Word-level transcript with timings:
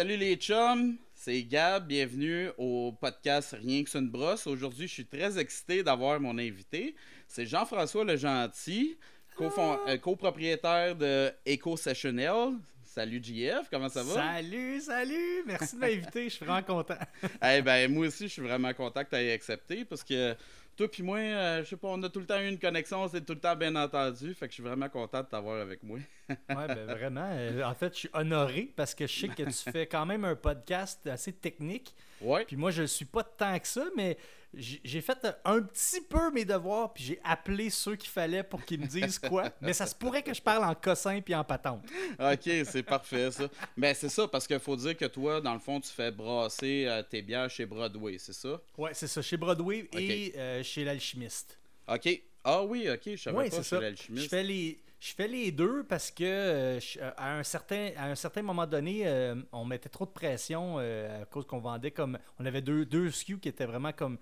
salut 0.00 0.16
les 0.16 0.36
chums, 0.36 0.96
c'est 1.12 1.42
Gab, 1.42 1.86
bienvenue 1.86 2.48
au 2.56 2.90
podcast 2.98 3.54
Rien 3.62 3.84
que 3.84 3.90
c'est 3.90 3.98
une 3.98 4.08
brosse. 4.08 4.46
Aujourd'hui, 4.46 4.88
je 4.88 4.94
suis 4.94 5.04
très 5.04 5.38
excité 5.38 5.82
d'avoir 5.82 6.18
mon 6.18 6.38
invité. 6.38 6.94
C'est 7.28 7.44
Jean-François 7.44 8.02
Le 8.02 8.16
Gentil, 8.16 8.96
euh, 9.38 9.98
copropriétaire 9.98 10.96
de 10.96 11.30
Eco 11.46 11.76
Sessionnel. 11.76 12.54
Salut 12.82 13.20
JF, 13.22 13.68
comment 13.70 13.90
ça 13.90 14.02
va? 14.02 14.14
Salut, 14.14 14.80
salut! 14.80 15.44
Merci 15.46 15.76
de 15.76 15.80
m'inviter, 15.80 16.24
je 16.24 16.28
suis 16.30 16.46
vraiment 16.46 16.62
content. 16.62 16.96
eh 17.44 17.60
ben, 17.60 17.92
moi 17.92 18.06
aussi, 18.06 18.26
je 18.26 18.32
suis 18.32 18.42
vraiment 18.42 18.72
content 18.72 19.04
que 19.04 19.10
tu 19.10 19.16
aies 19.16 19.32
accepté 19.32 19.84
parce 19.84 20.02
que 20.02 20.34
toi 20.80 20.90
puis 20.90 21.02
moi, 21.02 21.18
euh, 21.18 21.62
je 21.62 21.68
sais 21.68 21.76
pas, 21.76 21.88
on 21.88 22.02
a 22.02 22.08
tout 22.08 22.20
le 22.20 22.26
temps 22.26 22.40
eu 22.40 22.48
une 22.48 22.58
connexion, 22.58 23.06
c'est 23.06 23.20
tout 23.20 23.34
le 23.34 23.38
temps 23.38 23.54
bien 23.54 23.76
entendu. 23.76 24.32
Fait 24.32 24.46
que 24.46 24.52
je 24.52 24.54
suis 24.54 24.62
vraiment 24.62 24.88
content 24.88 25.20
de 25.20 25.26
t'avoir 25.26 25.60
avec 25.60 25.82
moi. 25.82 25.98
ouais, 26.28 26.36
ben 26.48 26.86
vraiment. 26.86 27.28
Euh, 27.32 27.62
en 27.64 27.74
fait, 27.74 27.92
je 27.92 27.98
suis 27.98 28.10
honoré 28.14 28.72
parce 28.74 28.94
que 28.94 29.06
je 29.06 29.20
sais 29.20 29.28
que 29.28 29.42
tu 29.42 29.70
fais 29.70 29.86
quand 29.86 30.06
même 30.06 30.24
un 30.24 30.36
podcast 30.36 31.06
assez 31.06 31.34
technique. 31.34 31.94
Ouais. 32.22 32.46
Puis 32.46 32.56
moi, 32.56 32.70
je 32.70 32.82
ne 32.82 32.86
suis 32.86 33.04
pas 33.04 33.22
tant 33.22 33.58
que 33.58 33.68
ça, 33.68 33.84
mais 33.94 34.16
j'ai 34.54 35.00
fait 35.00 35.26
un 35.44 35.62
petit 35.62 36.00
peu 36.00 36.30
mes 36.32 36.44
devoirs, 36.44 36.92
puis 36.92 37.04
j'ai 37.04 37.20
appelé 37.22 37.70
ceux 37.70 37.94
qu'il 37.94 38.10
fallait 38.10 38.42
pour 38.42 38.64
qu'ils 38.64 38.80
me 38.80 38.86
disent 38.86 39.18
quoi. 39.18 39.50
Mais 39.60 39.72
ça 39.72 39.86
se 39.86 39.94
pourrait 39.94 40.22
que 40.22 40.34
je 40.34 40.42
parle 40.42 40.64
en 40.64 40.74
cossin 40.74 41.20
puis 41.20 41.34
en 41.34 41.44
patente. 41.44 41.84
OK, 42.18 42.50
c'est 42.64 42.82
parfait, 42.82 43.30
ça. 43.30 43.48
Mais 43.76 43.94
c'est 43.94 44.08
ça, 44.08 44.26
parce 44.26 44.46
qu'il 44.46 44.58
faut 44.58 44.76
dire 44.76 44.96
que 44.96 45.04
toi, 45.04 45.40
dans 45.40 45.54
le 45.54 45.60
fond, 45.60 45.80
tu 45.80 45.90
fais 45.90 46.10
brasser 46.10 46.86
euh, 46.88 47.02
tes 47.02 47.22
bières 47.22 47.48
chez 47.48 47.64
Broadway, 47.64 48.18
c'est 48.18 48.32
ça? 48.32 48.60
Ouais, 48.76 48.90
c'est 48.92 49.06
ça, 49.06 49.22
chez 49.22 49.36
Broadway 49.36 49.88
et 49.92 50.32
euh, 50.36 50.62
chez 50.64 50.84
l'alchimiste. 50.84 51.56
OK. 51.86 52.22
Ah 52.42 52.64
oui, 52.64 52.88
OK, 52.90 53.02
je 53.04 53.16
savais 53.16 53.50
pas 53.50 53.62
chez 53.62 53.80
l'alchimiste. 53.80 54.24
Je 54.24 54.28
fais 54.28 54.42
les 54.42 54.80
je 54.98 55.14
fais 55.14 55.28
les 55.28 55.50
deux 55.50 55.82
parce 55.84 56.10
que 56.10 56.24
euh, 56.24 56.78
à, 57.16 57.38
un 57.38 57.42
certain, 57.42 57.90
à 57.96 58.06
un 58.08 58.14
certain 58.14 58.42
moment 58.42 58.66
donné, 58.66 59.06
on 59.50 59.64
mettait 59.64 59.88
trop 59.88 60.04
de 60.04 60.10
pression 60.10 60.78
à 60.78 61.24
cause 61.30 61.46
qu'on 61.46 61.60
vendait 61.60 61.90
comme. 61.90 62.18
On 62.38 62.44
avait 62.44 62.60
deux, 62.60 62.84
deux 62.84 63.10
SKU 63.10 63.38
qui 63.38 63.48
étaient 63.48 63.64
vraiment 63.64 63.92
comme 63.92 64.18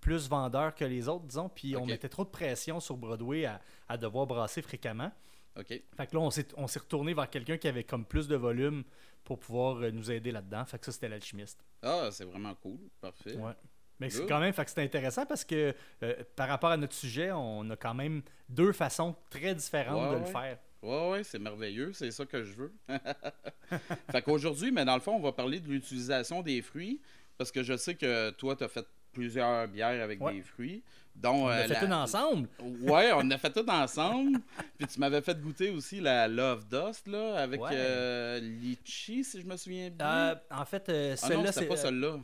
plus 0.00 0.28
vendeurs 0.28 0.74
que 0.74 0.84
les 0.84 1.08
autres, 1.08 1.24
disons, 1.24 1.48
puis 1.48 1.76
on 1.76 1.86
mettait 1.86 2.08
trop 2.08 2.24
de 2.24 2.30
pression 2.30 2.80
sur 2.80 2.96
Broadway 2.96 3.46
à, 3.88 3.96
devoir 3.96 4.26
brasser 4.26 4.62
fréquemment. 4.62 5.10
OK. 5.56 5.68
Fait 5.68 6.06
que 6.06 6.16
là, 6.16 6.20
on 6.56 6.66
s'est 6.66 6.78
retourné 6.78 7.14
vers 7.14 7.30
quelqu'un 7.30 7.56
qui 7.56 7.68
avait 7.68 7.84
comme 7.84 8.04
plus 8.04 8.26
de 8.26 8.34
volume 8.34 8.82
pour 9.22 9.38
pouvoir 9.38 9.76
euh, 9.76 9.90
nous 9.90 10.10
aider 10.10 10.30
là-dedans. 10.30 10.64
Fait 10.64 10.78
que 10.78 10.84
ça, 10.84 10.92
c'était 10.92 11.08
l'alchimiste. 11.08 11.64
Ah, 11.82 12.08
c'est 12.10 12.24
vraiment 12.24 12.54
cool. 12.56 12.78
Parfait. 13.00 13.36
Ouais. 13.36 13.52
Mais 14.00 14.10
c'est 14.10 14.26
quand 14.26 14.40
même, 14.40 14.52
fait 14.52 14.64
que 14.64 14.70
c'est 14.70 14.82
intéressant 14.82 15.24
parce 15.24 15.44
que 15.44 15.74
euh, 16.02 16.24
par 16.34 16.48
rapport 16.48 16.70
à 16.70 16.76
notre 16.76 16.94
sujet, 16.94 17.30
on 17.32 17.70
a 17.70 17.76
quand 17.76 17.94
même 17.94 18.22
deux 18.48 18.72
façons 18.72 19.14
très 19.30 19.54
différentes 19.54 20.12
de 20.12 20.18
le 20.18 20.24
faire. 20.24 20.58
Ouais, 20.82 21.10
ouais, 21.10 21.24
c'est 21.24 21.38
merveilleux, 21.38 21.92
c'est 21.92 22.10
ça 22.10 22.26
que 22.26 22.42
je 22.42 22.52
veux. 22.52 22.74
fait 24.10 24.22
qu'aujourd'hui, 24.22 24.72
mais 24.72 24.84
dans 24.84 24.96
le 24.96 25.00
fond, 25.00 25.12
on 25.12 25.20
va 25.20 25.32
parler 25.32 25.60
de 25.60 25.68
l'utilisation 25.68 26.42
des 26.42 26.60
fruits 26.60 27.00
parce 27.38 27.50
que 27.50 27.62
je 27.62 27.76
sais 27.76 27.94
que 27.94 28.30
toi, 28.30 28.56
tu 28.56 28.64
as 28.64 28.68
fait 28.68 28.86
plusieurs 29.14 29.68
bières 29.68 30.02
avec 30.02 30.18
des 30.18 30.42
fruits. 30.42 30.82
Dont, 31.14 31.44
on 31.44 31.48
a 31.48 31.58
euh, 31.58 31.68
fait 31.68 31.86
tout 31.86 31.92
ensemble. 31.92 32.48
Ouais, 32.82 33.12
on 33.14 33.30
a 33.30 33.38
fait 33.38 33.52
tout 33.52 33.68
ensemble. 33.70 34.40
Puis 34.76 34.88
tu 34.88 34.98
m'avais 34.98 35.22
fait 35.22 35.40
goûter 35.40 35.70
aussi 35.70 36.00
la 36.00 36.26
Love 36.26 36.66
Dust 36.68 37.06
là, 37.06 37.36
avec 37.36 37.60
euh, 37.60 38.40
litchi, 38.40 39.22
si 39.22 39.40
je 39.40 39.46
me 39.46 39.56
souviens 39.56 39.90
bien. 39.90 40.06
Euh, 40.06 40.34
en 40.50 40.64
fait, 40.64 40.86
celle-là, 41.16 41.44
ah 41.46 41.52
c'est 41.52 41.66
pas 41.66 41.76
celle-là. 41.76 42.18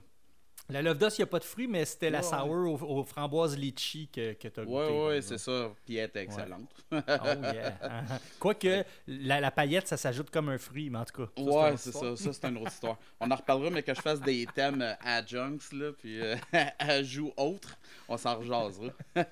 La 0.71 0.83
Love 0.83 0.99
Dust, 0.99 1.19
il 1.19 1.23
n'y 1.23 1.25
a 1.25 1.27
pas 1.27 1.39
de 1.39 1.45
fruits, 1.45 1.67
mais 1.67 1.85
c'était 1.85 2.11
la 2.11 2.23
sour 2.23 2.83
aux, 2.83 3.05
framboises 3.05 3.57
litchi 3.57 4.09
que, 4.09 4.35
que 4.35 4.49
tu 4.49 4.61
as 4.61 4.65
goûté. 4.65 4.89
Oui, 4.91 5.15
oui, 5.17 5.23
c'est 5.23 5.39
ça. 5.39 5.71
Puis 5.85 5.97
elle 5.97 6.07
était 6.09 6.23
excellente. 6.23 6.71
oh, 6.93 6.97
yeah. 7.07 7.79
Quoique, 8.39 8.85
la, 9.07 9.41
la, 9.41 9.51
paillette, 9.51 9.89
ça 9.89 9.97
s'ajoute 9.97 10.31
comme 10.31 10.49
un 10.49 10.59
fruit, 10.59 10.91
mais 10.91 10.99
en 10.99 11.05
tout 11.05 11.25
cas. 11.25 11.31
Oui, 11.39 11.73
c'est 11.77 11.93
ça. 11.93 12.17
Ça, 12.17 12.33
c'est 12.33 12.45
une 12.49 12.59
autre 12.59 12.73
histoire. 12.73 12.99
On 13.19 13.31
en 13.31 13.37
reparlera, 13.37 13.71
mais 13.71 13.83
que 13.83 13.95
je 13.95 14.01
fasse 14.01 14.21
des 14.21 14.47
thèmes 14.55 14.83
euh, 14.83 14.95
adjuncts, 15.05 15.73
là, 15.73 15.93
puis 15.93 16.21
euh, 16.21 16.37
ajouts 16.79 17.33
autres, 17.37 17.77
on 18.09 18.17
s'en 18.17 18.39
rejasera. 18.39 18.93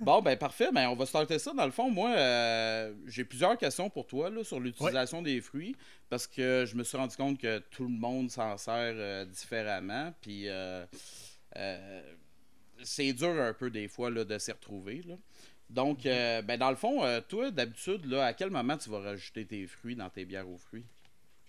Bon, 0.00 0.22
ben 0.22 0.36
parfait. 0.36 0.70
Ben, 0.72 0.88
on 0.88 0.94
va 0.94 1.06
starter 1.06 1.38
ça. 1.38 1.52
Dans 1.52 1.64
le 1.64 1.72
fond, 1.72 1.90
moi, 1.90 2.10
euh, 2.10 2.94
j'ai 3.06 3.24
plusieurs 3.24 3.58
questions 3.58 3.90
pour 3.90 4.06
toi 4.06 4.30
là, 4.30 4.44
sur 4.44 4.60
l'utilisation 4.60 5.22
des 5.22 5.40
fruits 5.40 5.74
parce 6.08 6.26
que 6.26 6.64
je 6.66 6.76
me 6.76 6.84
suis 6.84 6.96
rendu 6.96 7.16
compte 7.16 7.38
que 7.38 7.58
tout 7.70 7.82
le 7.82 7.90
monde 7.90 8.30
s'en 8.30 8.56
sert 8.56 8.94
euh, 8.96 9.24
différemment. 9.24 10.14
Puis 10.20 10.44
euh, 10.46 10.86
c'est 12.82 13.12
dur 13.12 13.40
un 13.42 13.52
peu 13.52 13.70
des 13.70 13.88
fois 13.88 14.10
là, 14.10 14.24
de 14.24 14.38
s'y 14.38 14.52
retrouver. 14.52 15.02
Donc, 15.68 16.04
ben, 16.04 16.56
dans 16.56 16.70
le 16.70 16.76
fond, 16.76 17.02
toi, 17.28 17.50
d'habitude, 17.50 18.14
à 18.14 18.32
quel 18.32 18.50
moment 18.50 18.76
tu 18.76 18.88
vas 18.90 19.00
rajouter 19.00 19.46
tes 19.46 19.66
fruits 19.66 19.96
dans 19.96 20.08
tes 20.08 20.24
bières 20.24 20.48
aux 20.48 20.58
fruits? 20.58 20.86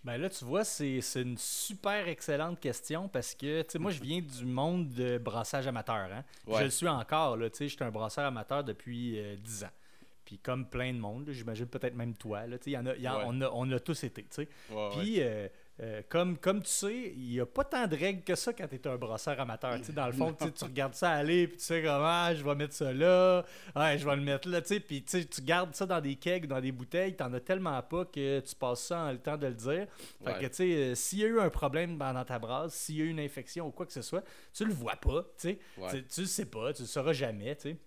Ben 0.03 0.17
là, 0.17 0.29
tu 0.29 0.45
vois, 0.45 0.63
c'est 0.63 1.01
une 1.15 1.37
super 1.37 2.07
excellente 2.07 2.59
question 2.59 3.09
parce 3.09 3.35
que, 3.35 3.63
tu 3.63 3.71
sais, 3.71 3.79
moi, 3.79 3.91
je 3.91 4.01
viens 4.01 4.21
du 4.21 4.45
monde 4.45 4.89
de 4.89 5.17
brassage 5.17 5.67
amateur. 5.67 6.09
Hein? 6.11 6.23
Je 6.47 6.63
le 6.63 6.69
suis 6.69 6.87
encore, 6.87 7.35
là, 7.35 7.49
tu 7.49 7.57
sais, 7.57 7.67
je 7.67 7.75
suis 7.75 7.83
un 7.83 7.91
brasseur 7.91 8.25
amateur 8.25 8.63
depuis 8.63 9.19
10 9.43 9.63
euh, 9.63 9.65
ans. 9.65 9.71
Puis 10.23 10.37
comme 10.37 10.69
plein 10.69 10.93
de 10.93 10.99
monde, 10.99 11.27
j'imagine 11.31 11.65
peut-être 11.65 11.95
même 11.95 12.15
toi, 12.15 12.45
là, 12.45 12.57
y 12.65 12.77
en 12.77 12.85
a, 12.85 12.93
on, 13.25 13.41
a, 13.41 13.49
on 13.49 13.69
a 13.71 13.79
tous 13.79 14.03
été, 14.03 14.23
tu 14.23 14.29
sais. 14.29 14.47
Puis, 14.91 15.21
euh, 15.21 15.47
euh, 15.81 16.01
comme, 16.09 16.37
comme 16.37 16.61
tu 16.61 16.69
sais, 16.69 17.13
il 17.15 17.29
n'y 17.29 17.39
a 17.39 17.45
pas 17.45 17.63
tant 17.63 17.87
de 17.87 17.95
règles 17.95 18.21
que 18.23 18.35
ça 18.35 18.51
quand 18.51 18.67
tu 18.67 18.75
es 18.75 18.87
un 18.87 18.97
brasseur 18.97 19.39
amateur. 19.39 19.79
dans 19.93 20.07
le 20.07 20.13
fond, 20.13 20.33
tu 20.33 20.63
regardes 20.65 20.93
ça 20.93 21.11
aller, 21.11 21.47
puis 21.47 21.57
tu 21.57 21.63
sais 21.63 21.81
comment 21.81 21.99
ah, 22.03 22.35
je 22.35 22.43
vais 22.43 22.55
mettre 22.55 22.73
ça 22.73 22.91
là, 22.91 23.45
ouais, 23.75 23.97
je 23.97 24.05
vais 24.05 24.15
le 24.15 24.21
mettre 24.21 24.49
là, 24.49 24.61
puis 24.61 25.03
tu 25.03 25.41
gardes 25.41 25.73
ça 25.73 25.85
dans 25.85 26.01
des 26.01 26.15
kegs, 26.15 26.47
dans 26.47 26.59
des 26.59 26.73
bouteilles, 26.73 27.15
tu 27.15 27.23
n'en 27.23 27.33
as 27.33 27.39
tellement 27.39 27.81
pas 27.81 28.03
que 28.05 28.41
tu 28.41 28.55
passes 28.55 28.83
ça 28.87 28.99
en 29.03 29.11
le 29.11 29.19
temps 29.19 29.37
de 29.37 29.47
le 29.47 29.53
dire. 29.53 29.87
Fait 30.25 30.33
que, 30.33 30.45
tu 30.47 30.53
sais, 30.53 30.73
euh, 30.73 30.95
s'il 30.95 31.19
y 31.19 31.23
a 31.23 31.27
eu 31.27 31.39
un 31.39 31.49
problème 31.49 31.97
dans 31.97 32.25
ta 32.25 32.39
brasse, 32.39 32.73
s'il 32.73 32.97
y 32.97 33.01
a 33.01 33.05
eu 33.05 33.09
une 33.09 33.19
infection 33.19 33.67
ou 33.67 33.71
quoi 33.71 33.85
que 33.85 33.93
ce 33.93 34.01
soit, 34.01 34.23
tu 34.53 34.65
le 34.65 34.73
vois 34.73 34.97
pas, 34.97 35.23
tu 35.39 35.49
sais. 35.49 35.59
Tu 36.09 36.21
le 36.21 36.27
sais 36.27 36.45
pas, 36.45 36.73
tu 36.73 36.81
le 36.81 36.87
sauras 36.87 37.13
jamais, 37.13 37.55
tu 37.55 37.69
sais. 37.69 37.77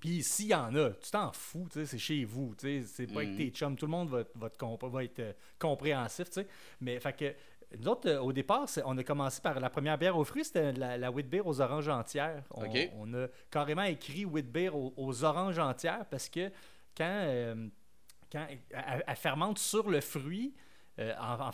Puis 0.00 0.22
s'il 0.22 0.46
y 0.46 0.54
en 0.54 0.74
a, 0.76 0.90
tu 0.90 1.10
t'en 1.10 1.32
fous, 1.32 1.66
c'est 1.72 1.98
chez 1.98 2.24
vous, 2.24 2.54
c'est 2.58 3.06
pas 3.12 3.20
avec 3.20 3.30
mm. 3.30 3.36
tes 3.36 3.50
chums, 3.50 3.76
tout 3.76 3.86
le 3.86 3.90
monde 3.90 4.08
va, 4.10 4.22
va, 4.34 5.04
être 5.04 5.18
euh, 5.18 5.32
compréhensif. 5.58 6.28
Mais 6.80 7.00
fait 7.00 7.12
que 7.12 7.34
nous 7.78 7.88
autres, 7.88 8.08
euh, 8.08 8.20
au 8.20 8.32
départ, 8.32 8.66
on 8.84 8.96
a 8.96 9.02
commencé 9.02 9.40
par 9.40 9.58
la 9.58 9.70
première 9.70 9.98
bière 9.98 10.16
aux 10.16 10.24
fruits, 10.24 10.44
c'était 10.44 10.72
la, 10.72 10.96
la 10.96 11.10
wheat 11.10 11.28
beer 11.28 11.44
aux 11.44 11.60
oranges 11.60 11.88
entières. 11.88 12.44
On, 12.52 13.14
a 13.14 13.26
carrément 13.50 13.82
écrit 13.82 14.24
wheat 14.24 14.50
beer 14.50 14.70
aux, 14.72 15.24
oranges 15.24 15.58
entières 15.58 16.06
parce 16.06 16.28
que 16.28 16.50
quand, 16.96 17.22
euh, 17.24 17.68
quand 18.30 18.46
elle, 18.70 19.16
fermente 19.16 19.58
sur 19.58 19.90
le 19.90 20.00
fruit, 20.00 20.54
en, 21.20 21.52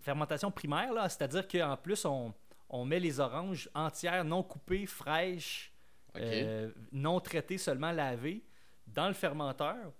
fermentation 0.00 0.50
primaire, 0.50 0.90
c'est-à-dire 1.10 1.46
qu'en 1.46 1.76
plus, 1.76 2.06
on, 2.06 2.32
on 2.70 2.84
met 2.84 2.98
les 2.98 3.20
oranges 3.20 3.68
entières, 3.74 4.24
non 4.24 4.42
coupées, 4.42 4.86
fraîches, 4.86 5.72
euh, 6.20 6.70
non 6.92 7.20
traité, 7.20 7.58
seulement 7.58 7.92
lavé, 7.92 8.44
dans 8.86 9.08
le 9.08 9.14
fermenteur. 9.14 9.92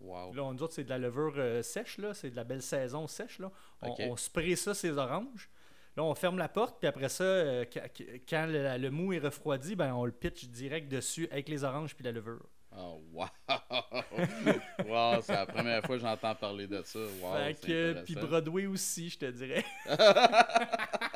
Wow. 0.00 0.34
Là, 0.34 0.44
on 0.44 0.54
dit 0.54 0.66
que 0.66 0.72
c'est 0.72 0.84
de 0.84 0.90
la 0.90 0.98
levure 0.98 1.34
euh, 1.36 1.62
sèche, 1.62 1.98
là, 1.98 2.12
c'est 2.12 2.30
de 2.30 2.36
la 2.36 2.44
belle 2.44 2.62
saison 2.62 3.06
sèche. 3.06 3.38
Là. 3.38 3.50
On, 3.82 4.16
spray 4.16 4.56
ça, 4.56 4.74
ces 4.74 4.98
oranges. 4.98 5.48
Là, 5.96 6.02
on 6.02 6.14
ferme 6.14 6.38
la 6.38 6.48
porte, 6.48 6.78
puis 6.80 6.88
après 6.88 7.08
ça, 7.08 7.22
euh, 7.22 7.64
quand 8.28 8.46
le, 8.48 8.90
mou 8.90 9.12
est 9.12 9.18
refroidi, 9.18 9.76
ben, 9.76 9.94
on 9.94 10.04
le 10.04 10.12
pitch 10.12 10.46
direct 10.46 10.90
dessus 10.90 11.28
avec 11.30 11.48
les 11.48 11.64
oranges 11.64 11.94
puis 11.94 12.04
la 12.04 12.12
levure. 12.12 12.48
Oh, 12.76 13.02
wow! 13.12 13.26
wow, 14.88 15.20
c'est 15.22 15.34
la 15.34 15.46
première 15.46 15.84
fois 15.84 15.96
que 15.96 16.02
j'entends 16.02 16.34
parler 16.34 16.66
de 16.66 16.82
ça. 16.84 16.98
Wow, 16.98 17.52
puis 18.04 18.14
Broadway 18.14 18.66
aussi, 18.66 19.10
je 19.10 19.18
te 19.18 19.30
dirais. 19.30 19.64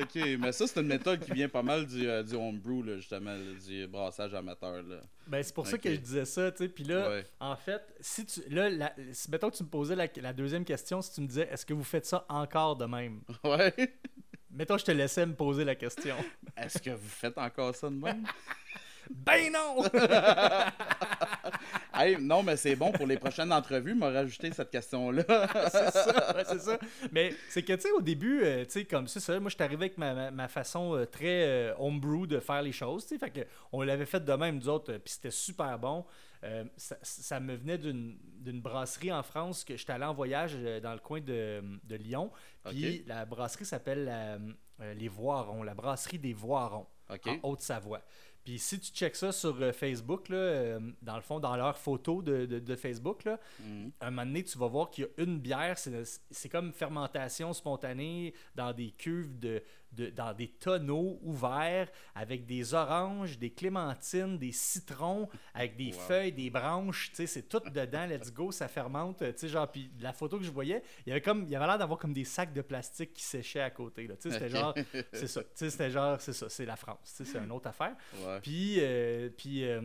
OK, 0.00 0.14
mais 0.38 0.52
ça, 0.52 0.66
c'est 0.66 0.80
une 0.80 0.86
méthode 0.86 1.20
qui 1.20 1.32
vient 1.32 1.48
pas 1.48 1.62
mal 1.62 1.86
du, 1.86 2.08
euh, 2.08 2.22
du 2.22 2.34
homebrew, 2.34 2.82
là, 2.82 2.96
justement, 2.96 3.34
du 3.66 3.86
brassage 3.86 4.34
amateur. 4.34 4.82
Là. 4.82 4.96
Ben, 5.26 5.42
c'est 5.42 5.54
pour 5.54 5.66
ça 5.66 5.78
que 5.78 5.90
je 5.92 5.98
disais 5.98 6.24
ça, 6.24 6.50
tu 6.52 6.58
sais. 6.58 6.68
Puis 6.68 6.84
là, 6.84 7.22
en 7.40 7.56
fait, 7.56 7.82
si 8.00 8.26
tu. 8.26 8.42
Là, 8.48 8.68
la, 8.68 8.94
mettons 9.30 9.50
que 9.50 9.56
tu 9.56 9.62
me 9.62 9.68
posais 9.68 9.96
la, 9.96 10.06
la, 10.16 10.32
deuxième 10.32 10.64
question, 10.64 11.00
si 11.00 11.14
tu 11.14 11.20
me 11.20 11.26
disais, 11.26 11.48
est-ce 11.50 11.64
que 11.64 11.74
vous 11.74 11.84
faites 11.84 12.06
ça 12.06 12.26
encore 12.28 12.76
de 12.76 12.86
même? 12.86 13.20
Ouais. 13.44 13.72
Mettons, 14.50 14.78
je 14.78 14.84
te 14.84 14.90
laissais 14.90 15.24
me 15.24 15.34
poser 15.34 15.64
la 15.64 15.74
question. 15.74 16.16
est-ce 16.56 16.80
que 16.80 16.90
vous 16.90 17.08
faites 17.08 17.36
encore 17.38 17.74
ça 17.74 17.88
de 17.88 17.94
même? 17.94 18.24
Ben 19.10 19.52
non! 19.52 19.84
non, 22.20 22.42
mais 22.42 22.56
c'est 22.56 22.76
bon 22.76 22.92
pour 22.92 23.06
les 23.06 23.16
prochaines 23.16 23.52
entrevues, 23.52 23.94
m'a 23.94 24.10
rajouté 24.10 24.52
cette 24.52 24.70
question-là. 24.70 25.24
c'est 25.70 25.90
ça, 25.90 26.44
c'est 26.44 26.60
ça. 26.60 26.78
Mais 27.12 27.34
c'est 27.48 27.62
que, 27.62 27.72
tu 27.72 27.82
sais, 27.82 27.90
au 27.92 28.00
début, 28.00 28.42
euh, 28.42 28.64
tu 28.64 28.72
sais, 28.72 28.84
comme 28.84 29.08
ça, 29.08 29.40
moi, 29.40 29.50
je 29.50 29.54
suis 29.54 29.64
arrivé 29.64 29.86
avec 29.86 29.98
ma, 29.98 30.30
ma, 30.30 30.48
façon 30.48 30.94
euh, 30.94 31.06
très 31.06 31.44
euh, 31.46 31.74
homebrew 31.78 32.26
de 32.26 32.40
faire 32.40 32.62
les 32.62 32.72
choses, 32.72 33.06
tu 33.06 33.14
sais. 33.14 33.18
Fait 33.18 33.30
que 33.30 33.40
on 33.72 33.82
l'avait 33.82 34.06
fait 34.06 34.24
de 34.24 34.32
même, 34.32 34.56
nous 34.56 34.68
autres, 34.68 34.92
puis 34.98 35.14
c'était 35.14 35.30
super 35.30 35.78
bon. 35.78 36.04
ça, 36.76 37.40
me 37.40 37.54
venait 37.54 37.78
d'une 37.78 38.60
brasserie 38.60 39.12
en 39.12 39.22
France 39.22 39.64
que 39.64 39.76
j'étais 39.76 39.92
allé 39.92 40.04
en 40.04 40.14
voyage 40.14 40.56
dans 40.82 40.92
le 40.92 41.00
coin 41.00 41.20
de, 41.20 41.62
de 41.82 41.96
Lyon. 41.96 42.30
Puis 42.64 43.04
la 43.06 43.24
brasserie 43.24 43.64
s'appelle 43.64 44.56
Les 44.78 45.08
Voirons, 45.08 45.62
la 45.62 45.74
brasserie 45.74 46.18
des 46.18 46.34
Voirons, 46.34 46.86
en 47.08 47.38
Haute-Savoie. 47.42 48.02
Puis 48.46 48.60
si 48.60 48.78
tu 48.78 48.92
checks 48.92 49.16
ça 49.16 49.32
sur 49.32 49.60
euh, 49.60 49.72
Facebook, 49.72 50.28
là, 50.28 50.36
euh, 50.36 50.78
dans 51.02 51.16
le 51.16 51.20
fond, 51.20 51.40
dans 51.40 51.56
leur 51.56 51.76
photo 51.76 52.22
de, 52.22 52.46
de, 52.46 52.76
Facebook, 52.76 53.24
là, 53.24 53.40
Mhm. 53.58 53.90
un 54.00 54.10
moment 54.10 54.24
donné, 54.24 54.44
tu 54.44 54.56
vas 54.56 54.68
voir 54.68 54.88
qu'il 54.88 55.02
y 55.04 55.06
a 55.20 55.24
une 55.24 55.40
bière, 55.40 55.76
c'est 55.76 56.04
c'est 56.30 56.48
comme 56.48 56.72
fermentation 56.72 57.52
spontanée 57.52 58.34
dans 58.54 58.72
des 58.72 58.92
cuves, 58.92 59.36
de, 59.40 59.60
de- 59.96 60.10
dans 60.10 60.32
des 60.34 60.48
tonneaux 60.48 61.18
ouverts 61.22 61.88
avec 62.14 62.46
des 62.46 62.74
oranges, 62.74 63.38
des 63.38 63.50
clémentines, 63.50 64.38
des 64.38 64.52
citrons, 64.52 65.28
avec 65.54 65.76
des 65.76 65.86
Wow. 65.92 65.98
feuilles, 66.00 66.32
des 66.32 66.50
branches, 66.50 67.10
tu 67.10 67.16
sais, 67.16 67.26
c'est 67.26 67.48
tout 67.48 67.60
dedans, 67.70 68.06
let's 68.06 68.32
go, 68.32 68.52
ça 68.52 68.68
fermente, 68.68 69.18
tu 69.18 69.32
sais, 69.36 69.48
genre, 69.48 69.70
puis 69.70 69.90
la 70.00 70.12
photo 70.12 70.38
que 70.38 70.44
je 70.44 70.50
voyais, 70.50 70.82
il 71.06 71.08
y 71.08 71.12
avait 71.12 71.20
comme, 71.22 71.42
il 71.44 71.50
y 71.50 71.56
avait 71.56 71.66
l'air 71.66 71.78
d'avoir 71.78 71.98
comme 71.98 72.12
des 72.12 72.24
sacs 72.24 72.52
de 72.52 72.62
plastique 72.62 73.12
qui 73.14 73.22
séchaient 73.24 73.60
à 73.62 73.70
côté, 73.70 74.06
là, 74.06 74.14
tu 74.16 74.30
sais, 74.30 74.34
c'était 74.34 74.48
genre, 74.50 74.74
c'est 75.12 75.26
ça, 75.26 75.42
tu 75.42 75.48
sais, 75.54 75.70
c'était 75.70 75.90
genre, 75.90 76.20
c'est 76.20 76.32
ça, 76.32 76.48
c'est 76.48 76.66
la 76.66 76.76
France, 76.76 77.14
tu 77.16 77.24
sais, 77.24 77.32
c'est 77.32 77.38
une 77.38 77.50
autre 77.52 77.68
affaire. 77.68 77.96
Ouais. 78.24 78.40
Puis, 78.42 78.76
euh, 78.80 79.30
puis 79.30 79.64
euh, 79.64 79.80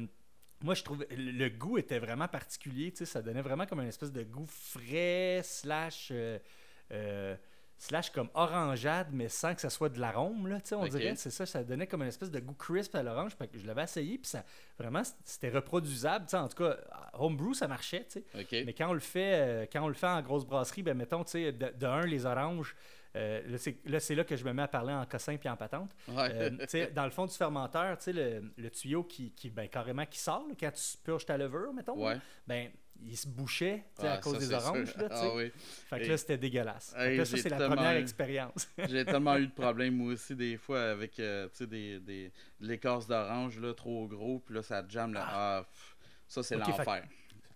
moi, 0.63 0.75
je 0.75 0.83
trouvais 0.83 1.07
le 1.15 1.31
le 1.31 1.49
goût 1.49 1.77
était 1.79 1.97
vraiment 1.97 2.27
particulier. 2.27 2.91
Tu 2.91 2.97
sais, 2.97 3.05
ça 3.05 3.21
donnait 3.23 3.41
vraiment 3.41 3.65
comme 3.65 3.79
une 3.81 3.87
espèce 3.87 4.11
de 4.11 4.21
goût 4.23 4.45
frais, 4.45 5.41
slash, 5.43 6.11
euh, 6.11 7.35
slash 7.83 8.11
comme 8.11 8.29
orangeade, 8.35 9.07
mais 9.11 9.27
sans 9.27 9.55
que 9.55 9.61
ça 9.61 9.71
soit 9.71 9.89
de 9.89 9.99
l'arôme. 9.99 10.47
Là, 10.47 10.61
tu 10.61 10.67
sais, 10.67 10.75
on 10.75 10.85
dirait, 10.85 11.15
c'est 11.15 11.31
ça, 11.31 11.47
ça 11.47 11.63
donnait 11.63 11.87
comme 11.87 12.03
une 12.03 12.09
espèce 12.09 12.29
de 12.29 12.39
goût 12.39 12.53
crisp 12.53 12.93
à 12.93 13.01
l'orange. 13.01 13.31
Fait 13.35 13.47
que 13.47 13.57
je 13.57 13.65
l'avais 13.65 13.81
essayé, 13.83 14.19
puis 14.19 14.29
ça, 14.29 14.43
vraiment, 14.77 15.01
c'était 15.23 15.49
reproduisable. 15.49 16.25
Tu 16.25 16.31
sais, 16.31 16.37
en 16.37 16.47
tout 16.47 16.63
cas, 16.63 16.77
homebrew, 17.13 17.55
ça 17.55 17.67
marchait. 17.67 18.05
tu 18.05 18.19
sais. 18.21 18.25
OK. 18.39 18.51
Mais 18.67 18.73
quand 18.73 18.89
on 18.89 18.93
le 18.93 18.99
fait, 18.99 19.33
euh, 19.33 19.65
quand 19.71 19.81
on 19.83 19.87
le 19.87 19.95
fait 19.95 20.05
en 20.07 20.21
grosse 20.21 20.45
brasserie, 20.45 20.83
ben 20.83 20.95
mettons, 20.95 21.23
tu 21.23 21.31
sais, 21.31 21.51
de, 21.51 21.73
de 21.75 21.85
un, 21.87 22.01
les 22.05 22.25
oranges. 22.27 22.75
euh, 23.15 23.41
là, 23.49 23.57
c'est- 23.99 24.15
là, 24.15 24.23
que 24.23 24.35
je 24.35 24.45
me 24.45 24.53
mets 24.53 24.61
à 24.61 24.67
parler 24.67 24.93
en 24.93 25.05
cossin 25.07 25.35
puis 25.37 25.49
en 25.49 25.57
patente. 25.57 25.89
Ouais. 26.07 26.29
Euh, 26.33 26.49
tu 26.59 26.65
sais, 26.67 26.91
dans 26.91 27.05
le 27.05 27.11
fond 27.11 27.25
du 27.25 27.33
fermenteur, 27.33 27.97
tu 27.97 28.03
sais, 28.05 28.13
le, 28.13 28.53
le 28.57 28.69
tuyau 28.69 29.03
qui, 29.03 29.31
qui 29.31 29.49
ben, 29.49 29.67
carrément 29.67 30.05
qui 30.05 30.19
sort 30.19 30.45
là, 30.47 30.53
quand 30.57 30.71
tu 30.71 30.97
purges 31.03 31.25
ta 31.25 31.35
levure, 31.35 31.73
mettons, 31.73 31.97
Ouais. 32.05 32.17
ben, 32.47 32.69
il 33.05 33.17
se 33.17 33.27
bouchait 33.27 33.83
sais, 33.99 34.07
Ah, 34.07 34.13
à 34.13 34.17
cause 34.19 34.33
ça, 34.33 34.39
des 34.39 34.53
oranges. 34.53 34.95
Là. 34.95 35.07
Ah 35.11 35.29
oui. 35.35 35.51
Fait 35.89 35.99
que 35.99 36.03
Et- 36.05 36.07
là, 36.09 36.17
c'était 36.17 36.37
dégueulasse. 36.37 36.93
Hey, 36.97 37.17
là, 37.17 37.25
ça, 37.25 37.35
j'ai 37.35 37.41
c'est 37.43 37.49
la 37.49 37.67
première 37.67 37.95
expérience. 37.95 38.69
J'ai 38.89 39.05
tellement 39.05 39.37
eu 39.37 39.47
de 39.47 39.51
problèmes 39.53 39.95
moi 39.95 40.13
aussi 40.13 40.35
des 40.35 40.57
fois 40.57 40.81
avec 40.91 41.19
euh, 41.19 41.47
des, 41.61 41.99
des, 41.99 42.31
de 42.59 42.67
l'écorce 42.67 43.07
d'orange 43.07 43.59
trop 43.75 44.07
gros, 44.07 44.39
puis 44.39 44.55
là 44.55 44.63
ça 44.63 44.83
jamme 44.87 45.13
là. 45.13 45.25
Ah, 45.27 45.65
pff, 45.69 45.95
ça 46.27 46.43
c'est 46.43 46.57
l'enfer. 46.57 47.03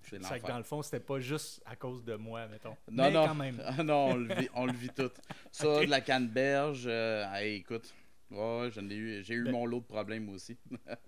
C'est 0.01 0.19
que 0.19 0.47
dans 0.47 0.57
le 0.59 0.63
fond, 0.63 0.83
c'était 0.83 0.99
pas 0.99 1.19
juste 1.19 1.63
à 1.65 1.75
cause 1.75 2.03
de 2.05 2.13
moi, 2.15 2.45
mettons. 2.47 2.77
Non, 2.91 3.05
Mais 3.05 3.11
non. 3.11 3.25
quand 3.25 3.35
même. 3.35 3.59
Ah 3.65 3.81
non, 3.83 4.05
on 4.11 4.15
le 4.17 4.35
vit, 4.35 4.49
on 4.53 4.65
le 4.67 4.73
vit 4.73 4.89
tout. 4.89 5.09
Ça, 5.51 5.79
de 5.83 5.89
la 5.89 5.99
canneberge, 6.01 6.83
euh, 6.85 7.25
hey, 7.33 7.55
écoute. 7.57 7.91
Ouais, 8.29 8.37
ouais, 8.61 8.69
j'en 8.71 8.87
ai 8.89 8.95
eu, 8.95 9.23
j'ai 9.23 9.33
eu 9.35 9.43
Ben- 9.45 9.51
mon 9.51 9.65
lot 9.65 9.79
de 9.79 9.85
problèmes 9.85 10.29
aussi. 10.29 10.57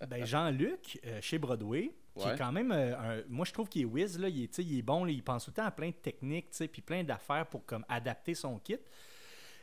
Ben, 0.08 0.26
Jean-Luc, 0.26 1.00
euh, 1.06 1.20
chez 1.22 1.38
Broadway, 1.38 1.92
qui 2.18 2.26
Ouais. 2.26 2.34
est 2.34 2.38
quand 2.38 2.52
même 2.52 2.72
euh, 2.72 2.98
un- 2.98 3.24
Moi, 3.30 3.46
je 3.46 3.54
trouve 3.54 3.70
qu'il 3.70 3.84
est 3.84 3.86
whiz, 3.86 4.20
là. 4.20 4.28
Il 4.30 4.44
est, 4.44 4.58
il 4.60 4.82
bon, 4.82 5.04
là, 5.06 5.12
il 5.12 5.24
pense 5.24 5.46
tout 5.46 5.52
le 5.52 5.56
temps 5.56 5.66
à 5.66 5.72
plein 5.72 5.90
de 5.90 5.96
techniques, 5.96 6.50
puis 6.72 6.82
plein 6.82 7.04
d'affaires 7.04 7.46
pour 7.48 7.66
comme, 7.66 7.86
adapter 7.90 8.34
son 8.36 8.60
kit. 8.60 8.78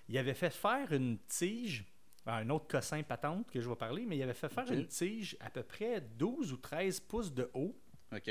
Il 0.09 0.19
avait 0.19 0.35
fait 0.35 0.51
faire 0.51 0.93
une 0.93 1.19
tige, 1.29 1.85
ben, 2.27 2.35
un 2.35 2.51
autre 2.51 2.67
cossin 2.69 3.03
patente 3.03 3.51
que 3.51 3.61
je 3.61 3.69
vais 3.69 3.77
parler, 3.77 4.05
mais 4.06 4.17
il 4.17 4.23
avait 4.23 4.35
fait 4.35 4.49
faire 4.53 4.71
une 4.71 4.87
tige 4.87 5.37
à 5.41 5.51
peu 5.51 5.62
près 5.62 6.01
12 6.01 6.53
ou 6.53 6.56
13 6.59 7.01
pouces 7.01 7.33
de 7.33 7.51
haut. 7.55 7.75
OK? 8.15 8.31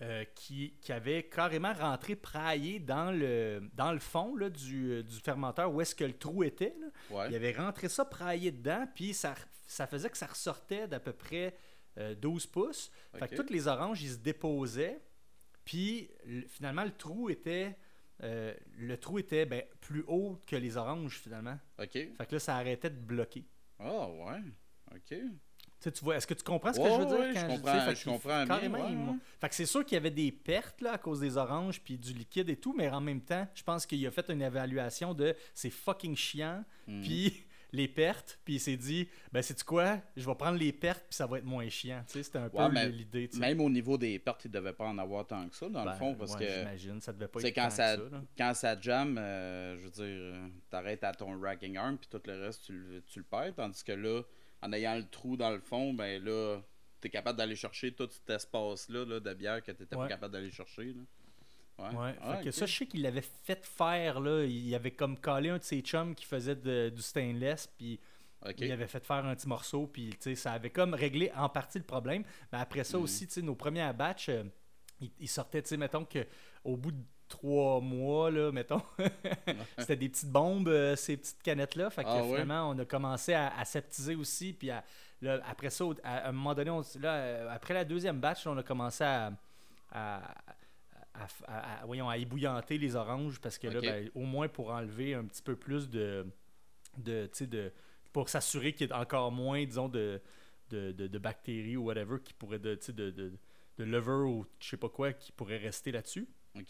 euh, 0.00 0.24
qui, 0.34 0.74
qui 0.80 0.90
avait 0.92 1.22
carrément 1.28 1.72
rentré 1.74 2.16
praillé 2.16 2.80
dans 2.80 3.12
le, 3.12 3.62
dans 3.74 3.92
le 3.92 4.00
fond 4.00 4.34
là, 4.34 4.50
du, 4.50 4.90
euh, 4.90 5.02
du 5.04 5.20
fermenteur 5.20 5.72
où 5.72 5.80
est-ce 5.80 5.94
que 5.94 6.02
le 6.04 6.14
trou 6.18 6.42
était. 6.42 6.74
là. 6.80 6.86
Ouais. 7.16 7.28
Il 7.30 7.36
avait 7.36 7.52
rentré 7.52 7.88
ça 7.88 8.04
praillé 8.04 8.50
dedans, 8.50 8.84
puis 8.96 9.14
ça, 9.14 9.34
ça 9.66 9.86
faisait 9.86 10.10
que 10.10 10.18
ça 10.18 10.26
ressortait 10.26 10.88
d'à 10.88 10.98
peu 10.98 11.12
près 11.12 11.54
euh, 11.98 12.14
12 12.14 12.46
pouces. 12.46 12.90
Fait 13.18 13.28
que 13.28 13.34
toutes 13.36 13.50
les 13.50 13.66
oranges, 13.68 14.02
ils 14.02 14.10
se 14.12 14.16
déposaient, 14.18 15.00
puis 15.64 16.10
le- 16.26 16.46
finalement, 16.48 16.84
le 16.84 16.92
trou 16.92 17.28
était, 17.30 17.76
euh, 18.22 18.54
le 18.78 18.96
trou 18.96 19.18
était 19.18 19.46
ben, 19.46 19.62
plus 19.80 20.04
haut 20.06 20.40
que 20.46 20.56
les 20.56 20.76
oranges, 20.76 21.18
finalement. 21.20 21.58
OK. 21.80 21.92
Fait 21.92 22.26
que 22.28 22.34
là, 22.34 22.38
ça 22.38 22.56
arrêtait 22.56 22.90
de 22.90 22.98
bloquer. 22.98 23.44
Ah, 23.78 24.08
ouais. 24.08 24.40
OK. 24.94 25.14
Tu 25.80 25.90
vois, 26.04 26.16
est-ce 26.16 26.28
que 26.28 26.34
tu 26.34 26.44
comprends 26.44 26.72
ce 26.72 26.78
que 26.78 26.86
je 26.88 26.94
veux 26.96 27.06
dire? 27.06 27.18
ouais, 27.18 27.32
quand 27.34 27.40
je 27.40 27.56
comprends- 27.56 27.80
fait 27.80 27.94
je 27.96 28.04
comprends 28.04 28.46
carrément, 28.46 28.78
ouais. 29.10 29.16
Fait 29.40 29.48
que 29.48 29.54
c'est 29.56 29.66
sûr 29.66 29.84
qu'il 29.84 29.94
y 29.94 29.96
avait 29.96 30.12
des 30.12 30.30
pertes 30.30 30.80
là, 30.80 30.92
à 30.92 30.98
cause 30.98 31.18
des 31.18 31.36
oranges 31.36 31.80
puis 31.82 31.98
du 31.98 32.12
liquide 32.12 32.48
et 32.50 32.56
tout, 32.56 32.72
mais 32.72 32.88
en 32.88 33.00
même 33.00 33.20
temps, 33.20 33.48
je 33.52 33.64
pense 33.64 33.84
qu'il 33.84 34.06
a 34.06 34.12
fait 34.12 34.28
une 34.30 34.42
évaluation 34.42 35.12
de 35.12 35.34
c'est 35.54 35.70
fucking 35.70 36.14
chiant, 36.14 36.64
Mhm. 36.86 37.02
puis 37.02 37.44
les 37.74 37.88
pertes, 37.88 38.38
puis 38.44 38.54
il 38.54 38.60
s'est 38.60 38.76
dit, 38.76 39.08
ben 39.32 39.40
c'est 39.42 39.62
quoi, 39.64 39.98
je 40.16 40.26
vais 40.26 40.34
prendre 40.34 40.58
les 40.58 40.72
pertes 40.72 41.04
puis 41.08 41.16
ça 41.16 41.26
va 41.26 41.38
être 41.38 41.44
moins 41.44 41.68
chiant. 41.70 42.02
Tu 42.06 42.12
sais, 42.14 42.22
c'était 42.22 42.38
un 42.38 42.48
Ouais, 42.50 42.68
peu 42.84 42.88
l'idée. 42.90 43.28
tu. 43.28 43.38
Même 43.38 43.60
au 43.62 43.70
niveau 43.70 43.96
des 43.96 44.18
pertes, 44.18 44.44
il 44.44 44.48
ne 44.50 44.54
devait 44.54 44.74
pas 44.74 44.84
en 44.86 44.98
avoir 44.98 45.26
tant 45.26 45.48
que 45.48 45.56
ça, 45.56 45.68
dans 45.68 45.84
Ben, 45.84 45.92
le 45.92 45.96
fond, 45.96 46.14
parce 46.14 46.34
ouais, 46.34 46.46
que 46.46 46.52
j'imagine, 46.52 47.00
ça 47.00 47.12
devait 47.14 47.28
pas 47.28 47.40
être 47.40 47.54
quand 47.54 47.62
tant 47.64 47.70
ça, 47.70 47.96
que 47.96 48.04
ça. 48.04 48.10
là. 48.10 48.22
quand 48.36 48.54
ça 48.54 48.80
jamme, 48.80 49.16
euh, 49.18 49.78
je 49.78 49.84
veux 49.84 49.90
dire, 49.90 50.50
t'arrêtes 50.68 51.02
à 51.04 51.12
ton 51.12 51.40
racking 51.40 51.76
arm, 51.78 51.96
puis 51.96 52.08
tout 52.10 52.20
le 52.26 52.40
reste, 52.44 52.64
tu 52.66 52.72
le, 52.74 53.02
tu 53.02 53.18
le 53.20 53.24
perds. 53.24 53.54
Tandis 53.56 53.82
que 53.82 53.92
là, 53.92 54.22
en 54.60 54.72
ayant 54.72 54.96
le 54.96 55.08
trou 55.08 55.36
dans 55.38 55.50
le 55.50 55.60
fond, 55.60 55.94
ben 55.94 56.22
là, 56.22 56.60
t'es 57.00 57.08
capable 57.08 57.38
d'aller 57.38 57.56
chercher 57.56 57.92
tout 57.92 58.08
cet 58.10 58.28
espace-là 58.30 59.04
là, 59.06 59.18
de 59.18 59.34
bière 59.34 59.62
que 59.62 59.72
t'étais 59.72 59.96
Ouais. 59.96 60.02
pas 60.02 60.08
capable 60.08 60.34
d'aller 60.34 60.50
chercher. 60.50 60.84
Là. 60.92 61.02
Ouais. 61.90 61.96
Ouais, 61.96 62.14
Ah, 62.22 62.36
fait 62.36 62.44
que 62.44 62.50
ça, 62.50 62.66
je 62.66 62.76
sais 62.76 62.86
qu'il 62.86 63.02
l'avait 63.02 63.20
fait 63.44 63.64
faire, 63.64 64.20
là. 64.20 64.44
Il 64.44 64.74
avait 64.74 64.90
comme 64.92 65.18
collé 65.18 65.48
un 65.50 65.58
de 65.58 65.62
ses 65.62 65.80
chums 65.80 66.14
qui 66.14 66.24
faisait 66.24 66.56
de- 66.56 66.90
du 66.94 67.02
stainless, 67.02 67.66
puis 67.76 67.98
il 68.66 68.72
avait 68.72 68.86
fait 68.88 69.04
faire 69.04 69.24
un 69.24 69.34
petit 69.34 69.48
morceau, 69.48 69.86
puis 69.86 70.10
tu 70.10 70.16
sais, 70.20 70.34
ça 70.34 70.52
avait 70.52 70.70
comme 70.70 70.94
réglé 70.94 71.30
en 71.36 71.48
partie 71.48 71.78
le 71.78 71.84
problème. 71.84 72.24
Mais 72.52 72.58
après 72.58 72.84
ça 72.84 72.96
Mhm. 72.98 73.04
aussi, 73.04 73.26
tu 73.26 73.34
sais, 73.34 73.42
nos 73.42 73.54
premiers 73.54 73.92
batchs, 73.92 74.28
euh, 74.30 74.44
ils, 75.00 75.10
ils 75.20 75.28
sortaient, 75.28 75.62
tu 75.62 75.68
sais, 75.68 75.76
mettons 75.76 76.04
que 76.04 76.26
au 76.64 76.76
bout 76.76 76.92
de 76.92 77.02
trois 77.28 77.80
mois, 77.80 78.30
là, 78.30 78.52
mettons, 78.52 78.82
c'était 79.78 79.96
des 79.96 80.08
petites 80.08 80.30
bombes, 80.30 80.68
euh, 80.68 80.96
ces 80.96 81.16
petites 81.16 81.42
canettes-là. 81.42 81.88
Fait 81.90 82.04
que 82.04 82.08
Ah 82.10 82.22
finalement, 82.24 82.70
on 82.70 82.78
a 82.78 82.84
commencé 82.84 83.32
à, 83.32 83.56
à 83.58 83.64
septiser 83.64 84.14
aussi, 84.14 84.52
puis 84.52 84.70
à- 84.70 84.84
là, 85.22 85.40
après 85.48 85.70
ça, 85.70 85.84
à, 86.04 86.16
à 86.18 86.28
un 86.28 86.32
moment 86.32 86.54
donné, 86.54 86.70
on, 86.70 86.82
là, 87.00 87.14
euh, 87.14 87.48
après 87.50 87.74
la 87.74 87.84
deuxième 87.84 88.20
batch, 88.20 88.44
là, 88.44 88.52
on 88.52 88.58
a 88.58 88.62
commencé 88.62 89.02
à, 89.04 89.32
à, 89.92 90.20
à- 91.14 91.26
à- 91.46 91.82
à- 91.82 91.86
voyons, 91.86 92.08
à 92.08 92.16
ébouillanter 92.18 92.78
les 92.78 92.96
oranges 92.96 93.40
parce 93.40 93.58
que 93.58 93.66
là, 93.68 93.80
ben, 93.80 94.10
au 94.14 94.22
moins 94.24 94.48
pour 94.48 94.70
enlever 94.70 95.14
un 95.14 95.24
petit 95.24 95.42
peu 95.42 95.56
plus 95.56 95.88
de, 95.90 96.26
de, 96.98 97.28
de 97.46 97.72
pour 98.12 98.28
s'assurer 98.28 98.72
qu'il 98.72 98.86
y 98.86 98.90
ait 98.90 98.94
encore 98.94 99.32
moins, 99.32 99.64
disons, 99.64 99.88
de, 99.88 100.20
de, 100.70 100.92
de- 100.92 101.06
de 101.06 101.18
bactéries 101.18 101.76
ou 101.76 101.84
whatever 101.84 102.18
qui 102.22 102.32
pourraient, 102.34 102.58
de, 102.58 102.78
de, 102.88 103.10
de, 103.10 103.32
de 103.78 103.84
lever 103.84 104.12
ou 104.12 104.46
je 104.60 104.68
sais 104.68 104.76
pas 104.76 104.88
quoi 104.88 105.12
qui 105.12 105.32
pourrait 105.32 105.58
rester 105.58 105.92
là-dessus. 105.92 106.28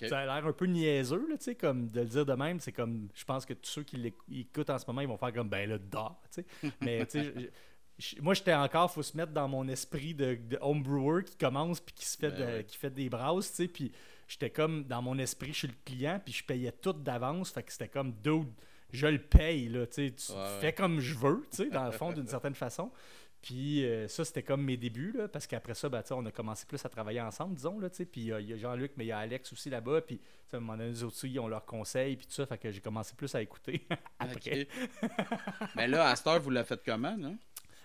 Ça 0.09 0.21
a 0.21 0.25
l'air 0.27 0.47
un 0.47 0.53
peu 0.53 0.67
niaiseux, 0.67 1.27
là, 1.29 1.55
comme 1.59 1.89
de 1.89 2.01
le 2.01 2.07
dire 2.07 2.25
de 2.25 2.35
même. 2.35 2.61
C'est 2.61 2.71
comme, 2.71 3.09
je 3.15 3.25
pense 3.25 3.45
que 3.45 3.53
tous 3.53 3.69
ceux 3.71 3.83
qui 3.83 3.97
l'éc- 3.97 4.15
écoutent 4.31 4.71
en 4.71 4.79
ce 4.79 4.87
moment, 4.87 5.01
ils 5.01 5.09
vont 5.09 5.17
faire 5.17 5.33
comme, 5.33 5.49
ben 5.49 5.69
là, 5.69 5.79
dors. 5.79 6.23
Mais, 6.81 7.05
tu 7.07 7.21
sais, 7.21 7.51
moi, 8.21 8.35
j'étais 8.35 8.55
encore, 8.55 8.93
faut 8.93 9.03
se 9.03 9.17
mettre 9.17 9.33
dans 9.33 9.49
mon 9.49 9.67
esprit 9.67 10.15
de, 10.15 10.37
de 10.37 10.57
homebrewer 10.61 11.25
qui 11.25 11.37
commence 11.37 11.81
puis 11.81 11.95
qui 11.97 12.05
se 12.07 12.17
fait, 12.17 12.31
Ben 12.31 12.39
de- 12.39 12.45
ouais. 12.59 12.65
qui 12.65 12.77
fait 12.77 12.91
des 12.91 13.09
brasses, 13.09 13.51
tu 13.51 13.57
sais. 13.57 13.69
Puis 13.69 13.91
j'étais 14.33 14.51
comme, 14.51 14.85
dans 14.85 15.03
mon 15.03 15.19
esprit, 15.19 15.53
je 15.53 15.59
suis 15.59 15.69
le 15.69 15.75
client, 15.85 16.21
puis 16.25 16.33
je 16.33 16.45
payais 16.45 16.73
tout 16.73 16.95
d'avance. 16.95 17.51
Fait 17.51 17.63
que 17.63 17.71
c'était 17.71 17.89
comme, 17.89 18.13
dude, 18.23 18.49
je 18.91 19.07
le 19.07 19.19
paye, 19.19 19.69
là, 19.69 19.87
tu 19.87 20.09
sais. 20.17 20.33
Ouais, 20.33 20.61
fais 20.61 20.73
comme 20.73 21.01
je 21.01 21.15
veux, 21.15 21.47
tu 21.51 21.59
sais, 21.59 21.71
dans 21.71 21.85
le 21.85 21.93
fond, 21.93 22.13
d'une 22.13 22.27
certaine 22.27 22.55
façon. 22.55 22.91
Puis 23.43 23.85
euh, 23.85 24.07
ça, 24.09 24.25
c'était 24.25 24.45
comme 24.45 24.63
mes 24.63 24.77
débuts, 24.77 25.13
là, 25.13 25.29
parce 25.29 25.47
qu'après 25.47 25.75
ça, 25.75 25.89
ben, 25.89 26.03
on 26.13 26.25
a 26.25 26.31
commencé 26.31 26.65
plus 26.65 26.83
à 26.85 26.89
travailler 26.89 27.21
ensemble, 27.21 27.57
disons. 27.57 27.79
Là, 27.79 27.89
puis 27.91 28.33
euh, 28.33 28.41
il 28.41 28.49
y 28.49 28.53
a 28.53 28.57
Jean-Luc, 28.57 28.93
mais 28.97 29.05
il 29.05 29.09
y 29.09 29.13
a 29.13 29.19
Alex 29.19 29.53
aussi 29.53 29.69
là-bas. 29.69 30.01
Puis 30.03 30.21
à 30.53 30.57
un 30.57 30.61
moment 30.61 30.77
donné, 30.79 30.91
les 30.91 31.03
autres 31.03 31.25
ils 31.25 31.41
ont 31.41 31.49
leurs 31.49 31.67
conseils, 31.67 32.17
puis 32.17 32.27
tout 32.27 32.33
ça. 32.33 32.47
Fait 32.47 32.57
que 32.57 32.71
j'ai 32.71 32.81
commencé 32.81 33.15
plus 33.17 33.35
à 33.35 33.43
écouter 33.43 33.87
après. 34.19 34.69
Mais 35.75 35.89
là, 35.89 36.09
à 36.09 36.17
cette 36.17 36.27
heure, 36.29 36.41
vous 36.41 36.51
l'avez 36.51 36.67
fait 36.67 36.81
comment, 36.85 37.17
là? 37.19 37.33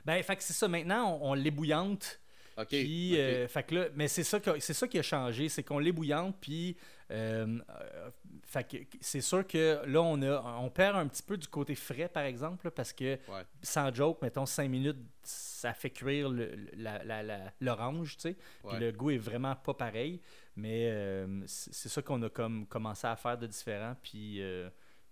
Ben, 0.05 0.21
fait 0.21 0.35
que 0.35 0.43
c'est 0.43 0.53
ça. 0.53 0.67
Maintenant, 0.67 1.19
on, 1.21 1.31
on 1.31 1.33
l'ébouillante. 1.33 2.21
Ok. 2.57 2.69
Puis, 2.69 3.11
ok. 3.13 3.19
euh, 3.19 3.47
fait 3.47 3.63
que 3.63 3.75
là, 3.75 3.85
mais 3.95 4.07
c'est 4.07 4.23
ça, 4.23 4.39
que- 4.39 4.59
c'est 4.59 4.73
ça 4.73 4.87
qui 4.87 4.97
a 4.97 5.03
changé, 5.03 5.47
c'est 5.47 5.61
qu'on 5.63 5.77
l'ébouillante, 5.79 6.35
puis 6.41 6.75
euh, 7.11 7.59
euh, 7.69 8.09
fait 8.43 8.63
que 8.67 8.77
c'est 8.99 9.21
sûr 9.21 9.45
que 9.45 9.81
là, 9.85 10.01
on, 10.01 10.21
a, 10.23 10.41
on 10.59 10.69
perd 10.69 10.95
un 10.97 11.07
petit 11.07 11.21
peu 11.23 11.37
du 11.37 11.47
côté 11.47 11.75
frais, 11.75 12.09
par 12.09 12.23
exemple, 12.23 12.71
parce 12.71 12.93
que 12.93 13.13
Ouais. 13.29 13.43
sans 13.61 13.93
joke, 13.93 14.21
mettons 14.23 14.45
5 14.47 14.69
minutes, 14.69 14.97
ça 15.23 15.73
fait 15.73 15.91
cuire 15.91 16.29
le- 16.29 16.51
la- 16.75 17.03
la- 17.03 17.21
la- 17.23 17.53
l'orange, 17.61 18.15
tu 18.17 18.21
sais. 18.23 18.35
Puis 18.67 18.77
le 18.79 18.91
goût 18.91 19.11
est 19.11 19.17
vraiment 19.17 19.55
pas 19.55 19.73
pareil, 19.75 20.19
mais 20.55 20.89
euh, 20.89 21.43
c'est 21.45 21.89
ça 21.89 22.01
qu'on 22.01 22.21
a 22.23 22.29
comme 22.29 22.65
commencé 22.65 23.05
à 23.05 23.15
faire 23.15 23.37
de 23.37 23.45
différent, 23.47 23.95
puis, 24.01 24.41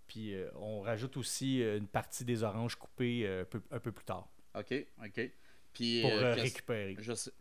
puis 0.08 0.34
on 0.56 0.80
rajoute 0.80 1.16
aussi 1.16 1.60
une 1.60 1.86
partie 1.86 2.24
des 2.24 2.42
oranges 2.42 2.74
coupées 2.74 3.26
un, 3.26 3.44
peu, 3.44 3.62
un 3.70 3.78
peu 3.78 3.92
plus 3.92 4.04
tard 4.04 4.28
Ok, 4.54 4.74
ok. 5.04 5.30
Puis, 5.76 6.00
pour 6.02 6.10
euh, 6.10 6.22
euh, 6.22 6.34
récupérer. 6.34 6.96
je, 6.98 7.12
sais- 7.12 7.32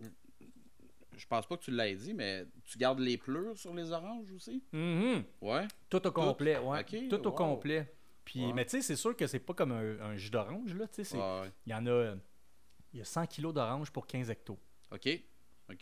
je 1.17 1.25
pense 1.27 1.47
pas 1.47 1.55
que 1.57 1.63
tu 1.63 1.71
l'aies 1.71 1.95
dit, 1.95 2.13
mais 2.13 2.45
tu 2.65 2.77
gardes 2.77 2.99
les 2.99 3.17
pleurs 3.17 3.55
sur 3.57 3.73
les 3.73 3.91
oranges 3.91 4.31
aussi? 4.33 4.61
Mhm. 4.73 5.23
Ouais. 5.41 5.67
Tout 5.89 6.05
au 6.05 6.11
complet, 6.11 6.57
ouais. 6.57 6.81
Ok, 6.81 7.09
Tout 7.09 7.25
au 7.27 7.29
wow. 7.29 7.35
complet. 7.35 7.93
Puis, 8.25 8.45
Ouais. 8.45 8.53
mais 8.53 8.65
tu 8.65 8.71
sais, 8.71 8.81
c'est 8.81 8.95
sûr 8.95 9.15
que 9.15 9.25
c'est 9.27 9.39
pas 9.39 9.53
comme 9.53 9.71
un, 9.71 9.99
un 10.01 10.17
jus 10.17 10.29
d'orange, 10.31 10.73
là. 10.73 10.87
Tu 10.87 10.95
sais, 10.95 11.03
c'est- 11.05 11.17
Ouais, 11.17 11.41
ouais. 11.41 11.51
il 11.65 11.71
y 11.71 11.75
en 11.75 11.85
a. 11.87 12.15
Il 12.91 12.99
y 12.99 13.01
a 13.01 13.05
100 13.05 13.25
kilos 13.27 13.53
d'orange 13.53 13.91
pour 13.91 14.07
15 14.07 14.29
hectos. 14.29 14.57
OK. 14.91 15.07
OK. 15.69 15.81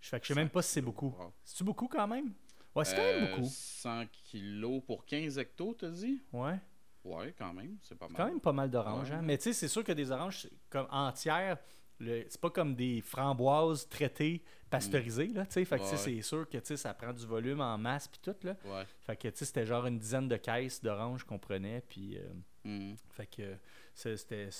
Je 0.00 0.08
fais 0.08 0.20
que 0.20 0.26
je 0.26 0.32
sais 0.32 0.38
même 0.38 0.50
pas 0.50 0.62
si 0.62 0.72
c'est 0.72 0.82
beaucoup. 0.82 1.14
C'est-tu 1.44 1.64
beaucoup 1.64 1.88
quand 1.88 2.06
même? 2.08 2.32
Ouais, 2.74 2.84
c'est 2.84 2.94
quand 2.96 3.02
même 3.02 3.24
Euh, 3.24 3.36
beaucoup. 3.36 3.48
100 3.50 4.04
kilos 4.12 4.82
pour 4.84 5.04
15 5.06 5.38
hectos, 5.38 5.74
t'as 5.74 5.88
dit? 5.90 6.20
Ouais. 6.32 6.58
Ouais, 7.04 7.34
quand 7.38 7.52
même. 7.54 7.78
C'est 7.82 7.94
pas 7.96 8.06
C'est 8.08 8.14
quand 8.16 8.24
mal. 8.24 8.32
même 8.32 8.40
pas 8.40 8.52
mal 8.52 8.70
d'oranges. 8.70 9.10
Ouais. 9.10 9.16
hein. 9.16 9.22
Mais 9.22 9.38
tu 9.38 9.44
sais, 9.44 9.52
c'est 9.52 9.68
sûr 9.68 9.82
que 9.84 9.92
des 9.92 10.10
oranges 10.10 10.48
comme 10.68 10.86
entières, 10.90 11.58
c'est 12.00 12.40
pas 12.40 12.50
comme 12.50 12.74
des 12.74 13.00
framboises 13.00 13.88
traitées, 13.88 14.42
pasteurisées. 14.70 15.28
Là, 15.28 15.46
tu 15.46 15.52
sais. 15.52 15.64
fait 15.64 15.78
que 15.78 15.82
tu 15.84 15.88
sais, 15.90 15.94
Ouais. 15.96 16.16
c'est 16.16 16.22
sûr 16.22 16.48
que 16.48 16.76
ça 16.76 16.92
prend 16.94 17.12
du 17.12 17.24
volume 17.26 17.60
en 17.60 17.78
masse 17.78 18.08
puis 18.08 18.20
tout. 18.22 18.36
Là. 18.42 18.56
Ouais. 18.64 18.84
Fait 19.06 19.16
que 19.16 19.28
c'était 19.34 19.64
genre 19.66 19.86
une 19.86 19.98
dizaine 19.98 20.28
de 20.28 20.36
caisses 20.36 20.82
d'oranges 20.82 21.24
qu'on 21.24 21.38
prenait. 21.38 21.82
Puis, 21.88 22.16
euh, 22.18 22.22
Hmm. 22.68 22.96
fait 23.10 23.26
que 23.26 23.54
c'était 23.94 24.50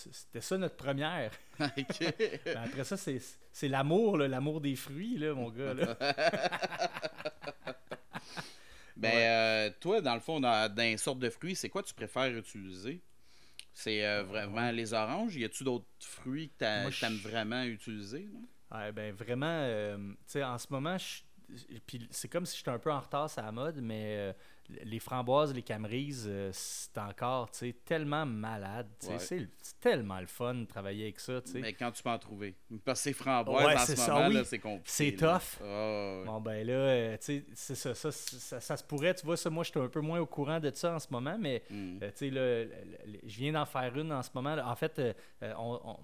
ça 0.41 0.57
notre 0.59 0.77
première. 0.77 1.33
Ben, 1.59 2.63
après 2.65 2.85
ça, 2.85 2.97
c'est 2.97 3.69
l'amour, 3.69 4.17
l'amour 4.19 4.61
des 4.61 4.77
fruits, 4.77 5.19
là, 5.19 5.35
mon 5.35 5.51
gars. 5.51 5.75
Là. 5.75 5.97
Ben, 8.97 9.11
Ouais. 9.15 9.27
euh, 9.29 9.71
toi, 9.79 10.01
dans 10.01 10.15
le 10.15 10.21
fond, 10.21 10.41
dans, 10.41 10.73
dans 10.75 10.83
les 10.83 10.97
sortes 10.97 11.19
de 11.19 11.29
fruits, 11.29 11.55
c'est 11.55 11.69
quoi 11.69 11.83
tu 11.83 11.93
préfères 11.93 12.35
utiliser? 12.35 13.03
C'est 13.79 14.07
euh, 14.07 14.23
vraiment 14.23 14.71
les 14.71 14.95
oranges? 14.95 15.37
Y 15.37 15.45
a-tu 15.45 15.63
d'autres 15.63 15.87
fruits 16.01 16.51
que 16.59 16.91
je- 16.91 16.99
t'aimes 16.99 17.19
vraiment 17.19 17.63
utiliser? 17.65 18.27
Ouais, 18.71 18.91
ben 18.91 19.15
vraiment, 19.15 19.47
euh, 19.47 19.97
tu 20.13 20.17
sais, 20.27 20.45
en 20.45 20.57
ce 20.59 20.67
moment, 20.71 20.97
je- 20.97 21.23
puis 21.87 22.07
c'est 22.11 22.29
comme 22.29 22.45
si 22.47 22.57
j'étais 22.59 22.71
un 22.71 22.79
peu 22.79 22.91
en 22.93 23.01
retard 23.01 23.31
sur 23.31 23.43
la 23.43 23.53
mode, 23.53 23.81
mais 23.81 24.17
euh, 24.19 24.33
les 24.85 24.99
framboises, 24.99 25.55
les 25.55 25.63
camerises, 25.63 26.27
euh, 26.29 26.51
c'est 26.53 26.99
encore, 26.99 27.51
tellement 27.85 28.27
malade. 28.27 28.89
Ouais. 29.09 29.19
C'est 29.19 29.49
tellement 29.81 30.19
le 30.21 30.27
fun 30.27 30.55
de 30.55 30.65
travailler 30.65 31.05
avec 31.05 31.21
ça, 31.21 31.41
tu 31.41 31.53
sais. 31.53 31.61
Mais 31.61 31.73
quand 31.73 31.93
tu 31.93 32.03
peux 32.03 32.11
en 32.11 32.19
trouver. 32.19 32.55
Parce 32.85 32.99
que 33.01 33.05
c'est 33.05 33.13
framboise 33.13 33.65
Ouais, 33.65 33.75
en 33.77 33.79
ce 33.87 33.95
ça, 33.97 34.13
moment, 34.15 34.27
oui. 34.29 34.35
là, 34.35 34.45
c'est 34.45 34.59
compliqué. 34.59 34.83
C'est 34.91 35.13
tough. 35.13 35.61
Ah. 35.63 36.23
Bon, 36.27 36.41
ben 36.41 36.67
là, 36.67 36.73
euh, 36.73 37.17
c'est 37.21 37.45
ça 37.55 37.95
ça, 37.95 38.11
ça, 38.13 38.61
ça 38.61 38.77
se 38.77 38.83
pourrait, 38.85 39.15
tu 39.15 39.25
vois, 39.25 39.37
ça, 39.37 39.49
moi, 39.51 39.63
je 39.63 39.71
suis 39.71 39.81
un 39.81 39.89
peu 39.89 40.01
moins 40.01 40.19
au 40.21 40.27
courant 40.27 40.59
de 40.59 40.71
ça 40.75 40.95
en 40.95 40.99
ce 40.99 41.09
moment, 41.11 41.37
mais 41.39 41.63
Hmm. 41.71 41.99
Je 42.01 43.37
viens 43.39 43.53
d'en 43.53 43.67
faire 43.67 43.97
une 43.97 44.13
en 44.13 44.23
ce 44.23 44.31
moment. 44.35 44.57
En 44.59 44.75
fait, 44.77 45.01
on- 45.43 45.81
on- 45.85 45.99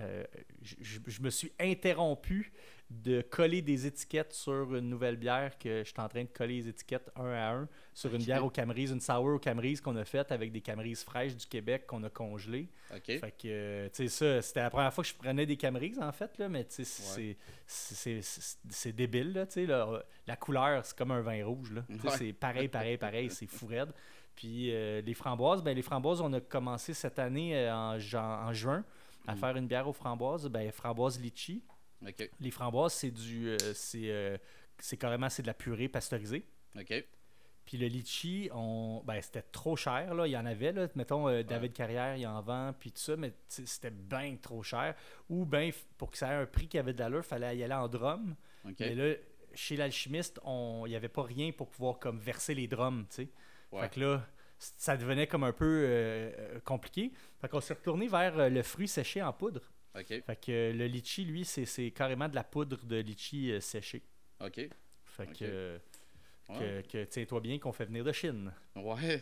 euh, 0.00 0.24
je, 0.62 0.74
je- 0.80 1.00
je 1.06 1.22
me 1.22 1.30
suis 1.30 1.52
interrompu 1.58 2.52
de 2.88 3.20
coller 3.20 3.62
des 3.62 3.86
étiquettes 3.86 4.32
sur 4.32 4.74
une 4.76 4.88
nouvelle 4.88 5.16
bière 5.16 5.58
que 5.58 5.80
je 5.84 5.90
suis 5.90 6.00
en 6.00 6.08
train 6.08 6.22
de 6.22 6.28
coller 6.28 6.58
les 6.62 6.68
étiquettes 6.68 7.10
un 7.16 7.32
à 7.32 7.50
un 7.52 7.68
sur 7.92 8.14
une 8.14 8.22
bière 8.22 8.44
au 8.44 8.50
Camerise, 8.50 8.92
une 8.92 9.00
sour 9.00 9.24
au 9.24 9.38
Camerise 9.40 9.80
qu'on 9.80 9.96
a 9.96 10.04
faite 10.04 10.30
avec 10.30 10.52
des 10.52 10.60
Camerises 10.60 11.02
fraîches 11.02 11.34
du 11.36 11.46
Québec 11.46 11.86
qu'on 11.88 12.04
a 12.04 12.10
congelées. 12.10 12.68
OK. 12.94 13.02
Fait 13.06 13.18
que, 13.36 13.46
euh, 13.46 13.88
tu 13.88 14.08
sais, 14.08 14.08
ça, 14.08 14.40
c'était 14.42 14.60
la 14.60 14.70
première 14.70 14.94
fois 14.94 15.02
que 15.02 15.10
je 15.10 15.14
prenais 15.16 15.46
des 15.46 15.56
Camerises, 15.56 15.98
en 15.98 16.12
fait, 16.12 16.38
là, 16.38 16.48
mais 16.48 16.64
tu 16.64 16.84
sais, 16.84 17.36
c'est- 17.66 18.92
débile, 18.92 19.32
là, 19.32 19.46
tu 19.46 19.54
sais, 19.54 19.66
là. 19.66 20.02
La 20.26 20.36
couleur, 20.36 20.84
c'est 20.84 20.96
comme 20.96 21.10
un 21.10 21.20
vin 21.22 21.44
rouge, 21.44 21.72
là. 21.72 21.82
Ouais. 21.88 22.10
C'est 22.16 22.32
pareil, 22.32 22.68
pareil, 22.68 22.98
pareil, 22.98 23.30
c'est 23.30 23.46
fou 23.46 23.66
raide. 23.66 23.92
Puis 24.34 24.70
euh, 24.72 25.00
les 25.00 25.14
framboises, 25.14 25.62
ben 25.62 25.74
les 25.74 25.82
framboises, 25.82 26.20
on 26.20 26.32
a 26.34 26.40
commencé 26.40 26.92
cette 26.94 27.18
année 27.18 27.56
euh, 27.56 27.74
en, 27.74 27.96
en 27.96 28.52
juin 28.52 28.84
à 29.26 29.34
Mm. 29.34 29.38
faire 29.38 29.56
une 29.56 29.66
bière 29.66 29.88
aux 29.88 29.92
framboises, 29.94 30.46
ben 30.48 30.70
framboise 30.70 31.18
litchi. 31.20 31.62
Les 32.40 32.50
framboises, 32.50 32.92
c'est 32.94 33.10
du 33.10 33.48
euh, 33.48 33.56
c'est 33.74 34.10
euh, 34.10 34.36
c'est 34.78 34.96
carrément 34.96 35.28
c'est 35.28 35.42
de 35.42 35.46
la 35.46 35.54
purée 35.54 35.88
pasteurisée. 35.88 36.44
OK. 36.78 37.04
Puis 37.64 37.78
le 37.78 37.88
litchi, 37.88 38.48
on, 38.54 39.02
ben, 39.04 39.20
c'était 39.20 39.42
trop 39.42 39.74
cher. 39.74 40.14
Là. 40.14 40.28
Il 40.28 40.30
y 40.30 40.36
en 40.36 40.46
avait. 40.46 40.70
Là. 40.72 40.86
Mettons, 40.94 41.28
euh, 41.28 41.42
David 41.42 41.72
Carrière, 41.72 42.16
il 42.16 42.24
en 42.24 42.40
vend, 42.40 42.72
puis 42.78 42.92
tout 42.92 43.00
ça, 43.00 43.16
mais 43.16 43.32
c'était 43.48 43.90
bien 43.90 44.36
trop 44.40 44.62
cher. 44.62 44.94
Ou 45.28 45.44
bien, 45.44 45.70
pour 45.98 46.12
que 46.12 46.18
ça 46.18 46.28
ait 46.32 46.36
un 46.36 46.46
prix 46.46 46.68
qui 46.68 46.78
avait 46.78 46.92
de 46.92 47.00
l'allure, 47.00 47.22
il 47.24 47.28
fallait 47.28 47.56
y 47.56 47.64
aller 47.64 47.74
en 47.74 47.88
drum. 47.88 48.36
OK. 48.64 48.76
Mais 48.78 48.94
là, 48.94 49.14
chez 49.52 49.74
l'alchimiste, 49.76 50.38
on- 50.44 50.84
il 50.86 50.90
n'y 50.90 50.96
avait 50.96 51.08
pas 51.08 51.24
rien 51.24 51.50
pour 51.50 51.68
pouvoir 51.68 51.98
comme 51.98 52.20
verser 52.20 52.54
les 52.54 52.68
drums, 52.68 53.04
sais. 53.10 53.28
Ouais. 53.72 53.80
Fait 53.80 53.94
que 53.94 54.00
là, 54.00 54.24
ça 54.58 54.96
devenait 54.96 55.26
comme 55.26 55.42
un 55.42 55.52
peu 55.52 55.82
euh, 55.88 56.60
compliqué. 56.60 57.10
Fait 57.40 57.48
qu'on 57.48 57.60
s'est 57.60 57.74
retourné 57.74 58.06
vers 58.06 58.48
le 58.48 58.62
fruit 58.62 58.86
séché 58.86 59.20
en 59.22 59.32
poudre. 59.32 59.60
OK. 59.98 60.06
Fait 60.24 60.36
que 60.40 60.50
euh, 60.52 60.72
le 60.72 60.86
litchi, 60.86 61.24
lui, 61.24 61.44
c'est 61.44 61.64
c'est 61.64 61.90
carrément 61.90 62.28
de 62.28 62.34
la 62.34 62.44
poudre 62.44 62.84
de 62.84 62.96
litchi 62.96 63.52
euh, 63.52 63.60
séchée. 63.60 64.02
OK. 64.44 64.60
Fait 65.04 65.26
que, 65.38 65.78
Ouais. 66.48 66.82
que, 66.86 66.98
que 66.98 67.04
tiens-toi 67.06 67.40
bien 67.40 67.58
qu'on 67.58 67.72
fait 67.72 67.86
venir 67.86 68.04
de 68.04 68.12
Chine. 68.12 68.52
Ouais. 68.76 69.20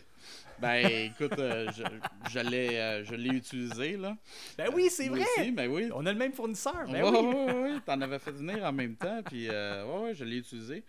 Ben, 0.59 0.85
écoute, 0.85 1.39
euh, 1.39 1.71
je, 1.75 1.83
je 2.29 2.39
l'ai 2.39 2.77
euh, 2.77 3.03
je 3.03 3.15
l'ai 3.15 3.29
utilisé, 3.35 3.97
là. 3.97 4.15
Ben 4.59 4.69
oui, 4.71 4.89
c'est 4.91 5.07
vrai! 5.09 5.21
aussi, 5.39 5.51
ben 5.51 5.67
oui. 5.67 5.89
On 5.95 6.05
a 6.05 6.11
le 6.13 6.19
même 6.19 6.33
fournisseur. 6.33 6.85
Ben 6.87 7.03
ouais, 7.03 7.09
oui. 7.19 7.33
ouais, 7.35 7.53
ouais, 7.73 7.79
t'en 7.83 7.99
avais 8.01 8.19
fait 8.19 8.31
venir 8.31 8.63
en 8.63 8.71
même 8.71 8.95
temps, 8.95 9.23
puis 9.23 9.47
euh, 9.49 9.85
ouais, 9.87 10.03
ouais, 10.03 10.13
je 10.13 10.23
l'ai 10.23 10.37
utilisé. 10.37 10.83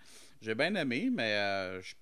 J'ai 0.47 0.55
bien 0.55 0.73
aimé, 0.76 1.11
mais 1.12 1.33
euh, 1.35 1.83
je 1.83 1.95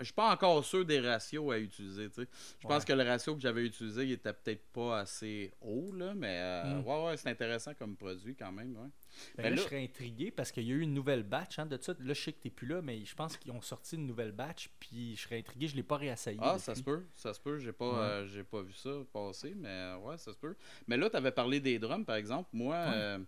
je 0.00 0.02
suis 0.04 0.12
pas 0.14 0.32
encore 0.32 0.64
sûr 0.64 0.84
des 0.84 0.98
ratios 0.98 1.52
à 1.52 1.58
utiliser, 1.58 2.10
tu. 2.10 2.26
Je 2.60 2.66
pense 2.66 2.80
Ouais. 2.82 2.86
que 2.88 2.92
le 2.92 3.04
ratio 3.04 3.36
que 3.36 3.40
j'avais 3.40 3.64
utilisé, 3.64 4.02
il 4.04 4.12
était 4.12 4.32
peut-être 4.32 4.64
pas 4.72 4.98
assez 5.00 5.52
haut, 5.60 5.92
là, 5.94 6.12
mais 6.12 6.38
euh, 6.40 6.80
Mm. 6.80 6.86
ouais, 6.86 7.04
ouais, 7.06 7.16
c'est 7.16 7.28
intéressant 7.28 7.72
comme 7.74 7.94
produit 7.94 8.34
quand 8.34 8.50
même, 8.50 8.72
ouais. 8.76 8.88
Ben 9.36 9.42
Ben 9.42 9.42
là, 9.44 9.50
là- 9.50 9.56
je 9.56 9.62
serais 9.62 9.84
intrigué 9.84 10.32
parce 10.32 10.50
qu'il 10.50 10.64
y 10.66 10.72
a 10.72 10.74
eu 10.74 10.80
une 10.80 10.92
nouvelle 10.94 11.22
batch 11.22 11.60
hein, 11.60 11.66
de 11.66 11.78
ça. 11.80 11.92
Là, 12.00 12.14
je 12.14 12.20
sais 12.20 12.32
que 12.32 12.40
t'es 12.40 12.50
plus 12.50 12.66
là, 12.66 12.82
mais 12.82 13.04
je 13.04 13.14
pense 13.14 13.36
qu'ils 13.36 13.52
ont 13.52 13.60
sorti 13.60 13.94
une 13.94 14.06
nouvelle 14.08 14.32
batch. 14.32 14.70
Puis 14.80 15.14
je 15.14 15.20
serais 15.22 15.38
intrigué, 15.38 15.68
je 15.68 15.76
l'ai 15.76 15.84
pas 15.84 15.98
réessayé. 15.98 16.38
Ah, 16.40 16.54
depuis. 16.54 16.64
ça 16.64 16.74
se 16.74 16.82
peut, 16.82 17.04
ça 17.14 17.32
se 17.34 17.38
peut, 17.40 17.58
j'ai 17.60 17.72
pas, 17.72 17.90
Ouais. 17.92 17.98
euh, 17.98 18.26
j'ai 18.26 18.42
pas 18.42 18.62
vu 18.62 18.72
ça 18.72 18.90
passer, 19.12 19.54
mais 19.56 19.68
euh, 19.68 19.98
ouais, 19.98 20.18
ça 20.18 20.32
se 20.32 20.38
peut. 20.38 20.56
Mais 20.88 20.96
là, 20.96 21.08
t'avais 21.10 21.30
parlé 21.32 21.60
des 21.60 21.78
drums, 21.78 22.04
par 22.04 22.16
exemple. 22.16 22.48
Moi, 22.54 22.74
Ouais. 22.74 22.92
euh, 22.92 23.18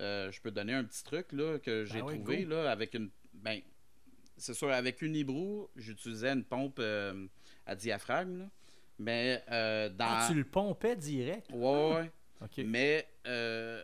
euh, 0.00 0.32
je 0.32 0.40
peux 0.40 0.50
donner 0.50 0.72
un 0.74 0.82
petit 0.82 1.04
truc 1.04 1.30
là, 1.32 1.60
que 1.60 1.84
j'ai 1.84 2.00
Ben 2.00 2.06
ouais, 2.06 2.14
trouvé 2.16 2.44
là, 2.44 2.72
avec 2.72 2.94
une. 2.94 3.08
Ben, 3.34 3.60
c'est 4.36 4.54
sûr, 4.54 4.70
avec 4.70 5.02
une 5.02 5.14
Hibru, 5.16 5.66
j'utilisais 5.76 6.30
une 6.32 6.44
pompe 6.44 6.78
euh, 6.80 7.26
à 7.66 7.74
diaphragme, 7.74 8.38
là, 8.40 8.50
mais 8.98 9.42
euh, 9.50 9.88
dans. 9.88 10.04
Ah, 10.06 10.26
tu 10.30 10.34
le 10.36 10.44
pompais 10.44 10.96
direct? 10.96 11.48
Ouais, 11.52 11.58
ouais, 11.60 11.94
ouais. 11.96 12.10
Ok. 12.42 12.58
Mais 12.64 13.08
euh, 13.26 13.82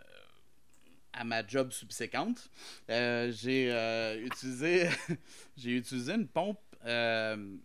à 1.12 1.24
ma 1.24 1.46
job 1.46 1.70
subséquente, 1.72 2.48
euh, 2.90 3.30
j'ai 3.32 3.70
euh, 3.72 4.20
utilisé 4.24 4.88
j'ai 5.56 5.76
utilisé 5.76 6.14
une 6.14 6.28
pompe 6.28 6.60
euh, 6.84 7.56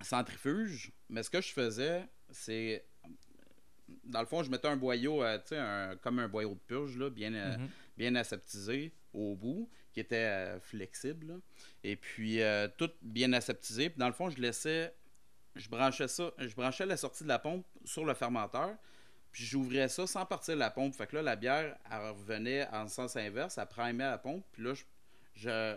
centrifuge. 0.00 0.92
Mais 1.08 1.22
ce 1.22 1.30
que 1.30 1.40
je 1.40 1.52
faisais, 1.52 2.04
c'est 2.30 2.84
dans 4.04 4.20
le 4.20 4.26
fond, 4.26 4.42
je 4.42 4.50
mettais 4.50 4.68
un 4.68 4.76
boyau, 4.76 5.22
euh, 5.22 5.38
tu 5.38 5.48
sais, 5.48 5.58
un- 5.58 5.96
comme 5.96 6.18
un 6.18 6.28
boyau 6.28 6.54
de 6.54 6.60
purge, 6.60 6.96
là, 6.96 7.10
bien, 7.10 7.32
euh, 7.34 7.56
Mhm. 7.58 7.68
bien 7.96 8.14
aseptisé 8.14 8.92
au 9.12 9.34
bout, 9.34 9.68
qui 9.92 10.00
était 10.00 10.16
euh, 10.16 10.60
flexible. 10.60 11.26
là. 11.26 11.34
Et 11.84 11.96
puis, 11.96 12.42
euh, 12.42 12.68
tout 12.76 12.90
bien 13.02 13.32
aseptisé. 13.32 13.90
Puis, 13.90 13.98
dans 13.98 14.06
le 14.06 14.12
fond, 14.12 14.30
je 14.30 14.40
laissais, 14.40 14.94
je 15.54 15.68
branchais 15.68 16.08
ça, 16.08 16.32
je 16.38 16.54
branchais 16.54 16.86
la 16.86 16.96
sortie 16.96 17.24
de 17.24 17.28
la 17.28 17.38
pompe 17.38 17.66
sur 17.84 18.04
le 18.04 18.14
fermenteur. 18.14 18.74
Puis, 19.30 19.44
j'ouvrais 19.44 19.88
ça 19.88 20.06
sans 20.06 20.26
partir 20.26 20.54
de 20.54 20.60
la 20.60 20.70
pompe. 20.70 20.94
Fait 20.94 21.06
que 21.06 21.16
là, 21.16 21.22
la 21.22 21.36
bière, 21.36 21.76
elle 21.90 22.10
revenait 22.10 22.66
en 22.68 22.88
sens 22.88 23.16
inverse, 23.16 23.58
elle 23.58 23.66
primait 23.66 24.04
la 24.04 24.18
pompe. 24.18 24.44
Puis 24.52 24.62
là, 24.62 24.74
je, 25.34 25.76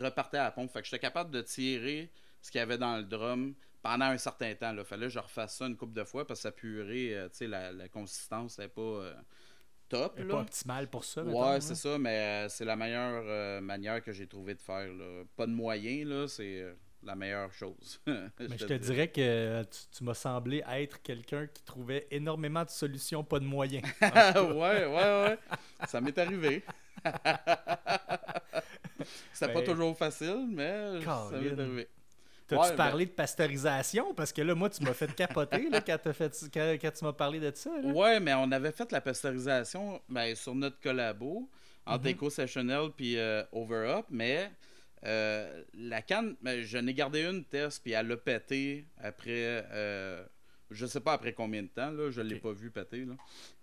repartais 0.00 0.38
à 0.38 0.44
la 0.44 0.50
pompe. 0.50 0.70
Fait 0.70 0.80
que 0.80 0.86
j'étais 0.86 0.98
capable 0.98 1.30
de 1.30 1.42
tirer 1.42 2.10
ce 2.40 2.50
qu'il 2.50 2.58
y 2.58 2.62
avait 2.62 2.78
dans 2.78 2.96
le 2.96 3.04
drum 3.04 3.54
pendant 3.82 4.06
un 4.06 4.18
certain 4.18 4.54
temps. 4.54 4.74
Il 4.76 4.84
fallait 4.84 5.06
que 5.06 5.12
je 5.12 5.18
refasse 5.18 5.56
ça 5.56 5.66
une 5.66 5.76
couple 5.76 5.92
de 5.92 6.04
fois 6.04 6.26
parce 6.26 6.40
que 6.40 6.42
ça 6.42 6.52
purait, 6.52 7.14
euh, 7.14 7.28
tu 7.28 7.36
sais, 7.36 7.46
la, 7.46 7.72
la 7.72 7.88
consistance 7.88 8.58
n'est 8.58 8.68
pas 8.68 9.14
top. 9.88 10.18
Là. 10.18 10.24
pas 10.26 10.40
optimal 10.40 10.88
pour 10.88 11.04
ça. 11.04 11.22
mettons, 11.22 11.40
Ouais, 11.42 11.56
hein. 11.56 11.60
c'est 11.60 11.74
ça, 11.74 11.98
mais 11.98 12.46
euh, 12.46 12.48
c'est 12.48 12.64
la 12.64 12.76
meilleure 12.76 13.22
euh, 13.26 13.60
manière 13.60 14.02
que 14.02 14.12
j'ai 14.12 14.26
trouvé 14.26 14.54
de 14.54 14.60
faire. 14.60 14.88
là. 14.92 15.22
Pas 15.36 15.46
de 15.46 15.52
moyen, 15.52 16.04
là, 16.04 16.26
c'est 16.28 16.60
euh, 16.60 16.72
la 17.02 17.14
meilleure 17.14 17.52
chose. 17.52 18.00
Mais 18.06 18.58
je 18.58 18.66
te 18.66 18.72
dirais 18.74 19.08
que 19.08 19.62
tu, 19.64 19.78
tu 19.98 20.04
m'as 20.04 20.14
semblé 20.14 20.62
être 20.68 21.00
quelqu'un 21.02 21.46
qui 21.46 21.62
trouvait 21.62 22.06
énormément 22.10 22.64
de 22.64 22.70
solutions, 22.70 23.22
pas 23.24 23.38
de 23.38 23.44
moyens. 23.44 23.84
ouais, 24.02 24.86
ouais, 24.86 24.86
ouais. 24.86 25.38
Ça 25.86 26.00
m'est 26.00 26.16
arrivé. 26.18 26.64
C'était 29.32 29.52
pas 29.52 29.60
Ben, 29.60 29.64
toujours 29.64 29.96
facile, 29.96 30.46
mais 30.50 31.00
ça 31.04 31.28
m'est 31.40 31.60
arrivé. 31.60 31.88
T'as-tu 32.48 32.62
Ouais, 32.62 32.68
ben- 32.70 32.76
parlé 32.76 33.06
de 33.06 33.10
pasteurisation? 33.10 34.14
Parce 34.14 34.32
que 34.32 34.40
là, 34.42 34.54
moi, 34.54 34.70
tu 34.70 34.82
m'as 34.84 34.92
fait 34.94 35.12
capoter 35.14 35.68
là, 35.68 35.80
quand, 35.80 35.98
t'as 36.02 36.12
fait, 36.12 36.32
quand, 36.52 36.76
quand 36.80 36.90
tu 36.92 37.04
m'as 37.04 37.12
parlé 37.12 37.40
de 37.40 37.50
ça. 37.54 37.70
là. 37.82 37.88
Ouais, 37.92 38.20
mais 38.20 38.34
on 38.34 38.50
avait 38.52 38.72
fait 38.72 38.90
la 38.92 39.00
pasteurisation 39.00 40.00
ben, 40.08 40.34
sur 40.36 40.54
notre 40.54 40.80
collabo 40.80 41.48
entre 41.86 42.04
Mhm. 42.04 42.10
Eco 42.12 42.30
Sessional 42.30 42.90
puis 42.96 43.18
euh, 43.18 43.42
Over 43.52 43.94
Up, 43.98 44.06
mais 44.10 44.50
euh, 45.04 45.62
la 45.74 46.02
canne, 46.02 46.36
ben, 46.42 46.62
je 46.62 46.78
n'ai 46.78 46.94
gardé 46.94 47.22
une 47.24 47.44
test 47.44 47.82
puis 47.82 47.92
elle 47.92 48.10
a 48.12 48.16
pété 48.16 48.86
après, 48.98 49.64
euh, 49.72 50.24
je 50.70 50.86
sais 50.86 51.00
pas 51.00 51.12
après 51.14 51.32
combien 51.32 51.62
de 51.62 51.68
temps, 51.68 51.90
là, 51.90 52.10
je 52.10 52.20
l'ai 52.20 52.36
Ok. 52.36 52.42
pas 52.42 52.52
vu 52.52 52.70
péter, 52.70 53.04
là, 53.04 53.14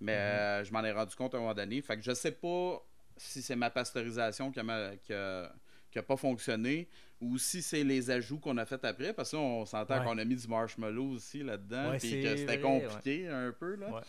mais 0.01 0.13
Mhm. 0.13 0.19
euh, 0.19 0.63
je 0.65 0.73
m'en 0.73 0.83
ai 0.83 0.91
rendu 0.91 1.15
compte 1.15 1.33
à 1.35 1.37
un 1.37 1.41
moment 1.41 1.53
donné. 1.53 1.81
Fait 1.81 1.95
que 1.97 2.03
je 2.03 2.13
sais 2.13 2.31
pas 2.31 2.81
si 3.17 3.41
c'est 3.41 3.55
ma 3.55 3.69
pasteurisation 3.69 4.51
qui 4.51 4.59
a, 4.59 4.63
ma- 4.63 4.95
qui 4.97 5.13
a- 5.13 5.51
qui 5.93 5.99
n'a 5.99 6.03
pas 6.03 6.17
fonctionné 6.17 6.89
ou 7.21 7.37
si 7.37 7.61
c'est 7.61 7.83
les 7.83 8.09
ajouts 8.09 8.39
qu'on 8.39 8.57
a 8.57 8.65
fait 8.65 8.83
après, 8.83 9.13
parce 9.13 9.31
qu'on 9.31 9.65
s'entend 9.65 10.03
qu'on 10.03 10.17
a 10.17 10.25
mis 10.25 10.35
du 10.35 10.47
marshmallow 10.47 11.11
aussi 11.11 11.43
là-dedans, 11.43 11.93
puis 11.97 12.21
que 12.23 12.35
c'était 12.35 12.59
compliqué 12.59 13.29
un 13.29 13.53
peu. 13.57 13.75
Là. 13.75 14.01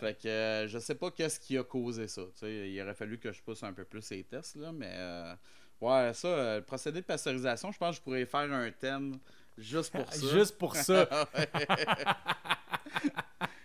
fait 0.00 0.18
que 0.20 0.28
euh, 0.28 0.68
je 0.68 0.78
sais 0.78 0.96
pas 0.96 1.10
qu'est-ce 1.10 1.40
qui 1.40 1.56
a 1.56 1.62
causé 1.62 2.08
ça. 2.08 2.22
il 2.42 2.78
aurait 2.82 2.94
fallu 2.94 3.18
que 3.18 3.32
je 3.32 3.40
pousse 3.40 3.62
un 3.62 3.72
peu 3.72 3.84
plus 3.84 4.10
les 4.10 4.24
tests, 4.24 4.56
là, 4.56 4.72
mais 4.72 4.92
euh, 4.92 5.34
ouais, 5.80 6.12
ça, 6.12 6.28
euh, 6.28 6.56
le 6.56 6.64
procédé 6.64 7.00
de 7.00 7.06
pasteurisation, 7.06 7.72
je 7.72 7.78
pense 7.78 7.90
que 7.90 7.96
je 7.96 8.02
pourrais 8.02 8.26
faire 8.26 8.52
un 8.52 8.70
thème 8.72 9.18
juste 9.56 9.92
pour 9.92 10.12
ça. 10.12 10.36
juste 10.36 10.58
pour 10.58 10.76
ça. 10.76 11.08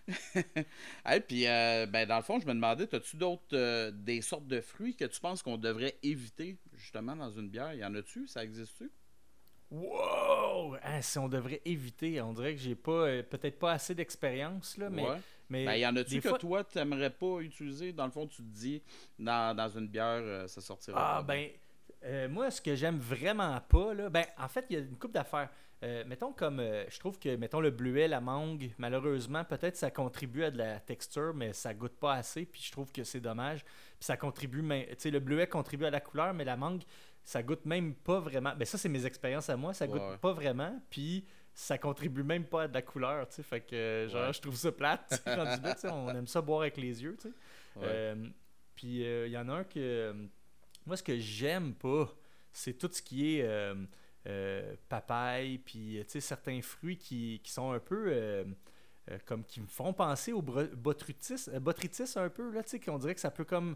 Et 1.11 1.19
puis, 1.19 1.43
ben, 1.45 2.05
dans 2.05 2.17
le 2.17 2.23
fond, 2.23 2.39
je 2.39 2.45
me 2.45 2.53
demandais, 2.53 2.93
as-tu 2.93 3.17
d'autres, 3.17 3.89
des 3.91 4.21
sortes 4.21 4.47
de 4.47 4.61
fruits 4.61 4.95
que 4.95 5.05
tu 5.05 5.19
penses 5.19 5.41
qu'on 5.41 5.57
devrait 5.57 5.95
éviter 6.03 6.57
justement 6.73 7.15
dans 7.15 7.31
une 7.31 7.49
bière? 7.49 7.73
Y 7.73 7.85
en 7.85 7.95
a-tu? 7.95 8.27
Ça 8.27 8.43
existe-tu? 8.43 8.91
Wow! 9.73 10.75
Hein, 10.83 11.01
si 11.01 11.17
on 11.17 11.27
devrait 11.27 11.61
éviter, 11.65 12.21
on 12.21 12.31
dirait 12.31 12.53
que 12.53 12.61
j'ai 12.61 12.75
pas 12.75 12.91
euh, 12.91 13.23
peut-être 13.23 13.57
pas 13.57 13.71
assez 13.71 13.95
d'expérience, 13.95 14.77
là, 14.77 14.89
mais. 14.91 15.03
mais 15.49 15.65
ben, 15.65 15.73
y 15.73 15.85
en 15.87 15.95
a-tu 15.95 16.21
que 16.21 16.37
toi, 16.37 16.63
tu 16.63 16.77
n'aimerais 16.77 17.09
pas 17.09 17.39
utiliser? 17.39 17.91
Dans 17.91 18.05
le 18.05 18.11
fond, 18.11 18.27
tu 18.27 18.43
te 18.43 18.55
dis, 18.55 18.83
dans, 19.17 19.55
dans 19.55 19.69
une 19.69 19.87
bière, 19.87 20.21
euh, 20.21 20.47
ça 20.47 20.61
sortira. 20.61 21.17
Ah, 21.17 21.23
ben, 21.23 21.49
euh, 22.03 22.29
moi, 22.29 22.51
ce 22.51 22.61
que 22.61 22.75
j'aime 22.75 22.99
vraiment 22.99 23.59
pas, 23.61 23.95
là, 23.95 24.09
ben, 24.11 24.25
en 24.37 24.47
fait, 24.47 24.65
il 24.69 24.73
y 24.73 24.79
a 24.79 24.83
une 24.83 24.95
coupe 24.95 25.13
d'affaires. 25.13 25.49
Mettons 26.05 26.31
comme 26.31 26.59
je 26.59 26.99
trouve 26.99 27.19
que 27.19 27.35
mettons 27.35 27.59
le 27.59 27.71
bleuet, 27.71 28.07
la 28.07 28.21
mangue, 28.21 28.71
malheureusement, 28.77 29.43
peut-être 29.43 29.75
ça 29.75 29.91
contribue 29.91 30.43
à 30.43 30.51
de 30.51 30.57
la 30.57 30.79
texture, 30.79 31.33
mais 31.33 31.53
ça 31.53 31.73
goûte 31.73 31.95
pas 31.97 32.13
assez, 32.13 32.45
puis 32.45 32.61
je 32.63 32.71
trouve 32.71 32.91
que 32.91 33.03
c'est 33.03 33.19
dommage. 33.19 33.63
Puis 33.63 34.05
ça 34.05 34.17
contribue, 34.17 34.61
tu 34.61 34.95
sais, 34.97 35.11
le 35.11 35.19
bleuet 35.19 35.47
contribue 35.47 35.85
à 35.85 35.89
la 35.89 35.99
couleur, 35.99 36.33
mais 36.33 36.45
la 36.45 36.55
mangue, 36.57 36.83
ça 37.23 37.41
goûte 37.41 37.65
même 37.65 37.95
pas 37.95 38.19
vraiment. 38.19 38.53
Ben 38.55 38.65
ça, 38.65 38.77
c'est 38.77 38.89
mes 38.89 39.05
expériences 39.05 39.49
à 39.49 39.57
moi. 39.57 39.73
Ça 39.73 39.87
goûte 39.87 40.17
pas 40.21 40.33
vraiment. 40.33 40.81
Puis 40.89 41.25
ça 41.53 41.77
contribue 41.77 42.23
même 42.23 42.45
pas 42.45 42.63
à 42.63 42.67
de 42.67 42.73
la 42.73 42.81
couleur, 42.81 43.27
tu 43.27 43.35
sais. 43.35 43.43
Fait 43.43 43.61
que, 43.61 44.07
genre, 44.09 44.33
je 44.33 44.41
trouve 44.41 44.55
ça 44.55 44.71
plate. 44.71 45.23
on 45.85 46.09
aime 46.09 46.27
ça 46.27 46.41
boire 46.41 46.61
avec 46.61 46.77
les 46.77 47.03
yeux, 47.03 47.15
tu 47.19 47.29
sais. 47.29 47.33
Euh, 47.81 48.27
puis 48.75 48.99
il 48.99 49.05
euh, 49.05 49.27
y 49.27 49.37
en 49.37 49.47
a 49.49 49.53
un 49.53 49.63
que. 49.63 50.13
Moi, 50.85 50.97
ce 50.97 51.03
que 51.03 51.17
j'aime 51.17 51.73
pas, 51.73 52.13
c'est 52.51 52.77
tout 52.77 52.89
ce 52.91 53.01
qui 53.01 53.37
est 53.37 53.47
euh, 54.27 54.75
papaye, 54.89 55.57
puis, 55.57 55.99
tu 56.03 56.11
sais, 56.11 56.19
certains 56.21 56.61
fruits 56.61 56.97
qui, 56.97 57.41
qui, 57.43 57.51
sont 57.51 57.71
un 57.71 57.79
peu. 57.79 58.45
comme 59.25 59.43
qui 59.43 59.61
me 59.61 59.67
font 59.67 59.93
penser 59.93 60.33
au 60.33 60.41
botrytis, 60.41 61.49
botrytis 61.59 62.13
un 62.15 62.29
peu, 62.29 62.51
là, 62.51 62.63
tu 62.63 62.69
sais, 62.69 62.79
qu'on 62.79 62.97
dirait 62.97 63.15
que 63.15 63.21
ça 63.21 63.31
peut 63.31 63.45
comme 63.45 63.75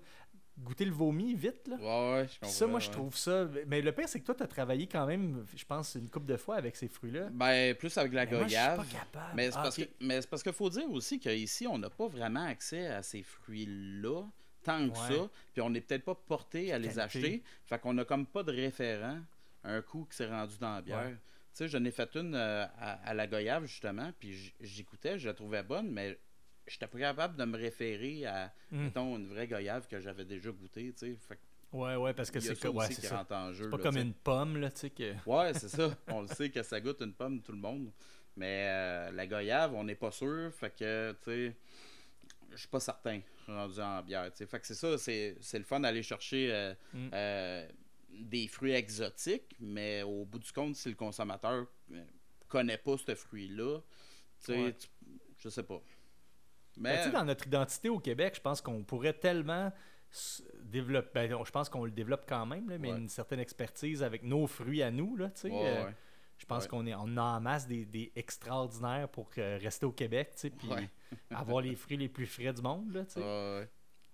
goûter 0.59 0.85
le 0.85 0.91
vomi 0.91 1.35
vite. 1.35 1.67
Là. 1.67 1.75
Ouais, 1.75 2.13
ouais, 2.13 2.27
je 2.27 2.39
comprends. 2.39 2.49
Ça, 2.49 2.67
moi, 2.67 2.79
je 2.79 2.89
trouve 2.89 3.15
ça. 3.15 3.47
Mais 3.67 3.81
le 3.81 3.91
pire, 3.91 4.09
c'est 4.09 4.19
que 4.19 4.25
toi, 4.25 4.35
tu 4.35 4.43
as 4.43 4.47
travaillé 4.47 4.87
quand 4.87 5.05
même, 5.05 5.45
je 5.55 5.65
pense, 5.65 5.95
une 5.95 6.09
couple 6.09 6.25
de 6.25 6.37
fois 6.37 6.55
avec 6.55 6.75
ces 6.75 6.87
fruits-là. 6.87 7.29
Ben, 7.31 7.75
plus 7.75 7.95
avec 7.97 8.13
la 8.13 8.25
goyave. 8.25 8.77
pas 8.77 8.85
capable. 8.85 9.35
Mais 9.35 9.51
c'est 9.51 9.57
ah, 9.57 9.63
parce, 9.63 9.77
que... 9.77 9.83
Mais 10.01 10.19
parce 10.29 10.43
qu'il 10.43 10.53
faut 10.53 10.69
dire 10.69 10.89
aussi 10.89 11.19
qu'ici, 11.19 11.67
on 11.67 11.77
n'a 11.77 11.89
pas 11.89 12.07
vraiment 12.07 12.45
accès 12.45 12.87
à 12.87 13.03
ces 13.03 13.23
fruits-là 13.23 14.23
tant 14.63 14.89
que 14.89 14.97
ça. 14.97 15.29
Puis 15.53 15.61
on 15.61 15.69
n'est 15.69 15.81
peut-être 15.81 16.03
pas 16.03 16.15
porté 16.15 16.73
à 16.73 16.79
les 16.79 16.99
acheter. 16.99 17.43
Fait 17.65 17.79
qu'on 17.79 17.93
n'a 17.93 18.05
comme 18.05 18.25
pas 18.25 18.43
de 18.43 18.51
référent 18.51 19.19
un 19.63 19.81
coup 19.81 20.07
qui 20.09 20.15
s'est 20.15 20.27
rendu 20.27 20.57
dans 20.59 20.75
la 20.75 20.81
bière. 20.81 21.09
Tu 21.09 21.17
sais, 21.53 21.67
j'en 21.67 21.83
ai 21.83 21.91
fait 21.91 22.15
une 22.15 22.35
euh, 22.35 22.65
à, 22.77 23.13
la 23.13 23.27
goyave, 23.27 23.65
justement, 23.65 24.11
puis 24.19 24.53
j'écoutais, 24.61 25.17
je 25.17 25.27
la 25.27 25.33
trouvais 25.33 25.63
bonne, 25.63 25.89
mais 25.89 26.19
j'étais 26.67 26.87
pas 26.87 26.99
capable 26.99 27.35
de 27.35 27.45
me 27.45 27.57
référer 27.57 28.25
à, 28.25 28.53
hmm. 28.71 28.83
mettons, 28.83 29.17
une 29.17 29.27
vraie 29.27 29.47
goyave 29.47 29.87
que 29.87 29.99
j'avais 29.99 30.25
déjà 30.25 30.51
goûté, 30.51 30.93
tu 30.93 30.99
sais. 30.99 31.17
Fait 31.27 31.39
Ouais, 31.73 31.95
ouais, 31.95 32.13
parce 32.13 32.31
que 32.31 32.39
c'est 32.39 32.51
ouais, 32.67 32.85
c'est 32.91 33.09
pas 33.09 33.77
comme 33.77 33.97
une 33.97 34.13
pomme, 34.13 34.57
là, 34.57 34.71
tu 34.71 34.79
sais. 34.79 34.89
Que... 34.89 35.13
Ouais, 35.25 35.53
c'est 35.53 35.67
ça. 35.67 35.89
On 36.07 36.21
le 36.21 36.27
sait 36.27 36.49
que 36.49 36.63
ça 36.63 36.79
goûte 36.79 37.01
une 37.01 37.13
pomme, 37.13 37.41
tout 37.41 37.51
le 37.51 37.57
monde. 37.57 37.91
Mais 38.37 38.67
euh, 38.67 39.11
la 39.11 39.27
goyave, 39.27 39.73
on 39.73 39.83
n'est 39.83 39.95
pas 39.95 40.11
sûr. 40.11 40.53
Fait 40.53 40.73
que, 40.73 41.11
tu 41.23 41.25
sais, 41.25 41.55
je 42.51 42.57
suis 42.57 42.67
pas 42.67 42.79
certain, 42.79 43.19
rendu 43.47 43.81
en 43.81 44.01
bière, 44.01 44.31
tu 44.31 44.37
sais. 44.37 44.45
Fait 44.45 44.59
que 44.59 44.67
c'est 44.67 44.75
ça, 44.75 44.97
c'est 44.97 45.57
le 45.57 45.63
fun 45.63 45.81
d'aller 45.81 46.03
chercher 46.03 46.51
euh, 46.51 46.73
hmm. 46.93 47.09
euh, 47.13 47.67
des 48.19 48.47
fruits 48.47 48.73
exotiques, 48.73 49.55
mais 49.59 50.03
au 50.03 50.25
bout 50.25 50.39
du 50.39 50.51
compte, 50.51 50.75
si 50.75 50.89
le 50.89 50.95
consommateur 50.95 51.67
connaît 52.47 52.77
pas 52.77 52.97
ce 52.97 53.15
fruit-là, 53.15 53.79
tu 54.45 54.53
sais, 54.53 54.75
je 55.37 55.49
sais 55.49 55.63
pas. 55.63 55.81
Mais... 56.77 57.05
Ben, 57.05 57.11
dans 57.11 57.25
notre 57.25 57.47
identité 57.47 57.89
au 57.89 57.99
Québec, 57.99 58.35
je 58.35 58.41
pense 58.41 58.61
qu'on 58.61 58.83
pourrait 58.83 59.13
tellement 59.13 59.71
développer. 60.63 61.09
Ben, 61.13 61.43
je 61.43 61.51
pense 61.51 61.69
qu'on 61.69 61.85
le 61.85 61.91
développe 61.91 62.25
quand 62.27 62.45
même, 62.45 62.65
mais 62.79 62.89
une 62.89 63.09
certaine 63.09 63.39
expertise 63.39 64.03
avec 64.03 64.23
nos 64.23 64.47
fruits 64.47 64.83
à 64.83 64.91
nous. 64.91 65.15
Là, 65.15 65.31
euh, 65.45 65.91
je 66.37 66.45
pense 66.45 66.67
qu'on 66.67 66.85
est 66.85 66.95
on 66.95 67.17
a 67.17 67.21
en 67.21 67.41
masse 67.41 67.67
des, 67.67 68.11
extraordinaires 68.15 69.09
pour 69.09 69.29
rester 69.35 69.85
au 69.85 69.91
Québec, 69.91 70.33
puis 70.57 70.69
avoir 71.31 71.61
les 71.61 71.75
fruits 71.75 71.97
les 71.97 72.09
plus 72.09 72.27
frais 72.27 72.53
du 72.53 72.61
monde. 72.61 72.93
Là, 72.93 73.65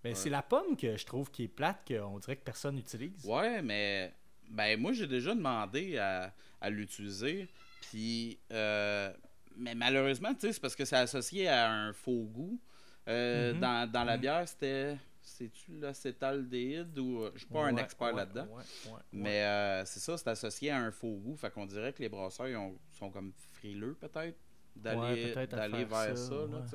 mais 0.03 0.15
c'est 0.15 0.29
la 0.29 0.41
pomme 0.41 0.75
que 0.75 0.97
je 0.97 1.05
trouve 1.05 1.31
qui 1.31 1.43
est 1.43 1.47
plate, 1.47 1.87
qu'on 1.87 2.19
dirait 2.19 2.35
que 2.35 2.43
personne 2.43 2.75
n'utilise. 2.75 3.25
Ouais, 3.25 3.61
mais 3.61 4.13
ben 4.49 4.79
moi 4.79 4.91
j'ai 4.93 5.07
déjà 5.07 5.33
demandé 5.33 5.97
à, 5.97 6.69
l'utiliser. 6.69 7.47
Puis 7.81 8.39
euh, 8.51 9.11
mais 9.57 9.75
malheureusement, 9.75 10.33
c'est 10.39 10.59
parce 10.59 10.75
que 10.75 10.85
c'est 10.85 10.95
associé 10.95 11.47
à 11.47 11.71
un 11.71 11.93
faux 11.93 12.23
goût. 12.23 12.59
Euh, 13.07 13.53
mhm. 13.53 13.59
dans, 13.59 14.03
la 14.03 14.15
mhm. 14.15 14.21
bière, 14.21 14.47
c'était. 14.47 14.97
C'est-tu 15.21 15.79
l'acétaldéhyde 15.79 16.97
ou. 16.99 17.25
Je 17.33 17.39
suis 17.39 17.47
pas 17.47 17.65
un 17.65 17.77
expert 17.77 18.13
là-dedans. 18.13 18.47
mais 19.11 19.43
euh, 19.43 19.85
c'est 19.85 20.01
ça, 20.01 20.17
c'est 20.17 20.27
associé 20.27 20.69
à 20.69 20.79
un 20.79 20.91
faux 20.91 21.15
goût. 21.15 21.35
Fait 21.37 21.49
qu'on 21.49 21.65
dirait 21.65 21.93
que 21.93 22.01
les 22.01 22.09
brasseurs 22.09 22.47
sont 22.91 23.09
comme 23.09 23.31
frileux, 23.53 23.95
peut-être, 23.95 24.37
d'aller 24.75 25.85
vers 25.85 26.17
ça. 26.17 26.35
là, 26.35 26.65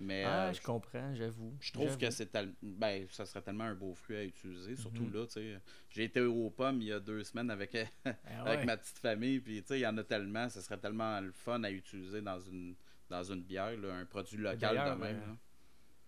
mais, 0.00 0.24
ah, 0.24 0.48
euh, 0.48 0.52
je 0.54 0.62
comprends, 0.62 1.14
j'avoue. 1.14 1.54
Je 1.60 1.72
trouve 1.72 1.98
que 1.98 2.10
c'est 2.10 2.32
ben, 2.62 3.06
ça 3.10 3.26
serait 3.26 3.42
tellement 3.42 3.64
un 3.64 3.74
beau 3.74 3.94
fruit 3.94 4.16
à 4.16 4.24
utiliser, 4.24 4.74
surtout 4.74 5.04
mhm. 5.04 5.12
là, 5.12 5.26
tu 5.26 5.32
sais. 5.32 5.60
J'ai 5.90 6.04
été 6.04 6.20
aux 6.22 6.48
pommes 6.48 6.80
il 6.80 6.88
y 6.88 6.92
a 6.92 7.00
deux 7.00 7.22
semaines 7.22 7.50
avec, 7.50 7.76
ah 8.06 8.12
avec 8.46 8.64
ma 8.64 8.78
petite 8.78 8.98
famille, 8.98 9.40
puis 9.40 9.60
tu 9.60 9.68
sais, 9.68 9.78
il 9.78 9.82
y 9.82 9.86
en 9.86 9.98
a 9.98 10.04
tellement, 10.04 10.48
ce 10.48 10.62
serait 10.62 10.78
tellement 10.78 11.20
le 11.20 11.32
fun 11.32 11.62
à 11.64 11.70
utiliser 11.70 12.22
dans 12.22 12.40
une, 12.40 12.74
dans 13.10 13.22
une 13.22 13.42
bière, 13.42 13.72
un 13.92 14.06
produit 14.06 14.38
local 14.38 14.74
de 14.74 15.04
même. 15.04 15.36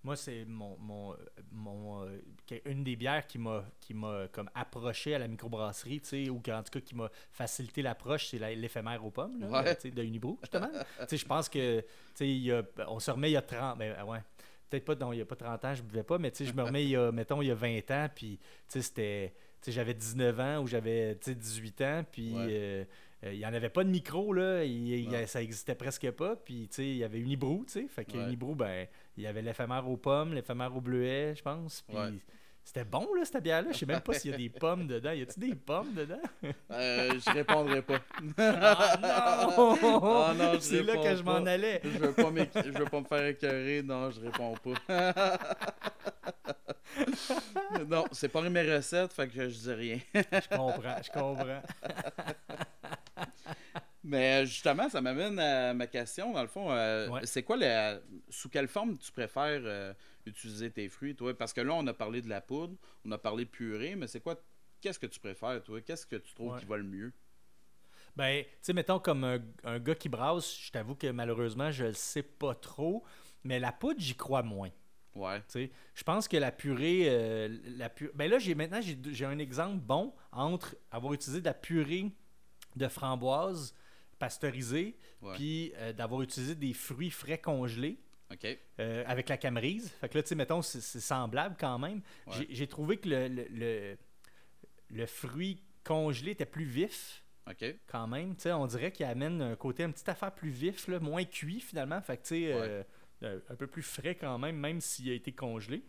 Moi, 0.05 0.17
c'est 0.17 0.45
mon, 0.45 0.77
mon, 0.79 1.17
mon 1.53 2.05
euh, 2.05 2.19
une 2.65 2.83
des 2.83 2.97
bières 2.97 3.27
qui 3.27 3.39
m'a 3.39 3.65
qui 3.81 3.95
m'a 3.95 4.27
comme 4.33 4.51
approché 4.55 5.15
à 5.15 5.19
la 5.19 5.29
microbrasserie, 5.29 6.01
tu 6.01 6.09
sais, 6.09 6.29
ou 6.29 6.37
en 6.37 6.63
tout 6.63 6.71
cas 6.73 6.81
qui 6.81 6.97
m'a 6.97 7.09
facilité 7.31 7.83
l'approche, 7.83 8.29
c'est 8.29 8.39
l'éphémère 8.57 9.05
aux 9.05 9.11
pommes, 9.11 9.39
là, 9.41 9.75
de 9.75 10.03
Unibrew, 10.03 10.39
justement. 10.43 10.71
tu 11.01 11.07
sais, 11.07 11.17
je 11.17 11.27
pense 11.27 11.49
que, 11.49 11.81
tu 12.17 12.49
sais, 12.49 12.65
on 12.89 12.99
se 12.99 13.11
remet 13.11 13.31
il 13.31 13.35
y 13.35 13.37
a 13.37 13.43
30, 13.43 13.79
mais 13.79 13.93
ben, 13.93 14.05
ouais, 14.05 14.19
peut-être 14.69 14.85
pas, 14.85 14.95
non, 14.97 15.13
il 15.13 15.19
y 15.19 15.23
a 15.23 15.27
pas 15.27 15.37
30 15.37 15.65
ans, 15.65 15.75
je 15.75 15.83
buvais 15.83 16.03
pas, 16.03 16.19
mais 16.19 16.31
tu 16.33 16.39
sais, 16.39 16.51
je 16.51 16.55
me 16.55 16.63
remets 16.63 16.85
il 16.85 16.91
y 16.91 16.97
a, 16.97 17.13
mettons, 17.13 17.41
il 17.41 17.49
y 17.49 17.51
a 17.53 17.55
20 17.55 17.91
ans, 17.93 18.09
puis, 18.13 18.39
tu 18.39 18.49
sais, 18.69 18.83
c'était, 18.83 19.35
tu 19.61 19.67
sais, 19.67 19.73
j'avais 19.73 19.95
19 19.95 20.41
ans 20.41 20.59
ou 20.63 20.67
j'avais, 20.67 21.15
18 21.15 21.81
ans, 21.83 22.05
puis... 22.11 22.33
Euh, 22.37 22.85
euh, 23.25 23.33
il 23.33 23.39
n'y 23.39 23.47
en 23.47 23.55
avait 23.55 23.69
pas 23.69 23.85
de 23.85 23.89
micro, 23.89 24.33
là. 24.33 24.63
ça 25.27 25.43
existait 25.43 25.75
presque 25.75 26.11
pas. 26.11 26.37
Puis, 26.37 26.69
tu 26.69 26.75
sais, 26.75 26.87
il 26.89 26.97
y 26.97 27.05
avait 27.05 27.21
Unibrew, 27.21 27.65
tu 27.67 27.73
sais. 27.73 27.87
Fait 27.89 28.05
que 28.05 28.17
Unibrew, 28.17 28.55
ben, 28.55 28.89
il 29.17 29.25
y 29.25 29.27
avait 29.27 29.43
l'éphémère 29.43 29.89
aux 29.89 29.97
pommes, 29.97 30.35
l'éphémère 30.35 30.75
au 30.77 30.81
bleuet, 30.81 31.35
je 31.37 31.43
pense. 31.43 31.83
Puis, 31.83 31.97
c'était 32.65 32.85
bon, 32.85 33.09
là, 33.15 33.25
cette 33.25 33.43
bière-là. 33.43 33.73
Je 33.73 33.79
sais 33.79 33.87
même 33.87 34.01
pas 34.01 34.15
s'il 34.15 34.31
y 34.31 34.35
a 34.35 34.37
des 34.37 34.49
pommes 34.49 34.87
dedans. 34.87 35.11
Y 35.11 35.23
a-tu 35.23 35.41
des 35.41 35.55
pommes 35.55 35.93
dedans? 35.95 36.21
euh, 36.71 37.19
je 37.19 37.31
répondrai 37.33 37.83
pas. 37.83 37.99
ah 38.39 38.99
non! 39.03 39.79
Ah, 39.83 40.35
non 40.37 40.53
C'est 40.61 40.83
là 40.83 40.97
que 40.97 41.17
je 41.17 41.23
m'en 41.23 41.45
allais. 41.45 41.81
je 41.83 41.99
veux 41.99 42.13
pas 42.13 42.31
je 42.55 42.71
veux 42.71 42.85
pas 42.85 43.01
me 43.01 43.07
faire 43.07 43.27
écœurer. 43.27 43.83
Non, 43.83 44.11
je 44.11 44.21
réponds 44.21 44.55
pas. 44.55 45.25
non, 47.89 48.05
c'est 48.13 48.29
pas 48.29 48.43
mes 48.49 48.75
recettes, 48.75 49.13
fait 49.13 49.29
que 49.29 49.49
je 49.49 49.59
dis 49.59 49.73
rien. 49.73 49.99
je 50.15 50.57
comprends, 50.57 51.03
je 51.03 51.11
comprends. 51.11 51.63
Mais 54.05 54.45
justement, 54.47 54.89
ça 54.89 55.01
m'amène 55.01 55.39
à 55.39 55.75
ma 55.75 55.87
question. 55.87 56.33
Dans 56.33 56.43
le 56.43 56.49
fond, 56.49 56.73
euh, 56.73 57.09
c'est 57.23 57.45
quoi 57.45 57.57
la, 57.57 58.01
sous 58.29 58.49
quelle 58.49 58.67
forme 58.67 58.99
tu 58.99 59.13
préfères 59.13 59.63
euh, 59.65 59.95
utiliser 60.27 60.71
tes 60.71 60.89
fruits, 60.89 61.15
toi? 61.15 61.37
Parce 61.37 61.53
que 61.53 61.61
là, 61.61 61.75
on 61.75 61.87
a 61.87 61.95
parlé 61.95 62.21
de 62.21 62.29
la 62.29 62.41
poudre, 62.41 62.75
on 63.05 63.13
a 63.13 63.19
parlé 63.19 63.45
de 63.45 63.51
purée, 63.51 63.95
mais 63.95 64.09
c'est 64.09 64.21
quoi 64.21 64.37
Qu'est-ce 64.81 64.99
que 64.99 65.07
tu 65.07 65.21
préfères, 65.21 65.63
toi? 65.63 65.81
Qu'est-ce 65.81 66.05
que 66.05 66.17
tu 66.17 66.35
trouves 66.35 66.59
qui 66.59 66.65
va 66.65 66.77
le 66.77 66.83
mieux? 66.83 67.13
Ben, 68.17 68.43
tu 68.43 68.51
sais, 68.61 68.73
mettons 68.73 68.99
comme 68.99 69.25
un, 69.63 69.79
gars 69.79 69.95
qui 69.95 70.09
brasse, 70.09 70.59
je 70.61 70.73
t'avoue 70.73 70.97
que 70.97 71.07
malheureusement, 71.07 71.71
je 71.71 71.85
le 71.85 71.93
sais 71.93 72.25
pas 72.25 72.57
trop, 72.57 73.05
mais 73.45 73.61
la 73.61 73.71
poudre, 73.71 74.01
j'y 74.01 74.17
crois 74.17 74.43
moins. 74.43 74.71
Ouais. 75.15 75.41
Je 75.55 76.03
pense 76.05 76.27
que 76.27 76.37
la 76.37 76.51
purée. 76.51 77.05
Euh, 77.07 77.57
la 77.77 77.91
Ben 78.15 78.31
là, 78.31 78.39
j'ai 78.39 78.55
maintenant 78.55 78.81
j'ai 78.81 79.25
un 79.27 79.39
exemple 79.39 79.77
bon 79.77 80.15
entre 80.33 80.75
avoir 80.91 81.13
utilisé 81.13 81.41
de 81.41 81.45
la 81.45 81.55
purée 81.55 82.11
de 82.77 82.89
framboise 82.89 83.75
pasteurisé, 84.23 84.97
puis 85.35 85.73
euh, 85.77 85.93
d'avoir 85.93 86.23
utilisé 86.23 86.55
des 86.55 86.73
fruits 86.73 87.11
frais 87.11 87.39
congelés. 87.39 87.99
Euh, 88.81 89.05
avec 89.07 89.29
la 89.29 89.37
camerise. 89.37 89.91
Fait 90.01 90.09
que 90.09 90.17
là, 90.17 90.23
tu 90.23 90.29
sais, 90.31 90.35
mettons, 90.37 90.63
c'est 90.63 90.81
semblable 91.01 91.57
quand 91.59 91.79
même. 91.79 92.01
J'ai 92.49 92.67
trouvé 92.67 92.97
que 92.97 93.09
le, 93.09 93.29
le, 93.29 93.97
le, 94.91 95.07
fruit 95.07 95.61
congelé 95.85 96.31
était 96.31 96.47
plus 96.47 96.65
vif. 96.65 97.23
Quand 97.89 98.07
même, 98.07 98.35
tu 98.37 98.43
sais, 98.43 98.53
on 98.53 98.67
dirait 98.67 98.93
qu'il 98.93 99.05
amène 99.07 99.43
un 99.43 99.57
côté, 99.57 99.83
une 99.83 99.93
petite 99.93 100.09
affaire 100.09 100.33
plus 100.33 100.51
vif, 100.51 100.87
là, 100.89 101.01
moins 101.01 101.25
cuit 101.25 101.61
finalement. 101.61 102.01
Fait 102.01 102.17
que, 102.17 102.23
tu 102.23 102.29
sais, 102.29 102.53
euh, 102.53 102.83
euh, 103.25 103.41
un 103.51 103.57
peu 103.57 103.67
plus 103.67 103.83
frais 103.83 104.15
quand 104.15 104.39
même, 104.39 104.57
même 104.57 104.81
s'il 104.81 105.11
a 105.11 105.15
été 105.15 105.33
congelé. 105.33 105.83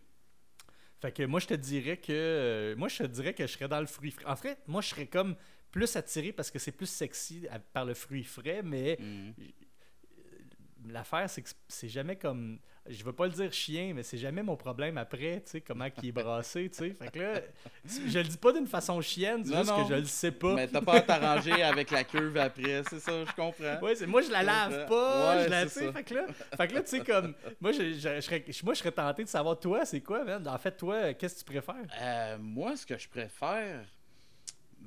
Fait 1.00 1.12
que 1.12 1.22
moi, 1.22 1.40
je 1.40 1.46
te 1.46 1.54
dirais 1.54 1.96
que. 1.96 2.12
euh, 2.12 2.76
moi, 2.76 2.88
je 2.88 2.98
te 2.98 3.08
dirais 3.08 3.32
que 3.34 3.46
je 3.46 3.52
serais 3.52 3.68
dans 3.68 3.80
le 3.80 3.86
fruit 3.86 4.10
frais. 4.10 4.26
En 4.26 4.36
fait, 4.36 4.58
moi, 4.66 4.82
je 4.82 4.88
serais 4.88 5.06
comme 5.06 5.34
plus 5.74 5.96
attiré 5.96 6.30
parce 6.32 6.52
que 6.52 6.60
c'est 6.60 6.70
plus 6.70 6.86
sexy 6.86 7.48
à- 7.50 7.58
par 7.58 7.84
le 7.84 7.94
fruit 7.94 8.22
frais, 8.22 8.62
mais 8.62 8.96
Mhm. 9.00 9.34
l'affaire, 10.86 11.28
c'est 11.28 11.42
que 11.42 11.48
c'est 11.68 11.88
jamais 11.88 12.16
comme. 12.16 12.58
Je 12.86 13.02
veux 13.02 13.14
pas 13.14 13.24
le 13.26 13.32
dire 13.32 13.50
chien, 13.50 13.92
mais 13.94 14.02
c'est 14.02 14.18
jamais 14.18 14.42
mon 14.42 14.56
problème 14.56 14.98
après, 14.98 15.40
tu 15.42 15.52
sais, 15.52 15.60
comment 15.62 15.86
il 16.02 16.08
est 16.08 16.12
brassé, 16.12 16.68
tu 16.68 16.76
sais. 16.76 16.90
Fait 16.90 17.10
que 17.10 17.18
là, 17.18 17.40
je 17.86 18.18
le 18.18 18.24
dis 18.24 18.36
pas 18.36 18.52
d'une 18.52 18.66
façon 18.66 19.00
chienne, 19.00 19.42
c'est 19.42 19.56
juste 19.56 19.70
non. 19.70 19.82
que 19.82 19.88
je 19.88 19.94
le 20.00 20.04
sais 20.04 20.30
pas. 20.32 20.54
Mais 20.54 20.68
t'as 20.68 20.82
pas 20.82 20.96
à 20.96 21.00
t'arranger 21.00 21.62
avec 21.62 21.90
la 21.90 22.04
curve 22.04 22.36
après, 22.36 22.82
c'est 22.90 23.00
ça, 23.00 23.24
je 23.24 23.32
comprends. 23.34 23.80
Ouais, 23.80 24.06
moi 24.06 24.20
je 24.20 24.30
la 24.30 24.42
lave 24.42 24.86
pas, 24.86 25.36
Ouais, 25.38 25.44
je 25.44 25.48
la 25.48 25.66
sais, 25.66 25.90
fait 25.92 26.04
que 26.04 26.14
là, 26.14 26.26
fait 26.58 26.68
que 26.68 26.74
là 26.74 26.82
tu 26.82 26.88
sais 26.90 27.00
comme 27.00 27.34
moi 27.60 27.72
je, 27.72 27.94
je- 27.94 28.16
je 28.16 28.20
serais 28.20 28.44
moi 28.62 28.74
je 28.74 28.78
serais 28.80 28.92
tenté 28.92 29.24
de 29.24 29.28
savoir 29.30 29.58
toi 29.58 29.86
c'est 29.86 30.02
quoi 30.02 30.22
man? 30.22 30.46
En 30.46 30.58
fait 30.58 30.76
toi 30.76 31.14
qu'est-ce 31.14 31.36
que 31.36 31.38
tu 31.38 31.44
préfères? 31.46 31.74
Euh, 32.02 32.36
moi, 32.38 32.76
ce 32.76 32.84
que 32.84 32.98
je 32.98 33.08
préfère, 33.08 33.86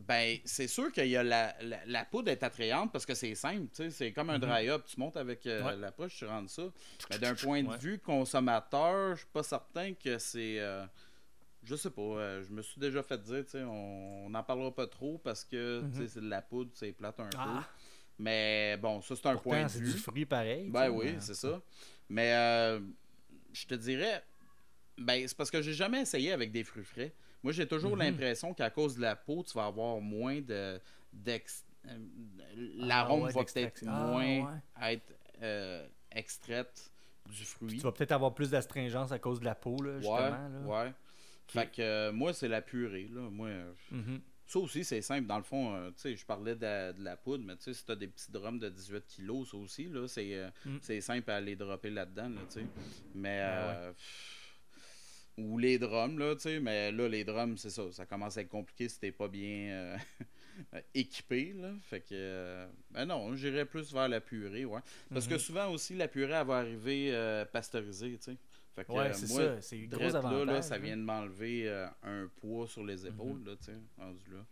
ben, 0.08 0.38
c'est 0.46 0.68
sûr 0.68 0.92
qu'il 0.92 1.08
y 1.08 1.18
a 1.18 1.24
la, 1.24 1.56
la, 1.62 1.80
la 1.86 2.06
poudre 2.06 2.32
est 2.32 2.42
attrayante 2.44 2.92
parce 2.92 3.06
que 3.06 3.14
c'est 3.14 3.36
simple, 3.36 3.68
c'est 3.92 4.14
comme 4.14 4.30
un 4.30 4.36
Mhm. 4.40 4.42
dry-up, 4.48 4.86
tu 4.88 5.00
montes 5.00 5.18
avec 5.18 5.46
euh, 5.46 5.64
Ouais. 5.64 5.76
l'approche, 5.76 6.16
tu 6.18 6.26
rentres 6.26 6.50
ça. 6.52 6.64
Mais 7.10 7.20
d'un 7.20 7.36
point 7.36 7.64
de 7.64 7.68
Ouais. 7.70 7.78
vue 7.78 8.00
consommateur, 8.00 9.16
je 9.16 9.20
suis 9.22 9.28
pas 9.34 9.44
certain 9.44 9.94
que 9.94 10.18
c'est. 10.18 10.60
euh, 10.60 10.86
je 11.64 11.76
sais 11.76 11.90
pas, 11.90 12.02
euh, 12.02 12.44
je 12.44 12.52
me 12.54 12.62
suis 12.62 12.80
déjà 12.80 13.04
fait 13.04 13.22
dire, 13.22 13.44
on 13.70 14.30
n'en 14.30 14.44
parlera 14.44 14.74
pas 14.74 14.88
trop 14.88 15.18
parce 15.18 15.44
que 15.44 15.82
Mhm. 15.82 16.08
c'est 16.08 16.22
de 16.22 16.30
la 16.30 16.42
poudre, 16.42 16.72
c'est 16.74 16.94
plate 16.94 17.20
un 17.20 17.30
peu. 17.30 17.38
Ah, 17.40 17.68
Mais 18.20 18.78
bon, 18.78 19.02
ça, 19.02 19.16
c'est 19.16 19.28
un 19.28 19.36
point 19.38 19.64
de 19.64 19.68
c'est 19.68 19.80
vue. 19.80 19.92
du 19.92 19.98
fruit 19.98 20.26
pareil. 20.26 20.70
Ben 20.70 20.90
oui, 20.90 21.16
c'est 21.20 21.36
ça. 21.36 21.62
Mais 22.10 22.34
euh, 22.34 22.80
je 23.52 23.66
te 23.66 23.76
dirais, 23.76 24.24
ben 24.98 25.28
c'est 25.28 25.36
parce 25.38 25.52
que 25.52 25.62
j'ai 25.62 25.74
jamais 25.74 26.02
essayé 26.02 26.32
avec 26.32 26.52
des 26.52 26.64
fruits 26.64 26.86
frais. 26.86 27.14
Moi, 27.48 27.54
j'ai 27.54 27.66
toujours 27.66 27.94
Mhm. 27.96 28.00
l'impression 28.00 28.54
qu'à 28.54 28.70
cause 28.70 28.98
de 28.98 29.02
la 29.02 29.16
peau, 29.16 29.42
tu 29.42 29.54
vas 29.54 29.68
avoir 29.68 30.02
moins 30.02 30.42
de 30.42 30.52
euh, 30.52 30.80
Ah, 31.88 31.92
L'arôme 32.76 33.22
ouais, 33.24 33.32
va 33.32 33.46
peut-être. 33.46 33.84
Ah, 33.88 33.92
moins 34.06 34.60
ouais. 34.82 34.94
être 34.94 35.14
euh, 35.42 35.88
extraite 36.12 36.92
du 37.26 37.46
fruit. 37.46 37.78
Tu 37.78 37.84
vas 37.84 37.94
peut-être 37.94 38.12
avoir 38.12 38.34
plus 38.34 38.50
d'astringence 38.50 39.14
à 39.14 39.20
cause 39.20 39.40
de 39.40 39.46
la 39.46 39.56
peau 39.56 39.82
là 39.82 39.96
justement 39.98 40.18
ouais, 40.18 40.30
là. 40.30 40.84
ouais. 40.88 40.94
Fait 41.48 41.72
que 41.72 41.82
euh, 41.82 42.12
moi, 42.12 42.34
c'est 42.34 42.50
la 42.50 42.62
purée. 42.62 43.08
Là. 43.10 43.22
Moi, 43.30 43.48
Mhm. 43.92 44.20
ça 44.46 44.60
aussi, 44.60 44.84
c'est 44.84 45.02
simple. 45.02 45.26
Dans 45.28 45.38
le 45.38 45.44
fond, 45.44 45.74
euh, 45.74 45.88
tu 45.92 46.02
sais, 46.02 46.16
je 46.18 46.26
parlais 46.26 46.54
de 46.58 46.62
la, 46.64 46.92
de 46.92 47.02
la 47.02 47.16
poudre, 47.16 47.46
mais 47.46 47.56
tu 47.56 47.64
sais, 47.64 47.74
si 47.74 47.86
t'as 47.86 47.96
des 47.96 48.08
petits 48.08 48.30
drums 48.30 48.60
de 48.60 48.68
18 48.68 49.08
kilos, 49.08 49.52
ça 49.52 49.56
aussi, 49.56 49.86
là, 49.86 50.06
c'est 50.10 50.34
euh, 50.36 50.50
Mm. 50.66 50.78
c'est 50.82 51.00
simple 51.00 51.32
à 51.32 51.40
les 51.40 51.56
dropper 51.56 51.92
là-dedans, 51.92 52.28
là, 52.28 52.42
tu 52.52 52.60
sais. 52.60 52.66
Mais, 53.16 53.40
Ah 53.42 53.92
pff, 53.94 54.47
ou 55.38 55.58
les 55.58 55.78
drums, 55.78 56.18
là, 56.18 56.36
tu 56.36 56.42
sais, 56.42 56.60
mais 56.60 56.92
là, 56.92 57.08
les 57.08 57.24
drums, 57.24 57.58
c'est 57.58 57.70
ça, 57.70 57.84
ça 57.92 58.06
commence 58.06 58.38
à 58.38 58.42
être 58.42 58.50
compliqué 58.50 58.90
si 58.90 59.00
t'es 59.00 59.12
pas 59.12 59.28
bien 59.28 59.98
euh, 60.74 60.82
équipé, 60.94 61.54
là. 61.54 61.72
Fait 61.84 62.02
que, 62.02 62.08
euh, 62.14 62.68
ben 62.92 63.06
non, 63.06 63.36
j'irais 63.36 63.66
plus 63.66 63.94
vers 63.94 64.08
la 64.10 64.20
purée, 64.22 64.66
ouais. 64.66 64.82
Parce 65.14 65.28
que 65.28 65.36
Mhm. 65.36 65.40
souvent 65.40 65.70
aussi, 65.72 65.96
la 65.96 66.08
purée, 66.08 66.34
elle 66.34 66.48
va 66.48 66.58
arriver 66.58 67.14
euh, 67.14 67.46
pasteurisée, 67.46 68.18
tu 68.18 68.32
sais. 68.32 68.38
Fait 68.76 68.86
que, 68.86 68.92
Ouais, 68.92 69.10
euh, 69.10 69.14
c'est 69.14 69.28
moi, 69.28 69.42
ça, 69.56 69.62
c'est 69.62 69.78
gros 69.88 70.16
avantage. 70.16 70.48
là, 70.48 70.54
là, 70.54 70.62
ça 70.62 70.78
vient 70.78 70.98
de 70.98 71.02
m'enlever 71.04 71.68
euh, 71.68 71.88
un 72.04 72.28
poids 72.42 72.68
sur 72.68 72.84
les 72.84 73.06
épaules, 73.06 73.40
Mhm. 73.40 73.46
là, 73.48 73.56
tu 73.58 73.66
sais, 73.66 73.78
rendu 73.98 74.32
là. 74.32 74.46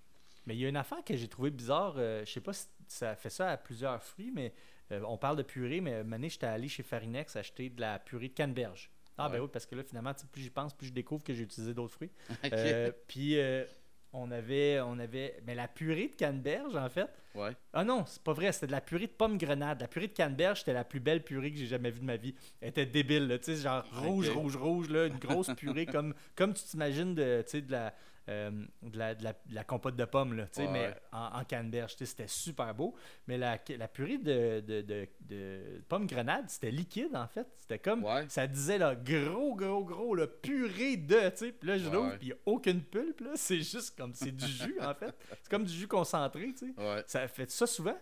Mais 0.48 0.56
il 0.56 0.60
y 0.60 0.66
a 0.66 0.70
une 0.70 0.78
affaire 0.78 1.04
que 1.04 1.16
j'ai 1.18 1.28
trouvé 1.28 1.50
bizarre. 1.50 1.96
euh, 1.98 2.24
je 2.26 2.32
sais 2.32 2.42
pas 2.42 2.54
si 2.54 2.68
ça 2.88 3.16
fait 3.16 3.32
ça 3.32 3.50
à 3.50 3.58
plusieurs 3.58 4.02
fruits, 4.04 4.32
mais 4.32 4.54
euh, 4.92 5.02
on 5.08 5.18
parle 5.18 5.38
de 5.38 5.42
purée, 5.44 5.82
mais 5.82 5.96
année, 5.96 6.30
j'étais 6.30 6.46
allé 6.46 6.68
chez 6.68 6.84
Farinex 6.84 7.36
acheter 7.36 7.70
de 7.70 7.82
la 7.82 7.98
purée 7.98 8.28
de 8.30 8.34
canneberge. 8.36 8.92
Ah, 9.18 9.30
ben 9.30 9.40
oui, 9.42 9.48
parce 9.52 9.66
que 9.66 9.76
là, 9.76 9.84
finalement, 9.84 10.12
plus 10.32 10.42
j'y 10.42 10.50
pense, 10.50 10.74
plus 10.74 10.88
je 10.88 10.94
découvre 10.94 11.24
que 11.24 11.34
j'ai 11.34 11.44
utilisé 11.44 11.74
d'autres 11.74 11.94
fruits. 11.94 12.12
Euh, 12.54 12.92
puis, 13.08 13.40
euh, 13.40 13.66
on 14.14 14.32
avait, 14.32 14.80
on 14.82 14.98
avait. 15.00 15.42
Mais 15.46 15.56
la 15.56 15.68
purée 15.68 16.08
de 16.08 16.16
canneberge, 16.16 16.76
en 16.76 16.90
fait. 16.90 17.10
Ouais. 17.34 17.52
Ah 17.74 17.84
non, 17.84 18.06
c'est 18.06 18.22
pas 18.24 18.34
vrai, 18.34 18.52
c'était 18.52 18.68
de 18.68 18.72
la 18.72 18.82
purée 18.82 19.08
de 19.08 19.12
pomme 19.12 19.38
grenade. 19.38 19.82
La 19.82 19.88
purée 19.88 20.08
de 20.08 20.14
canneberge, 20.14 20.60
c'était 20.60 20.74
la 20.74 20.86
plus 20.86 21.00
belle 21.00 21.24
purée 21.24 21.52
que 21.52 21.58
j'ai 21.58 21.66
jamais 21.68 21.92
vue 21.92 22.00
de 22.00 22.06
ma 22.06 22.16
vie. 22.16 22.34
Elle 22.62 22.70
était 22.70 22.86
débile, 22.86 23.28
là, 23.28 23.38
tu 23.38 23.56
sais, 23.56 23.62
genre 23.62 23.84
rouge, 23.92 24.30
rouge, 24.30 24.56
rouge, 24.56 24.90
là, 24.90 25.08
une 25.08 25.18
grosse 25.18 25.52
purée 25.58 25.86
comme, 25.86 26.14
comme 26.36 26.54
tu 26.54 26.64
t'imagines 26.64 27.14
de, 27.14 27.42
tu 27.46 27.52
sais, 27.52 27.62
de 27.62 27.72
la. 27.72 27.94
Euh, 28.30 28.50
de, 28.82 28.98
la, 28.98 29.14
de, 29.16 29.24
la, 29.24 29.34
de 29.34 29.54
la 29.54 29.64
compote 29.64 29.96
de 29.96 30.06
pommes, 30.06 30.34
là, 30.34 30.48
Ouais, 30.58 30.68
mais 30.68 30.88
ouais. 30.88 30.96
en, 31.12 31.40
en 31.42 31.44
canneberge, 31.44 31.96
c'était 31.98 32.28
super 32.28 32.74
beau. 32.74 32.96
Mais 33.28 33.38
la, 33.38 33.60
la 33.78 33.88
purée 33.88 34.18
de, 34.18 34.62
de, 34.62 34.82
de, 34.82 35.08
de 35.22 35.82
pomme 35.88 36.08
grenade, 36.08 36.46
c'était 36.50 36.72
liquide, 36.72 37.16
en 37.16 37.28
fait. 37.28 37.48
C'était 37.58 37.80
comme, 37.80 38.04
Ouais. 38.04 38.26
ça 38.30 38.48
disait, 38.48 38.78
là, 38.80 38.96
gros, 38.96 39.56
gros, 39.56 39.84
gros, 39.84 40.16
là, 40.16 40.26
purée 40.28 40.98
de, 40.98 41.30
tu 41.30 41.38
sais. 41.38 41.52
Puis 41.52 41.70
là, 41.70 41.78
je 41.78 41.90
l'ouvre, 41.90 42.18
puis 42.18 42.28
il 42.28 42.32
n'y 42.32 42.34
a 42.34 42.38
aucune 42.46 42.82
pulpe. 42.82 43.24
C'est 43.36 43.62
juste 43.62 43.96
comme, 43.98 44.14
c'est 44.14 44.36
du 44.36 44.48
jus, 44.48 44.78
en 44.82 44.94
fait. 44.96 45.16
C'est 45.44 45.50
comme 45.50 45.64
du 45.66 45.74
jus 45.74 45.88
concentré, 45.88 46.54
tu 46.58 46.74
sais. 46.74 46.82
Ouais. 46.82 47.04
Ça 47.08 47.28
fait 47.28 47.50
ça 47.52 47.68
souvent? 47.68 47.98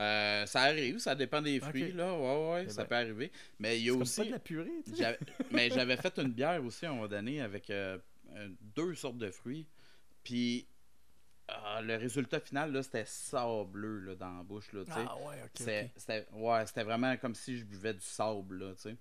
Euh, 0.00 0.46
ça 0.46 0.60
arrive, 0.62 0.98
ça 0.98 1.14
dépend 1.16 1.42
des 1.42 1.58
fruits, 1.58 1.90
là. 1.92 2.14
Ouais, 2.14 2.52
ouais, 2.52 2.64
Eh 2.66 2.70
ça 2.70 2.82
ben, 2.82 2.88
peut 2.88 2.94
arriver. 2.94 3.32
Mais 3.58 3.78
il 3.80 3.86
y 3.86 3.90
a 3.90 3.94
aussi. 3.94 4.20
pas 4.20 4.26
de 4.26 4.30
la 4.32 4.38
purée, 4.38 4.70
tu 4.84 4.90
sais. 4.92 4.96
j'avais- 5.02 5.18
mais 5.50 5.70
j'avais 5.70 5.96
fait 5.96 6.16
une 6.18 6.30
bière 6.30 6.64
aussi 6.64 6.86
à 6.86 6.90
un 6.90 6.94
moment 6.94 7.08
donné 7.08 7.40
avec 7.40 7.68
euh, 7.70 7.98
deux 8.60 8.94
sortes 8.94 9.18
de 9.18 9.30
fruits. 9.30 9.66
Puis 10.24 10.66
ah, 11.48 11.80
le 11.82 11.96
résultat 11.96 12.40
final, 12.40 12.72
là, 12.72 12.82
c'était 12.82 13.06
sableux 13.06 14.00
là, 14.00 14.14
dans 14.14 14.36
la 14.36 14.42
bouche, 14.42 14.70
là. 14.72 14.82
Ah 14.90 15.16
ouais, 15.16 15.36
ok. 15.44 15.50
C'était- 15.96 16.26
ouais, 16.32 16.66
c'était 16.66 16.82
vraiment 16.84 17.16
comme 17.16 17.34
si 17.34 17.56
je 17.58 17.64
buvais 17.64 17.94
du 17.94 18.00
sable, 18.02 18.58
là, 18.58 18.74
tu 18.74 18.82
sais. 18.82 18.96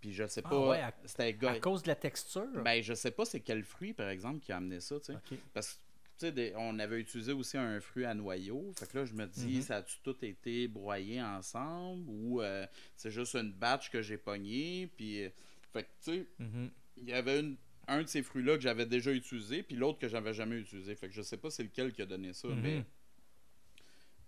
Puis 0.00 0.12
je 0.12 0.26
sais 0.26 0.42
Ah 0.44 0.48
pas. 0.50 0.68
ouais, 0.68 0.80
à- 0.82 0.92
C'était 1.06 1.46
À 1.46 1.58
cause 1.58 1.82
de 1.82 1.88
la 1.88 1.94
texture? 1.96 2.62
Ben, 2.62 2.82
je 2.82 2.92
sais 2.92 3.10
pas 3.10 3.24
c'est 3.24 3.40
quel 3.40 3.62
fruit, 3.64 3.94
par 3.94 4.10
exemple, 4.10 4.40
qui 4.40 4.52
a 4.52 4.58
amené 4.58 4.80
ça, 4.80 4.98
tu 5.00 5.06
sais. 5.06 5.14
Ok. 5.14 5.38
Parce 5.54 5.68
que, 5.72 5.78
tu 5.78 6.26
sais, 6.26 6.32
des- 6.32 6.52
on 6.56 6.78
avait 6.78 7.00
utilisé 7.00 7.32
aussi 7.32 7.56
un 7.56 7.80
fruit 7.80 8.04
à 8.04 8.12
noyau. 8.12 8.72
Fait 8.78 8.86
que 8.86 8.98
là, 8.98 9.04
je 9.06 9.14
me 9.14 9.26
dis, 9.26 9.56
Mhm. 9.56 9.62
ça 9.62 9.76
a-tu 9.76 9.96
tout 10.02 10.16
été 10.22 10.68
broyé 10.68 11.22
ensemble 11.22 12.04
ou 12.10 12.42
euh, 12.42 12.66
c'est 12.94 13.10
juste 13.10 13.34
une 13.36 13.52
batch 13.52 13.90
que 13.90 14.02
j'ai 14.02 14.18
pogné? 14.18 14.90
Puis, 14.98 15.24
euh, 15.24 15.30
fait 15.72 15.84
que, 15.84 15.88
tu 16.04 16.10
sais, 16.12 16.26
Mhm. 16.38 16.70
il 16.98 17.08
y 17.08 17.12
avait 17.14 17.40
une- 17.40 17.56
un 17.88 18.02
de 18.02 18.08
ces 18.08 18.22
fruits-là 18.22 18.56
que 18.56 18.62
j'avais 18.62 18.86
déjà 18.86 19.12
utilisé, 19.12 19.62
puis 19.62 19.76
l'autre 19.76 19.98
que 19.98 20.08
j'avais 20.08 20.34
jamais 20.34 20.56
utilisé. 20.56 20.94
Fait 20.96 21.08
que 21.08 21.14
je 21.14 21.22
sais 21.22 21.36
pas 21.36 21.50
c'est 21.50 21.62
lequel 21.62 21.92
qui 21.92 22.02
a 22.02 22.06
donné 22.06 22.32
ça, 22.32 22.48
Mhm. 22.48 22.60
mais. 22.60 22.84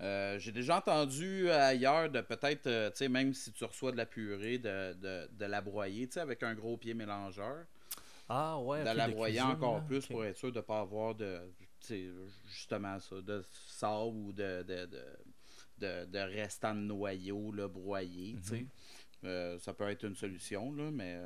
euh, 0.01 0.39
j'ai 0.39 0.53
déjà 0.53 0.77
entendu 0.79 1.51
ailleurs 1.51 2.09
de 2.09 2.21
peut-être, 2.21 2.69
euh, 2.69 2.91
tu 2.91 2.99
sais, 2.99 3.09
même 3.09 3.35
si 3.35 3.53
tu 3.53 3.65
reçois 3.65 3.91
de 3.91 3.97
la 3.97 4.07
purée, 4.07 4.59
de, 4.59 4.93
de, 4.95 5.29
de 5.33 5.45
la 5.45 5.61
broyer, 5.61 6.07
tu 6.07 6.15
sais, 6.15 6.21
avec 6.21 6.43
un 6.45 6.55
gros 6.55 6.77
pied 6.77 6.95
mélangeur 6.95 7.67
Ah 8.29 8.61
ouais, 8.61 8.81
de 8.85 8.91
la 8.97 9.09
broyer 9.09 9.41
encore 9.41 9.79
là, 9.79 9.81
plus 9.81 10.07
pour 10.07 10.25
être 10.25 10.37
sûr 10.37 10.53
de 10.53 10.59
ne 10.59 10.63
pas 10.63 10.81
avoir 10.81 11.15
de 11.17 11.41
justement 12.47 12.99
ça 13.01 13.21
de 13.21 13.43
sable 13.69 14.17
ou 14.17 14.33
de 14.33 14.63
de, 14.63 14.87
de, 14.87 15.03
de, 15.79 16.05
de 16.07 16.19
restant 16.19 16.75
de 16.75 16.81
noyau 16.81 17.51
là, 17.53 17.67
broyé 17.69 18.37
tu 18.43 18.49
sais. 18.49 18.61
Mhm. 18.61 18.69
Euh, 19.25 19.59
ça 19.59 19.73
peut 19.75 19.89
être 19.89 20.05
une 20.05 20.15
solution 20.15 20.73
là 20.75 20.91
mais 20.93 21.19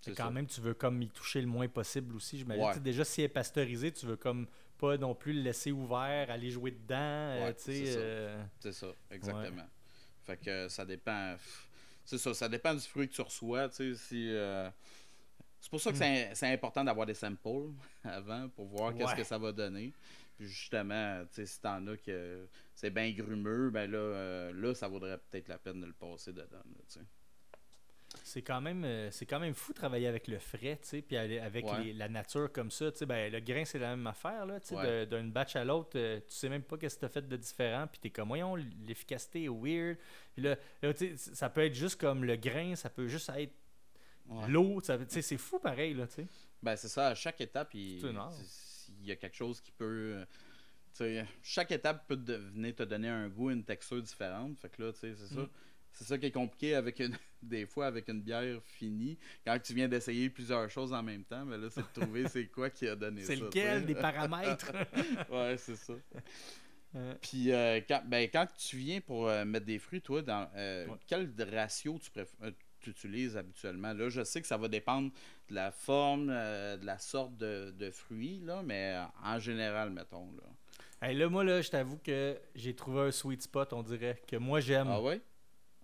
c'est 0.00 0.14
quand 0.16 0.24
ça. 0.24 0.30
même, 0.30 0.46
tu 0.46 0.60
veux 0.60 0.74
comme 0.74 1.00
y 1.02 1.08
toucher 1.08 1.40
le 1.40 1.46
moins 1.46 1.68
possible 1.68 2.14
aussi. 2.16 2.38
J'imagine. 2.38 2.64
Ouais. 2.64 2.80
Déjà, 2.80 3.04
si 3.04 3.20
elle 3.20 3.26
est 3.26 3.28
pasteurisée, 3.28 3.92
tu 3.92 4.06
veux 4.06 4.16
comme 4.16 4.46
pas 4.78 4.96
non 4.96 5.14
plus 5.14 5.32
le 5.34 5.42
laisser 5.42 5.72
ouvert, 5.72 6.30
aller 6.30 6.50
jouer 6.50 6.70
dedans. 6.70 6.96
euh, 6.96 7.46
Ouais, 7.48 7.54
c'est 7.58 7.86
ça. 7.86 7.98
euh, 7.98 8.44
c'est 8.60 8.72
ça 8.72 8.86
exactement 9.10 9.66
fait 10.22 10.36
que 10.36 10.68
ça 10.68 10.84
dépend 10.84 11.34
c'est 12.04 12.18
ça 12.18 12.32
ça 12.34 12.48
dépend 12.48 12.72
du 12.74 12.80
fruit 12.80 13.08
que 13.08 13.14
tu 13.14 13.20
reçois 13.22 13.68
si 13.70 13.94
euh, 14.30 14.70
c'est 15.60 15.70
pour 15.70 15.80
ça 15.80 15.90
que 15.90 15.96
Hmm. 15.96 16.00
c'est 16.00 16.30
c'est 16.34 16.52
important 16.52 16.84
d'avoir 16.84 17.06
des 17.06 17.14
samples 17.14 17.70
avant 18.04 18.48
pour 18.50 18.66
voir 18.66 18.94
qu'est-ce 18.94 19.14
que 19.14 19.24
ça 19.24 19.38
va 19.38 19.52
donner. 19.52 19.92
Puis 20.38 20.48
justement, 20.48 21.22
si 21.30 21.60
t'en 21.60 21.86
as 21.88 21.96
que 21.98 22.46
c'est 22.74 22.88
bien 22.90 23.10
grumeux, 23.12 23.68
ben 23.70 23.90
là, 23.90 24.50
là, 24.52 24.74
ça 24.74 24.88
vaudrait 24.88 25.18
peut-être 25.18 25.48
la 25.48 25.58
peine 25.58 25.80
de 25.82 25.86
le 25.86 25.92
passer 25.92 26.32
dedans. 26.32 26.56
là. 26.64 27.02
C'est 28.32 28.42
quand 28.42 28.60
même 28.60 28.84
euh, 28.84 29.10
c'est 29.10 29.26
quand 29.26 29.40
même 29.40 29.54
fou 29.54 29.72
de 29.72 29.78
travailler 29.78 30.06
avec 30.06 30.28
le 30.28 30.38
frais, 30.38 30.78
tu 30.80 30.88
sais, 30.88 31.02
puis 31.02 31.16
avec 31.16 31.66
Ouais. 31.66 31.82
les- 31.84 31.92
la 31.94 32.08
nature 32.08 32.52
comme 32.52 32.70
ça, 32.70 32.92
tu 32.92 32.98
sais, 32.98 33.06
ben 33.06 33.32
le 33.32 33.40
grain 33.40 33.64
c'est 33.64 33.80
la 33.80 33.96
même 33.96 34.06
affaire 34.06 34.46
là, 34.46 34.60
tu 34.60 34.68
sais, 34.68 34.76
Ouais. 34.76 35.06
d'une 35.06 35.32
batch 35.32 35.56
à 35.56 35.64
l'autre, 35.64 35.90
euh, 35.98 36.20
tu 36.20 36.34
sais 36.34 36.48
même 36.48 36.62
pas 36.62 36.78
qu'est-ce 36.78 36.94
que 36.94 37.00
t'as 37.00 37.08
fait 37.08 37.26
de 37.26 37.36
différent, 37.36 37.88
puis 37.88 37.98
t'es 38.00 38.10
comme 38.10 38.28
voyons 38.28 38.54
l'efficacité 38.86 39.44
est 39.44 39.48
weird, 39.48 39.98
puis 40.32 40.42
là, 40.44 40.56
là, 40.80 40.94
tu 40.94 41.16
sais, 41.16 41.34
ça 41.34 41.50
peut 41.50 41.62
être 41.64 41.74
juste 41.74 42.00
comme 42.00 42.24
le 42.24 42.36
grain, 42.36 42.76
ça 42.76 42.88
peut 42.88 43.08
juste 43.08 43.30
être 43.36 43.52
Ouais. 44.28 44.46
l'eau, 44.48 44.80
tu 44.80 44.92
sais, 45.08 45.22
c'est 45.22 45.36
fou 45.36 45.58
pareil 45.58 45.94
là, 45.94 46.06
tu 46.06 46.14
sais. 46.14 46.26
Ben, 46.62 46.76
c'est 46.76 46.86
ça, 46.88 47.08
à 47.08 47.14
chaque 47.16 47.40
étape, 47.40 47.74
il, 47.74 47.98
y 49.02 49.10
a 49.10 49.16
quelque 49.16 49.36
chose 49.36 49.60
qui 49.60 49.72
peut. 49.72 50.12
euh, 50.18 50.24
tu 50.92 50.98
sais, 50.98 51.26
chaque 51.42 51.72
étape 51.72 52.06
peut 52.06 52.16
devenir 52.16 52.76
te 52.76 52.84
donner 52.84 53.08
un 53.08 53.28
goût, 53.28 53.50
une 53.50 53.64
texture 53.64 54.00
différente. 54.00 54.56
Fait 54.58 54.68
que 54.68 54.82
là, 54.82 54.92
tu 54.92 55.00
sais, 55.00 55.14
c'est 55.16 55.34
ça. 55.34 55.48
C'est 55.92 56.04
ça 56.04 56.18
qui 56.18 56.26
est 56.26 56.30
compliqué 56.30 56.74
avec 56.74 57.00
une, 57.00 57.16
des 57.42 57.66
fois 57.66 57.86
avec 57.86 58.08
une 58.08 58.22
bière 58.22 58.60
finie. 58.62 59.18
Quand 59.44 59.58
tu 59.62 59.74
viens 59.74 59.88
d'essayer 59.88 60.30
plusieurs 60.30 60.68
choses 60.70 60.92
en 60.92 61.02
même 61.02 61.24
temps, 61.24 61.44
mais 61.44 61.58
là, 61.58 61.68
c'est 61.70 61.82
de 61.82 62.00
trouver 62.00 62.28
c'est 62.28 62.46
quoi 62.46 62.70
qui 62.70 62.88
a 62.88 62.96
donné 62.96 63.22
ça. 63.22 63.34
C'est 63.34 63.40
lequel 63.40 63.86
des 63.86 63.94
paramètres? 63.96 64.72
ouais, 65.30 65.56
c'est 65.56 65.76
ça. 65.76 65.94
Puis 67.20 67.52
euh, 67.52 67.80
quand, 67.86 68.02
ben, 68.06 68.28
quand 68.32 68.46
tu 68.58 68.76
viens 68.76 69.00
pour 69.00 69.28
euh, 69.28 69.44
mettre 69.44 69.66
des 69.66 69.78
fruits, 69.78 70.00
toi, 70.00 70.22
dans 70.22 70.48
euh, 70.56 70.86
quel 71.06 71.32
ratio 71.52 71.98
tu 71.98 72.10
préfères 72.10 72.52
tu 72.80 72.90
utilises 72.90 73.36
habituellement? 73.36 73.92
Là, 73.92 74.08
je 74.08 74.24
sais 74.24 74.40
que 74.40 74.46
ça 74.46 74.56
va 74.56 74.66
dépendre 74.66 75.12
de 75.50 75.54
la 75.54 75.70
forme, 75.70 76.28
de 76.28 76.84
la 76.86 76.98
sorte 76.98 77.36
de, 77.36 77.74
de, 77.78 77.90
fruits, 77.90 78.40
là, 78.42 78.62
mais 78.64 78.98
en 79.22 79.38
général, 79.38 79.90
mettons. 79.90 80.32
Là, 80.32 81.12
là 81.12 81.28
moi, 81.28 81.44
là, 81.44 81.60
je 81.60 81.68
t'avoue 81.68 81.98
que 81.98 82.40
j'ai 82.54 82.74
trouvé 82.74 83.02
un 83.02 83.10
sweet 83.10 83.42
spot, 83.42 83.74
on 83.74 83.82
dirait, 83.82 84.22
que 84.26 84.36
moi 84.36 84.60
j'aime. 84.60 84.88
Ah 84.88 85.02
ouais? 85.02 85.20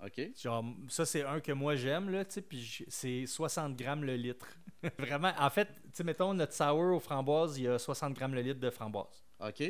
OK. 0.05 0.21
Genre, 0.41 0.65
ça, 0.89 1.07
c'est 1.07 1.25
un 1.25 1.41
que 1.41 1.53
moi 1.53 1.75
j'aime, 1.75 2.11
là, 2.11 2.25
tu 2.25 2.35
sais, 2.35 2.43
puis 2.43 2.85
c'est 2.89 3.27
60 3.27 3.77
grammes 3.77 4.05
le 4.05 4.17
litre. 4.17 4.47
Vraiment, 4.99 5.33
en 5.39 5.51
fait, 5.51 5.67
tu 5.67 5.91
sais, 5.95 6.05
mettons, 6.05 6.35
notre 6.35 6.53
sour 6.53 6.95
aux 6.95 7.01
framboises, 7.01 7.59
il 7.59 7.65
y 7.65 7.69
a 7.69 7.79
60 7.79 8.15
grammes 8.15 8.35
le 8.35 8.43
litre 8.43 8.61
de 8.61 8.71
framboise. 8.71 9.25
OK. 9.41 9.63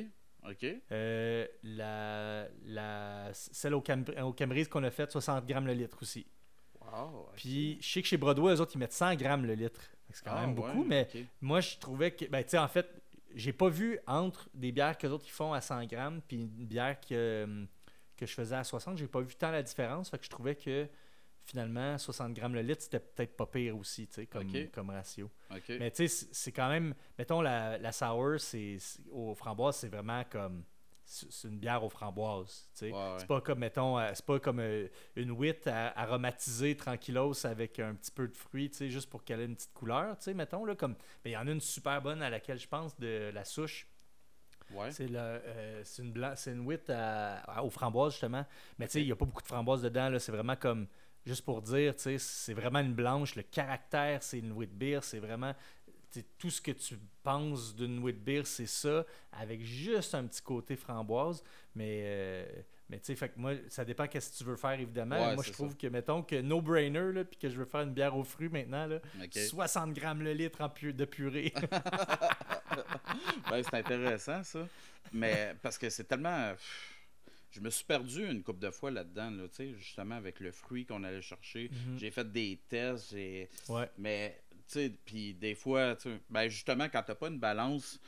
OK. 0.48 0.66
Euh, 0.92 1.46
la, 1.62 2.46
la, 2.64 3.30
celle 3.32 3.74
au, 3.74 3.80
Cam 3.80 4.04
au 4.22 4.32
Camerise 4.32 4.68
qu'on 4.68 4.84
a 4.84 4.90
faite, 4.90 5.10
60 5.12 5.46
grammes 5.46 5.66
le 5.66 5.74
litre 5.74 5.98
aussi. 6.02 6.26
Wow, 6.80 7.30
Puis, 7.36 7.78
je 7.80 7.88
sais 7.88 8.02
que 8.02 8.08
chez 8.08 8.16
Broadway, 8.16 8.54
eux 8.54 8.60
autres, 8.60 8.72
ils 8.74 8.78
mettent 8.78 8.92
100 8.92 9.16
grammes 9.16 9.44
le 9.44 9.54
litre. 9.54 9.80
C'est 10.10 10.24
quand 10.24 10.34
ah, 10.36 10.46
même 10.46 10.54
beaucoup, 10.54 10.84
mais 10.84 11.08
moi, 11.40 11.60
je 11.60 11.76
trouvais 11.78 12.12
que, 12.12 12.26
ben, 12.26 12.44
tu 12.44 12.50
sais, 12.50 12.58
en 12.58 12.68
fait, 12.68 12.88
j'ai 13.34 13.52
pas 13.52 13.68
vu 13.68 13.98
entre 14.06 14.48
des 14.54 14.72
bières 14.72 14.96
que 14.96 15.06
les 15.06 15.12
autres 15.12 15.26
ils 15.26 15.32
font 15.32 15.52
à 15.52 15.60
100 15.60 15.84
grammes, 15.86 16.20
puis 16.26 16.36
une 16.36 16.66
bière 16.66 17.00
que 17.00 17.44
hum, 17.44 17.66
que 18.16 18.26
je 18.26 18.34
faisais 18.34 18.56
à 18.56 18.64
60, 18.64 18.98
j'ai 18.98 19.06
pas 19.06 19.20
vu 19.20 19.34
tant 19.36 19.50
la 19.50 19.62
différence. 19.62 20.10
Fait 20.10 20.18
que 20.18 20.24
je 20.24 20.30
trouvais 20.30 20.54
que 20.56 20.88
finalement, 21.44 21.96
60 21.96 22.34
grammes 22.34 22.54
le 22.54 22.62
litre, 22.62 22.82
c'était 22.82 22.98
peut-être 22.98 23.36
pas 23.36 23.46
pire 23.46 23.76
aussi, 23.76 24.08
comme, 24.30 24.42
comme 24.72 24.90
ratio. 24.90 25.30
Mais 25.78 25.90
tu 25.92 26.08
sais, 26.08 26.26
c'est 26.32 26.52
quand 26.52 26.68
même, 26.68 26.94
mettons, 27.18 27.40
la, 27.40 27.78
la 27.78 27.92
sour, 27.92 28.40
c'est 28.40 28.78
aux 29.12 29.34
framboises, 29.34 29.76
c'est 29.76 29.88
vraiment 29.88 30.24
comme, 30.28 30.64
c'est 31.04 31.46
une 31.46 31.58
bière 31.60 31.84
aux 31.84 31.88
framboises, 31.88 32.68
C'est 32.72 33.26
pas 33.28 33.40
comme, 33.40 33.60
mettons, 33.60 33.96
euh, 33.96 34.10
c'est 34.12 34.26
pas 34.26 34.40
comme 34.40 34.58
euh, 34.58 34.88
une 35.14 35.30
wheat 35.30 35.68
aromatisée 35.68 36.76
tranquillos 36.76 37.46
avec 37.46 37.78
un 37.78 37.94
petit 37.94 38.10
peu 38.10 38.26
de 38.26 38.36
fruits, 38.36 38.72
juste 38.80 39.08
pour 39.08 39.22
qu'elle 39.22 39.40
ait 39.40 39.44
une 39.44 39.54
petite 39.54 39.72
couleur, 39.72 40.16
mettons, 40.34 40.64
là, 40.64 40.74
comme, 40.74 40.96
il 41.24 41.30
y 41.30 41.36
en 41.36 41.46
a 41.46 41.50
une 41.52 41.60
super 41.60 42.02
bonne 42.02 42.22
à 42.22 42.30
laquelle 42.30 42.58
je 42.58 42.66
pense, 42.66 42.98
de 42.98 43.30
la 43.32 43.44
souche, 43.44 43.86
c'est 44.90 45.08
euh, 45.14 45.82
une, 45.98 46.14
une 46.46 46.66
wheat 46.66 46.92
aux 47.62 47.70
framboises, 47.70 48.12
justement. 48.12 48.44
Mais 48.78 48.86
tu 48.86 48.92
sais, 48.92 49.02
il 49.02 49.06
n'y 49.06 49.12
a 49.12 49.16
pas 49.16 49.24
beaucoup 49.24 49.42
de 49.42 49.46
framboises 49.46 49.82
dedans. 49.82 50.14
C'est 50.18 50.32
vraiment 50.32 50.56
comme, 50.56 50.86
juste 51.24 51.44
pour 51.44 51.62
dire, 51.62 51.94
c'est 51.96 52.54
vraiment 52.54 52.80
une 52.80 52.94
blanche. 52.94 53.34
Le 53.36 53.42
caractère, 53.42 54.22
c'est 54.22 54.38
une 54.38 54.52
wheat 54.52 54.72
beer. 54.76 55.00
C'est 55.02 55.20
vraiment 55.20 55.54
tout 56.38 56.50
ce 56.50 56.60
que 56.60 56.70
tu 56.72 56.98
penses 57.22 57.74
d'une 57.74 57.98
wheat 57.98 58.22
beer, 58.22 58.42
c'est 58.44 58.66
ça, 58.66 59.04
avec 59.32 59.62
juste 59.62 60.14
un 60.14 60.26
petit 60.26 60.42
côté 60.42 60.76
framboise. 60.76 61.42
Mais, 61.74 62.02
euh, 62.04 62.46
mais 62.88 62.98
tu 63.00 63.06
sais, 63.06 63.16
fait 63.16 63.30
que 63.30 63.38
moi, 63.38 63.52
ça 63.68 63.84
dépend 63.84 64.06
qu'est-ce 64.06 64.30
que 64.30 64.36
tu 64.38 64.44
veux 64.44 64.56
faire, 64.56 64.78
évidemment. 64.78 65.34
moi, 65.34 65.42
je 65.44 65.52
trouve 65.52 65.76
que, 65.76 65.88
mettons, 65.88 66.22
que 66.22 66.40
no-brainer, 66.40 67.24
puis 67.24 67.38
que 67.38 67.48
je 67.48 67.56
veux 67.56 67.64
faire 67.64 67.80
une 67.80 67.92
bière 67.92 68.16
aux 68.16 68.22
fruits 68.22 68.48
maintenant, 68.48 68.86
là, 68.86 69.00
60 69.32 69.92
grammes 69.92 70.22
le 70.22 70.32
litre 70.32 70.60
en 70.60 70.68
pu 70.68 70.92
de 70.92 71.04
purée. 71.04 71.52
ben, 73.50 73.62
c'est 73.62 73.74
intéressant, 73.74 74.42
ça. 74.44 74.68
Mais 75.12 75.54
parce 75.62 75.78
que 75.78 75.90
c'est 75.90 76.04
tellement. 76.04 76.54
Je 77.50 77.60
me 77.60 77.70
suis 77.70 77.84
perdu 77.84 78.30
une 78.30 78.42
couple 78.42 78.60
de 78.60 78.70
fois 78.70 78.90
là-dedans, 78.90 79.30
là, 79.30 79.44
justement 79.78 80.16
avec 80.16 80.40
le 80.40 80.52
fruit 80.52 80.84
qu'on 80.84 81.02
allait 81.04 81.22
chercher. 81.22 81.70
Mhm. 81.70 81.98
J'ai 81.98 82.10
fait 82.10 82.30
des 82.30 82.60
tests. 82.68 83.12
J'ai... 83.12 83.48
Mais, 83.96 84.42
tu 84.68 84.74
sais, 84.74 84.92
puis 85.04 85.34
des 85.34 85.54
fois, 85.54 85.96
ben, 86.28 86.48
justement, 86.48 86.88
quand 86.88 87.02
tu 87.02 87.10
n'as 87.10 87.14
pas 87.14 87.28
une 87.28 87.38
balance 87.38 87.98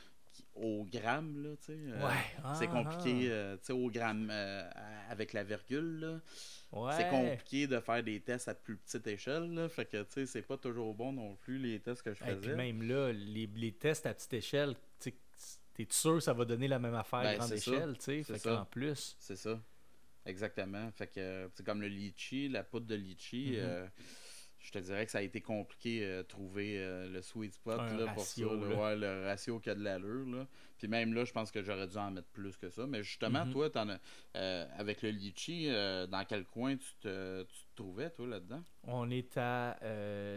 au 0.59 0.85
gramme, 0.85 1.43
là, 1.43 1.49
tu 1.57 1.65
sais, 1.67 1.77
euh, 1.77 2.09
c'est 2.57 2.67
ah, 2.67 2.67
compliqué, 2.67 3.29
ah. 3.29 3.33
Euh, 3.33 3.57
tu 3.57 3.65
sais, 3.65 3.73
au 3.73 3.89
gramme 3.89 4.29
euh, 4.31 4.69
avec 5.09 5.33
la 5.33 5.43
virgule, 5.43 5.99
là. 5.99 6.91
C'est 6.95 7.09
compliqué 7.09 7.67
de 7.67 7.79
faire 7.79 8.03
des 8.03 8.19
tests 8.19 8.47
à 8.47 8.53
plus 8.53 8.77
petite 8.77 9.07
échelle. 9.07 9.53
Là, 9.53 9.69
fait 9.69 9.85
que, 9.85 10.03
tu 10.03 10.11
sais, 10.11 10.25
c'est 10.25 10.41
pas 10.41 10.57
toujours 10.57 10.93
bon 10.93 11.13
non 11.13 11.35
plus, 11.35 11.57
les 11.57 11.79
tests 11.79 12.03
que 12.03 12.13
je 12.13 12.19
faisais. 12.19 12.33
Et 12.33 12.35
puis 12.35 12.55
même 12.55 12.83
là, 12.83 13.11
les, 13.11 13.47
les, 13.47 13.71
tests 13.71 14.05
à 14.05 14.13
petite 14.13 14.33
échelle, 14.33 14.75
tu 14.99 15.09
es 15.79 15.87
sûr 15.89 16.15
que 16.15 16.19
ça 16.19 16.33
va 16.33 16.45
donner 16.45 16.67
la 16.67 16.79
même 16.79 16.95
affaire 16.95 17.19
à 17.19 17.23
ben, 17.23 17.37
grande 17.37 17.53
échelle, 17.53 17.97
tu 17.97 18.23
sais. 18.23 18.49
En 18.49 18.65
plus. 18.65 19.15
C'est 19.19 19.37
ça. 19.37 19.59
Exactement. 20.25 20.91
Fait 20.91 21.07
que, 21.07 21.49
c'est 21.55 21.65
comme 21.65 21.81
le 21.81 21.87
litchi, 21.87 22.49
la 22.49 22.63
poudre 22.63 22.85
de 22.85 22.95
litchi. 22.95 23.53
Mm-hmm. 23.53 23.89
Je 24.69 24.73
te 24.79 24.83
dirais 24.83 25.03
que 25.03 25.11
ça 25.11 25.17
a 25.17 25.21
été 25.23 25.41
compliqué 25.41 26.05
de 26.05 26.21
trouver 26.21 26.77
euh, 26.77 27.09
le 27.09 27.23
sweet 27.23 27.53
spot 27.53 27.77
là, 27.77 28.13
pour 28.13 28.23
ça. 28.23 28.41
le 28.43 29.25
ratio 29.25 29.59
qui 29.59 29.71
a 29.71 29.75
de 29.75 29.83
l'allure. 29.83 30.45
Puis 30.77 30.87
même 30.87 31.11
là, 31.13 31.25
je 31.25 31.31
pense 31.31 31.49
que 31.49 31.63
j'aurais 31.63 31.87
dû 31.87 31.97
en 31.97 32.11
mettre 32.11 32.27
plus 32.27 32.55
que 32.55 32.69
ça. 32.69 32.85
Mais 32.85 33.01
justement, 33.01 33.45
mhm. 33.45 33.51
toi, 33.51 33.69
en 33.75 33.89
as, 33.89 33.99
euh, 34.35 34.67
avec 34.77 35.01
le 35.01 35.09
litchi, 35.09 35.65
euh, 35.69 36.05
dans 36.05 36.23
quel 36.23 36.45
coin 36.45 36.77
tu 36.77 36.93
te, 37.01 37.41
tu 37.43 37.59
te 37.61 37.75
trouvais, 37.75 38.11
toi, 38.11 38.27
là-dedans? 38.27 38.63
On 38.83 39.09
est 39.09 39.35
à 39.37 39.79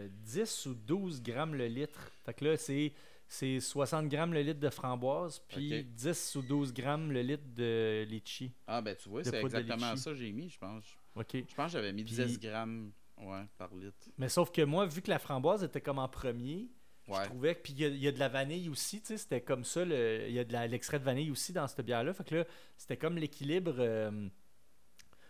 10 0.09 0.65
ou 0.65 0.73
12 0.73 1.21
grammes 1.21 1.53
le 1.53 1.67
litre. 1.67 2.11
Fait 2.25 2.33
que 2.33 2.45
là, 2.45 2.57
c'est 2.57 2.91
c'est 3.27 3.59
60 3.59 4.09
grammes 4.09 4.33
le 4.33 4.41
litre 4.41 4.59
de 4.59 4.69
framboise, 4.69 5.39
puis 5.47 5.83
10 5.83 6.35
ou 6.35 6.41
12 6.41 6.73
grammes 6.73 7.11
le 7.11 7.21
litre 7.21 7.45
de 7.55 8.03
litchi. 8.07 8.51
Ah, 8.67 8.81
ben 8.81 8.95
tu 8.95 9.09
vois, 9.09 9.23
c'est 9.23 9.39
exactement 9.39 9.95
ça 9.95 10.11
que 10.11 10.17
j'ai 10.17 10.31
mis, 10.31 10.49
je 10.49 10.57
pense. 10.57 10.85
Je 11.15 11.55
pense 11.55 11.67
que 11.67 11.67
j'avais 11.71 11.93
mis 11.93 12.03
10 12.03 12.39
grammes 12.39 12.91
Ouais, 13.25 13.45
par 13.57 13.73
litre. 13.73 14.09
Mais 14.17 14.29
sauf 14.29 14.51
que 14.51 14.61
moi, 14.61 14.85
vu 14.85 15.01
que 15.01 15.09
la 15.09 15.19
framboise 15.19 15.63
était 15.63 15.81
comme 15.81 15.99
en 15.99 16.07
premier, 16.07 16.69
je 17.07 17.25
trouvais 17.25 17.55
que. 17.55 17.61
Puis 17.61 17.73
il 17.73 17.97
y, 17.97 18.07
a 18.07 18.11
de 18.11 18.19
la 18.19 18.29
vanille 18.29 18.69
aussi, 18.69 19.01
tu 19.01 19.07
sais, 19.07 19.17
c'était 19.17 19.41
comme 19.41 19.63
ça. 19.63 19.83
Il 19.83 20.31
y 20.31 20.39
a 20.39 20.43
de 20.43 20.71
l'extrait 20.71 20.99
de 20.99 21.03
vanille 21.03 21.31
aussi 21.31 21.53
dans 21.53 21.67
cette 21.67 21.85
bière-là. 21.85 22.13
Fait 22.13 22.23
que 22.23 22.35
là, 22.35 22.45
c'était 22.77 22.97
comme 22.97 23.17
l'équilibre. 23.17 23.75
Euh, 23.79 24.27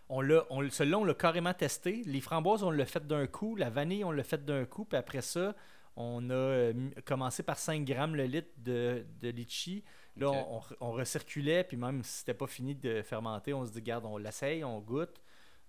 on 0.10 0.22
l'a, 0.22 0.46
on, 0.50 0.70
celui-là, 0.70 1.00
on 1.00 1.04
l'a 1.04 1.14
carrément 1.14 1.54
testé. 1.54 2.04
Les 2.06 2.22
framboises, 2.22 2.64
on 2.64 2.72
l'a 2.72 2.86
fait 2.86 3.06
d'un 3.08 3.26
coup. 3.26 3.56
La 3.56 3.70
vanille, 3.70 4.04
on 4.04 4.12
l'a 4.12 4.24
fait 4.24 4.44
d'un 4.44 4.66
coup. 4.66 4.86
Puis 4.86 4.98
après 4.98 5.22
ça, 5.22 5.56
on 5.96 6.30
a 6.30 6.34
euh, 6.34 6.90
commencé 7.06 7.42
par 7.42 7.58
5 7.58 7.84
grammes 7.86 8.16
le 8.16 8.26
litre 8.26 8.52
de, 8.58 9.06
de 9.22 9.30
litchi. 9.30 9.84
Là, 10.16 10.30
on, 10.30 10.62
on, 10.80 10.92
recirculait, 10.92 11.64
puis 11.64 11.76
même 11.76 12.04
si 12.04 12.20
c'était 12.20 12.36
pas 12.36 12.46
fini 12.46 12.76
de 12.76 13.02
fermenter, 13.02 13.54
on 13.54 13.66
se 13.66 13.72
dit, 13.72 13.82
garde, 13.82 14.06
on 14.06 14.18
l'essaye, 14.18 14.64
on 14.64 14.80
goûte. 14.80 15.22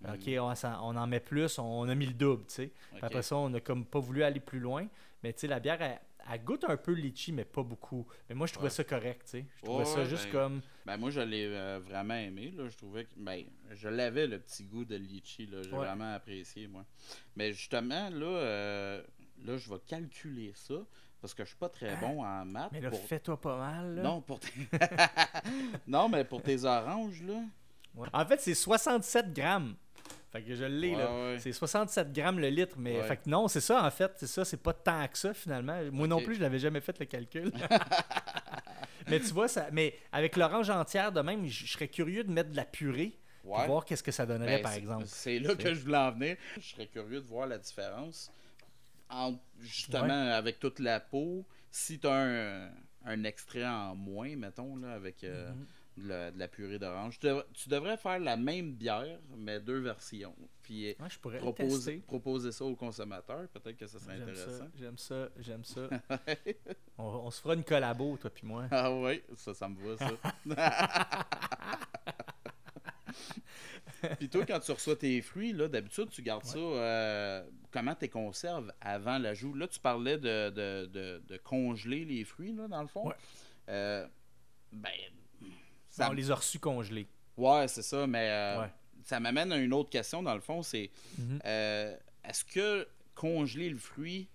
OK, 0.07 0.29
on, 0.39 0.53
on, 0.83 0.97
en 0.97 1.07
met 1.07 1.21
plus, 1.21 1.59
on 1.59 1.89
a 1.89 1.95
mis 1.95 2.07
le 2.07 2.13
double, 2.13 2.45
tu 2.47 2.55
sais. 2.55 2.73
Après 3.01 3.23
ça, 3.23 3.37
on 3.37 3.49
n'a 3.49 3.61
comme 3.61 3.85
pas 3.87 4.01
voulu 4.01 4.23
aller 4.23 4.41
plus 4.41 4.61
loin. 4.61 4.87
Mais 5.23 5.33
tu 5.33 5.41
sais, 5.41 5.47
la 5.47 5.61
bière, 5.61 5.81
elle, 5.81 6.45
goûte 6.45 6.65
un 6.69 6.77
peu 6.77 6.93
litchi, 6.93 7.33
mais 7.33 7.47
pas 7.47 7.63
beaucoup. 7.63 8.07
Mais 8.29 8.35
moi, 8.35 8.47
je 8.47 8.53
trouvais 8.53 8.71
ça 8.71 8.85
correct, 8.85 9.23
tu 9.25 9.31
sais. 9.31 9.47
Je 9.57 9.65
trouvais 9.65 9.87
ça 9.87 10.05
juste 10.05 10.27
ben, 10.27 10.33
comme... 10.33 10.61
Ben 10.85 10.97
moi, 10.99 11.09
je 11.09 11.21
l'ai 11.21 11.47
euh, 11.47 11.81
vraiment 11.83 12.15
aimé, 12.15 12.53
là. 12.55 12.69
Je 12.69 12.77
trouvais 12.77 13.05
que... 13.05 13.11
Ben, 13.17 13.45
je 13.73 13.89
l'avais, 13.89 14.27
le 14.27 14.39
petit 14.39 14.65
goût 14.65 14.85
de 14.85 14.97
litchi, 14.97 15.47
là. 15.47 15.63
J'ai 15.63 15.71
vraiment 15.71 16.13
apprécié, 16.13 16.67
moi. 16.67 16.85
Mais 17.37 17.55
justement, 17.55 18.11
là, 18.11 18.27
euh, 18.27 19.03
là, 19.43 19.57
je 19.57 19.71
vais 19.71 19.81
calculer 19.87 20.53
ça 20.55 20.75
parce 21.23 21.33
que 21.33 21.43
je 21.43 21.49
suis 21.49 21.59
pas 21.59 21.71
très 21.71 21.89
hein? 21.89 21.99
bon 22.03 22.23
en 22.23 22.45
maths. 22.45 22.71
Mais 22.71 22.83
là, 22.83 22.91
fais-toi 22.91 23.41
pas 23.41 23.57
mal, 23.57 23.95
là. 23.95 24.03
Non, 24.03 24.21
pour 24.21 24.41
non, 25.87 26.11
mais 26.11 26.25
pour 26.25 26.43
tes 26.43 26.65
oranges, 26.65 27.23
là... 27.23 27.41
En 28.13 28.27
fait, 28.27 28.41
c'est 28.41 28.55
67 28.55 29.33
grammes. 29.33 29.75
Fait 30.35 30.43
que 30.43 30.53
je 30.57 30.65
l'ai, 30.65 30.97
là. 30.97 31.39
C'est 31.39 31.53
67 31.53 32.13
grammes 32.13 32.41
le 32.41 32.49
litre, 32.49 32.75
mais 32.77 33.01
fait 33.05 33.19
que 33.19 33.31
non, 33.31 33.47
c'est 33.47 33.61
ça, 33.61 33.85
en 33.85 33.91
fait. 33.93 34.11
C'est 34.17 34.27
ça, 34.27 34.45
c'est 34.45 34.61
pas 34.61 34.73
tant 34.73 35.07
que 35.07 35.17
ça, 35.17 35.33
finalement. 35.33 35.81
Moi 35.93 36.09
non 36.09 36.21
plus, 36.21 36.35
je 36.35 36.41
n'avais 36.41 36.59
jamais 36.59 36.81
fait 36.81 36.99
le 36.99 37.07
calcul. 37.07 37.53
mais 39.07 39.21
tu 39.21 39.29
vois, 39.29 39.47
ça, 39.47 39.69
mais 39.71 39.97
avec 40.11 40.35
l'orange 40.35 40.71
entière, 40.71 41.13
de 41.13 41.21
même, 41.21 41.47
je 41.47 41.67
serais 41.67 41.87
curieux 41.87 42.25
de 42.25 42.33
mettre 42.33 42.51
de 42.51 42.57
la 42.57 42.65
purée. 42.65 43.17
Pour 43.45 43.61
voir 43.61 43.85
qu'est-ce 43.85 44.03
que 44.03 44.11
ça 44.11 44.27
donnerait, 44.27 44.57
ben, 44.57 44.63
par 44.63 44.73
exemple. 44.73 45.05
C'est 45.07 45.39
là 45.39 45.55
que 45.55 45.73
je 45.73 45.81
voulais 45.81 45.99
en 45.99 46.11
venir. 46.11 46.37
Je 46.57 46.63
serais 46.63 46.87
curieux 46.87 47.21
de 47.21 47.27
voir 47.27 47.47
la 47.47 47.59
différence 47.59 48.33
entre, 49.09 49.39
justement, 49.61 50.33
avec 50.33 50.59
toute 50.59 50.81
la 50.81 50.99
peau. 50.99 51.47
Si 51.71 52.01
tu 52.01 52.09
as 52.09 52.13
un, 52.13 52.71
un, 53.05 53.23
extrait 53.23 53.65
en 53.65 53.95
moins, 53.95 54.35
mettons, 54.35 54.75
là, 54.77 54.95
avec. 54.95 55.23
Euh, 55.23 55.53
mm-hmm 55.53 55.84
de 55.97 56.33
la, 56.37 56.49
purée 56.49 56.79
d'orange. 56.79 57.19
Tu, 57.19 57.69
devrais 57.69 57.97
faire 57.97 58.19
la 58.19 58.37
même 58.37 58.73
bière, 58.73 59.19
mais 59.37 59.61
deux 59.61 59.79
versions. 59.79 60.35
Puis 60.63 60.97
je 61.09 61.19
pourrais 61.19 61.39
proposer, 61.39 61.99
proposer 61.99 62.53
ça 62.53 62.65
aux 62.65 62.75
consommateurs. 62.75 63.49
Peut-être 63.49 63.77
que 63.77 63.87
ça 63.87 63.99
serait 63.99 64.15
intéressant. 64.15 64.69
J'aime 64.79 64.99
ça, 64.99 65.29
j'aime 65.39 65.65
ça. 65.65 65.89
on, 66.99 67.31
se 67.31 67.41
fera 67.41 67.55
une 67.55 67.65
collabo, 67.65 68.17
toi 68.17 68.31
puis 68.31 68.47
moi. 68.47 68.67
Ah 68.71 68.93
oui, 68.93 69.23
ça, 69.37 69.55
ça 69.55 69.69
me 69.69 69.77
va, 69.77 69.97
ça. 69.97 70.11
puis 74.19 74.29
toi, 74.29 74.45
quand 74.47 74.61
tu 74.61 74.73
reçois 74.73 74.97
tes 74.97 75.21
fruits, 75.23 75.53
là, 75.53 75.69
d'habitude, 75.69 76.09
tu 76.11 76.23
gardes 76.23 76.45
ça. 76.45 76.59
Euh, 76.59 77.45
comment 77.71 77.95
tu 77.95 78.03
les 78.03 78.09
conserves 78.09 78.73
avant 78.81 79.19
l'ajout? 79.19 79.55
Là, 79.55 79.69
tu 79.69 79.81
parlais 79.81 80.19
de, 80.19 80.51
de, 80.51 81.23
de, 81.27 81.37
congeler 81.39 82.05
les 82.05 82.25
fruits, 82.25 82.53
là, 82.53 82.69
dans 82.69 82.83
le 82.83 82.89
fond. 82.89 83.13
Euh, 83.69 84.07
ben, 84.73 84.91
on 86.01 86.13
les 86.13 86.31
a 86.31 86.35
reçus 86.35 86.59
congelés. 86.59 87.07
Ouais, 87.37 87.67
c'est 87.69 87.83
ça, 87.83 88.07
mais 88.07 88.29
euh, 88.31 88.67
ça 89.03 89.19
m'amène 89.21 89.53
à 89.53 89.57
une 89.59 89.73
autre 89.73 89.91
question, 89.91 90.23
dans 90.23 90.35
le 90.35 90.41
fond, 90.41 90.63
c'est 90.63 90.91
Mhm. 91.19 91.41
euh, 91.45 91.97
est-ce 92.25 92.45
que 92.45 92.87
congeler 93.15 93.71
le 93.71 93.79
fruit 93.79 94.29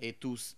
est 0.00 0.24
aussi 0.24 0.56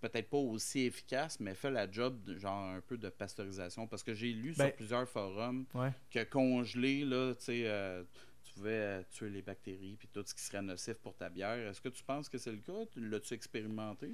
peut-être 0.00 0.30
pas 0.30 0.38
aussi 0.38 0.80
efficace, 0.86 1.38
mais 1.40 1.54
fait 1.54 1.70
la 1.70 1.90
job 1.90 2.22
de, 2.24 2.38
genre 2.38 2.70
un 2.70 2.80
peu 2.80 2.96
de 2.96 3.08
pasteurisation? 3.10 3.86
Parce 3.86 4.02
que 4.02 4.14
j'ai 4.14 4.32
lu 4.32 4.54
Ben- 4.56 4.66
sur 4.68 4.76
plusieurs 4.76 5.08
forums 5.08 5.66
Ouais. 5.74 5.92
que 6.10 6.24
congeler, 6.24 7.04
là, 7.04 7.34
tu 7.34 7.44
sais, 7.44 7.62
euh, 7.66 8.02
tu 8.44 8.52
pouvais 8.54 8.70
euh, 8.72 9.02
tuer 9.10 9.28
les 9.30 9.42
bactéries 9.42 9.96
puis 9.98 10.08
tout 10.12 10.24
ce 10.26 10.34
qui 10.34 10.40
serait 10.42 10.62
nocif 10.62 10.94
pour 10.94 11.14
ta 11.14 11.28
bière. 11.28 11.56
Est-ce 11.68 11.80
que 11.80 11.88
tu 11.90 12.02
penses 12.02 12.28
que 12.28 12.38
c'est 12.38 12.50
le 12.50 12.58
cas? 12.58 12.86
Tu- 12.92 13.06
L'as-tu 13.08 13.34
expérimenté? 13.34 14.10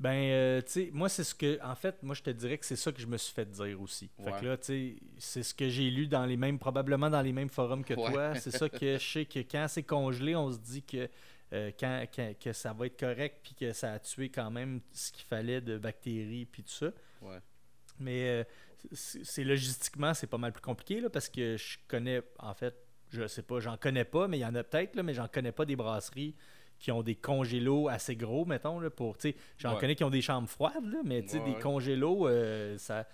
Ben, 0.00 0.14
euh, 0.30 0.62
tu 0.62 0.72
sais, 0.72 0.90
moi, 0.92 1.08
c'est 1.10 1.24
ce 1.24 1.34
que. 1.34 1.62
En 1.62 1.74
fait, 1.74 2.02
moi, 2.02 2.14
je 2.14 2.22
te 2.22 2.30
dirais 2.30 2.56
que 2.56 2.64
c'est 2.64 2.74
ça 2.76 2.90
que 2.90 3.00
je 3.02 3.06
me 3.06 3.18
suis 3.18 3.34
fait 3.34 3.44
dire 3.50 3.78
aussi. 3.80 4.08
Fait 4.24 4.32
que 4.40 4.46
là, 4.46 4.56
tu 4.56 4.64
sais, 4.64 4.96
c'est 5.18 5.42
ce 5.42 5.52
que 5.54 5.68
j'ai 5.68 5.90
lu 5.90 6.06
dans 6.06 6.24
les 6.24 6.38
mêmes. 6.38 6.58
Probablement 6.58 7.10
dans 7.10 7.20
les 7.20 7.32
mêmes 7.32 7.50
forums 7.50 7.84
que 7.84 7.92
Ouais. 7.94 8.10
toi. 8.10 8.34
C'est 8.40 8.50
ça 8.50 8.68
que 8.70 8.96
je 8.98 9.06
sais 9.06 9.26
que 9.26 9.40
quand 9.40 9.66
c'est 9.68 9.82
congelé, 9.82 10.34
on 10.34 10.50
se 10.50 10.58
dit 10.58 10.82
que. 10.82 11.06
euh, 11.52 11.70
quand, 11.78 12.04
quand- 12.14 12.32
que 12.42 12.52
ça 12.54 12.72
va 12.72 12.86
être 12.86 12.98
correct 12.98 13.40
puis 13.42 13.54
que 13.54 13.72
ça 13.74 13.92
a 13.92 13.98
tué 13.98 14.30
quand 14.30 14.50
même 14.50 14.80
ce 14.92 15.12
qu'il 15.12 15.24
fallait 15.26 15.60
de 15.60 15.76
bactéries 15.78 16.46
puis 16.46 16.62
tout 16.62 16.70
ça. 16.72 16.92
Ouais. 17.20 17.38
Mais 17.98 18.28
euh, 18.28 18.44
c'est 18.94 19.44
logistiquement, 19.44 20.14
c'est 20.14 20.26
pas 20.28 20.38
mal 20.38 20.52
plus 20.52 20.62
compliqué 20.62 21.00
là, 21.00 21.10
parce 21.10 21.28
que 21.28 21.56
je 21.58 21.76
connais, 21.88 22.22
en 22.38 22.54
fait, 22.54 22.74
je 23.10 23.26
sais 23.26 23.42
pas, 23.42 23.60
j'en 23.60 23.76
connais 23.76 24.04
pas, 24.04 24.28
mais 24.28 24.38
il 24.38 24.42
y 24.42 24.46
en 24.46 24.54
a 24.54 24.62
peut-être, 24.62 24.94
là, 24.96 25.02
mais 25.02 25.12
j'en 25.12 25.28
connais 25.28 25.52
pas 25.52 25.66
des 25.66 25.76
brasseries 25.76 26.34
qui 26.80 26.90
ont 26.90 27.02
des 27.02 27.14
congélos 27.14 27.88
assez 27.88 28.16
gros, 28.16 28.44
mettons, 28.44 28.80
là, 28.80 28.90
pour, 28.90 29.16
j'en 29.58 29.74
Ouais. 29.74 29.80
connais 29.80 29.94
qui 29.94 30.02
ont 30.02 30.10
des 30.10 30.22
chambres 30.22 30.48
froides, 30.48 30.84
là, 30.86 30.98
mais 31.04 31.20
Ouais, 31.32 31.40
des 31.40 31.58
congélos, 31.60 32.26
euh, 32.26 32.76
ça... 32.78 33.06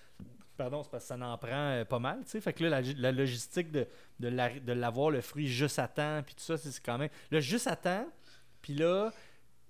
Pardon, 0.56 0.82
c'est 0.82 0.90
parce 0.90 1.04
que 1.04 1.08
ça 1.08 1.18
en 1.18 1.36
prend 1.36 1.50
euh, 1.52 1.84
pas 1.84 1.98
mal. 1.98 2.20
Fait 2.24 2.52
que 2.54 2.64
là, 2.64 2.80
la, 2.80 2.92
la 2.96 3.12
logistique 3.12 3.70
de, 3.70 3.86
de, 4.20 4.28
la- 4.28 4.58
de 4.58 4.72
l'avoir 4.72 5.10
le 5.10 5.20
fruit 5.20 5.48
juste 5.48 5.78
à 5.78 5.86
temps, 5.86 6.22
puis 6.24 6.34
tout 6.34 6.40
ça, 6.44 6.56
c'est 6.56 6.80
quand 6.82 6.96
même... 6.96 7.10
Le 7.30 7.40
juste 7.40 7.66
à 7.66 7.76
temps, 7.76 8.06
puis 8.62 8.72
là, 8.72 9.10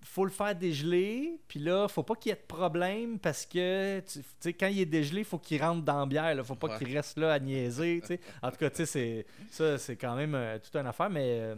faut 0.05 0.25
le 0.25 0.31
faire 0.31 0.55
dégeler, 0.55 1.41
puis 1.49 1.59
là, 1.59 1.89
faut 1.89 2.05
pas 2.05 2.15
qu'il 2.15 2.31
y 2.31 2.33
ait 2.33 2.37
de 2.37 2.47
problème 2.47 3.19
parce 3.19 3.45
que, 3.47 3.99
tu 4.01 4.23
sais, 4.39 4.53
quand 4.53 4.69
il 4.69 4.79
est 4.79 4.87
dégelé, 4.87 5.25
faut 5.25 5.39
qu'il 5.39 5.61
rentre 5.61 5.83
dans 5.83 5.99
la 6.01 6.07
bière, 6.07 6.35
là. 6.37 6.45
faut 6.45 6.55
pas 6.55 6.69
Ouais. 6.69 6.79
qu'il 6.79 6.95
reste 6.97 7.19
là 7.19 7.33
à 7.33 7.39
niaiser, 7.41 7.99
tu 8.03 8.07
sais. 8.09 8.21
En 8.41 8.51
tout 8.53 8.59
cas, 8.59 8.71
tu 8.71 8.77
sais, 8.77 8.87
c'est, 8.87 9.27
ça, 9.51 9.79
c'est 9.79 9.97
quand 9.97 10.15
même 10.15 10.35
euh, 10.37 10.59
toute 10.61 10.77
une 10.77 10.87
affaire, 10.87 11.11
mais, 11.11 11.39
euh, 11.41 11.55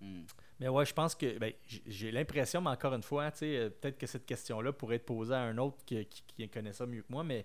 Hmm. 0.00 0.22
Mais 0.62 0.68
ouais, 0.68 0.86
je 0.86 0.94
pense 0.94 1.16
que, 1.16 1.38
ben, 1.38 1.52
j'ai 1.86 2.12
l'impression, 2.12 2.60
mais 2.60 2.70
encore 2.70 2.94
une 2.94 3.02
fois, 3.02 3.32
euh, 3.42 3.68
peut-être 3.68 3.98
que 3.98 4.06
cette 4.06 4.24
question-là 4.24 4.72
pourrait 4.72 4.96
être 4.96 5.06
posée 5.06 5.34
à 5.34 5.40
un 5.40 5.58
autre 5.58 5.78
qui, 5.84 6.06
qui, 6.06 6.22
qui 6.22 6.48
connaît 6.48 6.72
ça 6.72 6.86
mieux 6.86 7.02
que 7.02 7.10
moi, 7.10 7.24
mais 7.24 7.44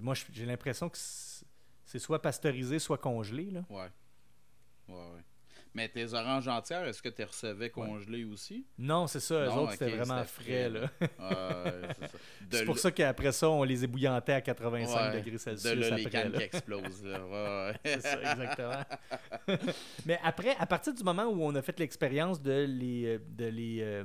moi, 0.00 0.14
j'ai 0.32 0.46
l'impression 0.46 0.88
que 0.88 0.96
c'est 0.96 1.44
c'est 1.84 1.98
soit 1.98 2.20
pasteurisé, 2.20 2.78
soit 2.78 2.98
congelé, 2.98 3.50
là. 3.50 3.64
Ouais. 3.68 3.90
Ouais, 4.88 4.94
ouais. 4.94 5.24
Mais 5.74 5.88
tes 5.88 6.14
oranges 6.14 6.46
entières, 6.46 6.84
est-ce 6.86 7.02
que 7.02 7.08
tu 7.08 7.16
les 7.18 7.24
recevais 7.24 7.68
congelées 7.68 8.24
aussi? 8.24 8.64
Non, 8.78 9.08
c'est 9.08 9.18
ça, 9.18 9.34
eux 9.34 9.46
Non, 9.46 9.62
autres, 9.64 9.72
c'était 9.72 9.90
vraiment 9.90 10.22
frais, 10.24 10.44
frais, 10.44 10.70
là. 10.70 10.80
Ouais, 11.00 11.88
c'est. 12.00 12.10
De 12.60 12.64
pour 12.64 12.78
ça 12.78 12.90
qu'après 12.90 13.32
ça, 13.32 13.48
on 13.48 13.62
les 13.64 13.84
ébouillantait 13.84 14.34
à 14.34 14.40
85 14.40 14.94
ouais, 14.94 15.16
degrés 15.16 15.30
De 15.30 15.38
Celsius 15.38 15.64
là, 15.64 15.74
les 15.74 16.06
après, 16.06 16.10
cannes 16.10 16.32
là. 16.32 16.38
qui 16.38 16.44
explosent. 16.44 17.04
Là. 17.04 17.24
Ouais, 17.24 17.72
ouais. 17.72 17.74
C'est 17.84 18.00
ça, 18.00 18.32
exactement. 18.32 19.62
Mais 20.06 20.20
après, 20.22 20.54
à 20.58 20.66
partir 20.66 20.94
du 20.94 21.02
moment 21.02 21.24
où 21.24 21.42
on 21.42 21.54
a 21.54 21.62
fait 21.62 21.78
l'expérience 21.80 22.40
de 22.40 22.66
les, 22.68 23.06
euh, 23.06 23.18
de 23.30 23.46
les 23.46 23.78
euh, 23.80 24.04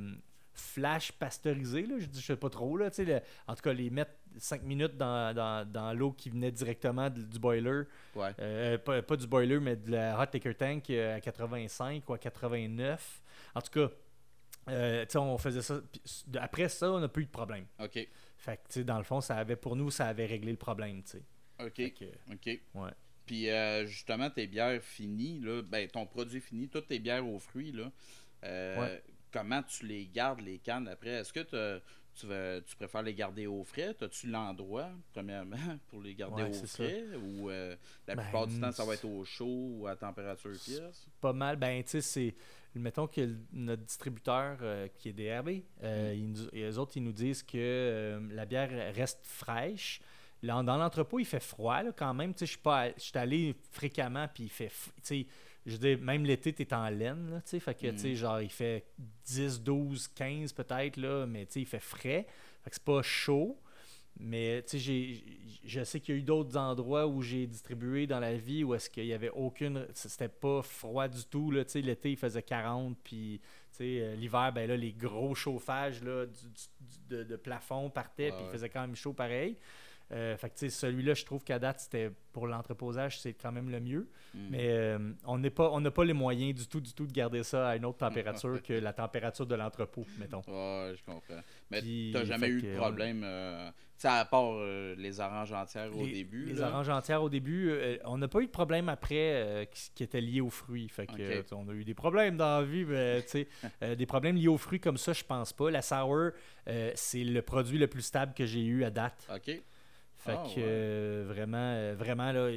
flash 0.60 1.12
pasteuriser, 1.13 1.84
là, 1.86 1.95
je 2.00 2.06
dis, 2.06 2.19
je 2.22 2.26
sais 2.26 2.36
pas 2.36 2.50
trop, 2.50 2.78
là, 2.78 2.89
tu 2.89 2.98
sais, 2.98 3.06
le- 3.06 3.22
en 3.48 3.56
tout 3.56 3.62
cas, 3.62 3.74
les 3.74 3.89
mettre 3.89 4.12
5 4.38 4.63
minutes 4.63 4.98
dans, 4.98 5.34
dans, 5.34 5.67
dans 5.69 5.93
l'eau 5.93 6.12
qui 6.12 6.30
venait 6.30 6.52
directement 6.52 7.10
du, 7.10 7.26
du 7.26 7.39
boiler, 7.39 7.84
Ouais. 8.15 8.32
euh, 8.39 8.78
pas, 8.78 9.02
pas 9.02 9.15
du 9.15 9.28
boiler, 9.28 9.60
mais 9.60 9.76
de 9.76 9.91
la 9.91 10.19
hot 10.22 10.26
liquor 10.34 10.54
tank 10.56 10.89
euh, 10.89 11.15
à 11.17 11.22
85 11.22 12.08
ou 12.10 12.13
à 12.13 12.17
89. 12.19 13.22
En 13.56 13.62
tout 13.62 13.72
cas, 13.72 13.89
euh, 14.69 15.06
on 15.15 15.38
faisait 15.38 15.62
ça. 15.62 15.82
Après 16.39 16.69
ça, 16.69 16.91
on 16.91 17.00
n'a 17.00 17.08
plus 17.08 17.24
eu 17.24 17.26
de 17.26 17.32
problème. 17.32 17.65
OK. 17.80 18.08
Fait 18.38 18.60
que, 18.72 18.80
dans 18.82 18.98
le 18.98 19.04
fond, 19.04 19.19
ça 19.22 19.38
avait, 19.38 19.56
pour 19.56 19.76
nous, 19.76 19.89
ça 19.91 20.08
avait 20.08 20.26
réglé 20.28 20.52
le 20.52 20.58
problème, 20.58 21.04
tu 21.04 21.12
sais. 21.17 21.24
OK. 21.60 21.93
Que, 21.93 22.06
OK. 22.34 22.60
ouais. 22.76 22.91
Puis 23.26 23.50
euh, 23.50 23.86
justement, 23.86 24.30
tes 24.30 24.48
bières 24.48 24.82
finies, 24.82 25.39
là, 25.39 25.62
ben, 25.62 25.88
ton 25.88 26.06
produit 26.06 26.39
fini, 26.41 26.67
toutes 26.69 26.88
tes 26.88 27.00
bières 27.00 27.28
aux 27.28 27.38
fruits, 27.39 27.72
là, 27.72 27.91
euh, 28.43 28.80
Ouais. 28.82 29.04
Comment 29.32 29.62
tu 29.63 29.86
les 29.86 30.08
gardes, 30.08 30.42
les 30.42 30.60
cannes 30.60 30.88
après? 30.88 31.10
Est-ce 31.12 31.34
que 31.34 31.39
tu, 32.15 32.26
veux- 32.28 32.63
tu 32.68 32.76
préfères 32.76 33.04
les 33.04 33.13
garder 33.13 33.48
au 33.48 33.63
frais? 33.63 33.96
As-tu 34.02 34.28
l'endroit, 34.28 34.89
premièrement, 35.13 35.58
pour 35.88 36.02
les 36.02 36.15
garder 36.15 36.44
Ouais, 36.44 36.50
au 36.50 36.54
ça. 36.65 36.68
frais? 36.68 37.04
Ou 37.15 37.50
euh, 37.50 37.76
la 38.08 38.15
Ben, 38.15 38.24
plupart 38.24 38.48
du 38.48 38.60
temps, 38.60 38.72
ça 38.72 38.86
va 38.86 38.94
être 38.96 39.06
au 39.06 39.24
chaud 39.24 39.70
ou 39.80 39.88
à 39.88 39.96
température 39.96 40.52
pièce? 40.52 41.08
pas 41.22 41.34
mal. 41.34 41.56
Ben, 41.56 41.84
tu 41.84 41.89
sais, 41.92 42.02
c'est. 42.02 42.36
Mettons 42.76 43.08
que 43.08 43.36
notre 43.52 43.82
distributeur 43.84 44.58
euh, 44.62 44.88
qui 44.96 45.10
est 45.10 45.13
DRB, 45.13 45.63
euh, 45.84 46.13
ils 46.15 46.50
eux 46.54 46.78
autres, 46.78 46.98
ils 46.98 47.04
nous 47.04 47.12
disent 47.12 47.42
que 47.42 47.58
euh, 47.58 48.20
la 48.32 48.46
bière 48.46 48.70
reste 48.94 49.26
fraîche. 49.26 50.00
Là, 50.44 50.62
dans 50.63 50.78
l'entrepôt, 50.78 51.20
il 51.20 51.26
fait 51.26 51.39
froid 51.42 51.82
là, 51.82 51.92
quand 51.92 52.13
même. 52.13 52.34
Je 52.39 52.46
suis 52.46 52.58
pas 52.60 52.82
all- 52.82 52.94
je 52.96 53.02
suis 53.06 53.18
allé 53.18 53.56
fréquemment, 53.72 54.28
puis 54.34 54.44
il 54.44 54.50
fait. 54.50 54.68
f- 54.68 54.89
je 55.65 55.74
veux 55.74 55.78
dire, 55.78 56.00
même 56.00 56.24
l'été, 56.26 56.54
tu 56.54 56.62
es 56.63 56.74
en 56.74 56.89
laine. 56.89 57.30
Là, 57.32 57.41
tu 57.41 57.50
sais, 57.50 57.60
fait 57.60 57.74
que, 57.76 57.88
tu 57.91 57.98
sais, 57.98 58.10
Mhm. 58.10 58.15
genre, 58.15 58.41
il 58.41 58.50
fait 58.52 58.86
10, 59.26 59.62
12, 59.62 60.08
15 60.10 60.54
peut-être, 60.54 60.98
là, 60.98 61.26
mais 61.26 61.45
tu 61.45 61.54
sais, 61.54 61.62
il 61.62 61.65
fait 61.65 61.80
frais. 61.80 62.26
Fait 62.63 62.69
que 62.69 62.76
c'est 62.76 62.84
pas 62.84 63.02
chaud. 63.02 63.60
Mais 64.22 64.63
tu 64.63 64.80
sais, 64.80 65.24
je 65.63 65.84
sais 65.84 66.00
qu'il 66.02 66.15
y 66.15 66.17
a 66.17 66.19
eu 66.19 66.24
d'autres 66.24 66.58
endroits 66.58 67.08
où 67.08 67.22
j'ai 67.22 67.48
distribué 67.48 68.06
dans 68.06 68.19
la 68.19 68.36
vie 68.36 68.65
où 68.65 68.74
est-ce 68.74 68.89
qu'il 68.89 69.06
y 69.06 69.13
avait 69.13 69.30
aucune. 69.30 69.88
C'était 69.93 70.28
pas 70.28 70.62
froid 70.62 71.08
du 71.08 71.24
tout. 71.26 71.52
Là, 71.52 71.63
tu 71.63 71.72
sais, 71.72 71.82
l'été, 71.82 72.12
il 72.12 72.17
faisait 72.17 72.43
40. 72.43 72.98
Puis 73.02 73.39
tu 73.72 73.78
sais, 73.78 73.84
euh, 74.02 74.15
l'hiver, 74.15 74.52
ben 74.54 74.67
là, 74.67 74.76
les 74.76 74.91
gros 74.91 75.36
chauffages 75.36 76.04
là, 76.04 76.26
du, 76.26 76.34
du- 76.48 77.15
de, 77.17 77.24
de 77.24 77.36
plafond 77.38 77.89
partaient. 77.89 78.32
Ouais, 78.32 78.36
puis 78.36 78.45
il 78.45 78.52
faisait 78.52 78.67
quand 78.69 78.82
même 78.82 78.95
chaud 78.95 79.13
pareil. 79.13 79.56
Euh, 80.12 80.36
fait 80.38 80.50
que 80.50 80.56
tu 80.56 80.69
celui-là, 80.69 81.13
je 81.13 81.24
trouve 81.24 81.43
qu'à 81.43 81.60
date, 81.60 81.82
c'était 81.82 82.12
pour 82.34 82.48
l'entreposage, 82.48 83.19
c'est 83.19 83.34
quand 83.34 83.52
même 83.52 83.69
le 83.69 83.80
mieux. 83.80 84.08
Hmm. 84.34 84.48
Mais 84.50 84.69
euh, 84.69 85.12
on 85.26 85.38
n'est 85.38 85.52
pas, 85.52 85.69
on 85.72 85.82
n'a 85.82 85.91
pas 85.91 86.04
les 86.04 86.13
moyens 86.13 86.60
du 86.60 86.67
tout, 86.67 86.80
du 86.80 86.93
tout 86.93 87.06
de 87.06 87.12
garder 87.12 87.43
ça 87.43 87.69
à 87.69 87.76
une 87.76 87.86
autre 87.86 88.00
température 88.00 88.62
que 88.63 88.74
la 88.74 88.93
température 88.93 89.45
de 89.45 89.56
l'entrepôt, 89.56 90.06
mettons. 90.19 90.41
Ouais, 90.48 90.93
je 90.95 91.04
comprends. 91.04 91.41
Mais 91.69 91.82
Puis, 91.82 92.10
t'as 92.12 92.26
jamais 92.26 92.48
eu 92.48 92.62
de 92.62 92.76
problème, 92.76 93.22
euh, 93.24 93.69
tu 94.00 94.08
à 94.08 94.26
part 94.26 94.60
les 94.98 95.19
oranges 95.19 95.52
entières 95.52 95.95
au 95.95 96.04
les, 96.04 96.13
début. 96.13 96.45
Les 96.45 96.54
là? 96.54 96.69
oranges 96.69 96.89
entières 96.89 97.22
au 97.22 97.30
début, 97.30 97.72
on 98.06 98.17
n'a 98.17 98.28
pas 98.28 98.39
eu 98.39 98.48
de 98.48 98.52
problème 98.52 98.89
après 98.89 99.67
qui, 99.72 99.91
qui 99.93 100.04
était 100.04 100.22
lié 100.22 100.41
aux 100.41 100.50
fruits. 100.50 100.89
Fait 100.89 101.06
que, 101.06 101.54
on 101.54 101.69
a 101.69 101.74
eu 101.74 101.84
des 101.84 101.93
problèmes 101.93 102.36
dans 102.38 102.62
la 102.62 102.65
vie, 102.65 102.86
mais 102.86 103.24
tu 103.24 103.45
des 103.95 104.06
problèmes 104.08 104.38
liés 104.38 104.48
aux 104.48 104.58
fruits 104.58 104.80
comme 104.80 104.98
ça, 104.98 105.13
je 105.13 105.24
pense 105.24 105.54
pas. 105.54 105.69
La 105.69 105.84
sour, 105.84 106.32
c'est 106.95 107.24
le 107.24 107.41
produit 107.43 107.78
le 107.78 107.88
plus 107.88 108.02
stable 108.02 108.34
que 108.34 108.48
j'ai 108.48 108.63
eu 108.63 108.84
à 108.84 108.89
date. 108.89 109.28
OK. 109.36 109.62
Fait 110.21 110.34
Ah, 110.34 110.43
que 110.53 110.60
ouais. 110.60 110.65
euh, 110.67 111.23
vraiment, 111.25 111.58
euh, 111.75 111.95
vraiment 111.97 112.32
là, 112.34 112.49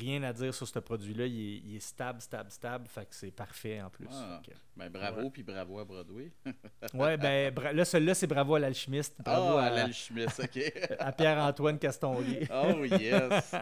rien 0.00 0.20
à 0.24 0.32
dire 0.32 0.52
sur 0.52 0.66
ce 0.66 0.80
produit-là. 0.80 1.26
Il 1.26 1.38
est, 1.40 1.58
il 1.64 1.76
est 1.76 1.80
stable, 1.80 2.20
stable, 2.20 2.50
stable. 2.50 2.88
Fait 2.88 3.02
que 3.06 3.14
c'est 3.14 3.30
parfait 3.30 3.80
en 3.80 3.88
plus. 3.88 4.08
Ah. 4.10 4.42
Que- 4.44 4.50
Ben, 4.76 4.90
bravo, 4.90 5.30
puis 5.30 5.44
bravo 5.44 5.78
à 5.78 5.84
Broadway. 5.84 6.32
ouais, 6.94 7.16
ben 7.16 7.54
là, 7.72 7.84
celui-là, 7.84 8.14
c'est 8.14 8.26
bravo 8.26 8.56
à 8.56 8.58
l'alchimiste. 8.58 9.14
Bravo 9.24 9.58
Ah, 9.58 9.62
à 9.62 9.66
à, 9.66 9.70
l'alchimiste, 9.70 10.40
OK. 10.42 10.72
à 10.98 11.12
Pierre-Antoine 11.12 11.78
Castonguay. 11.78 12.48
oh, 12.52 12.84
yes. 12.84 13.54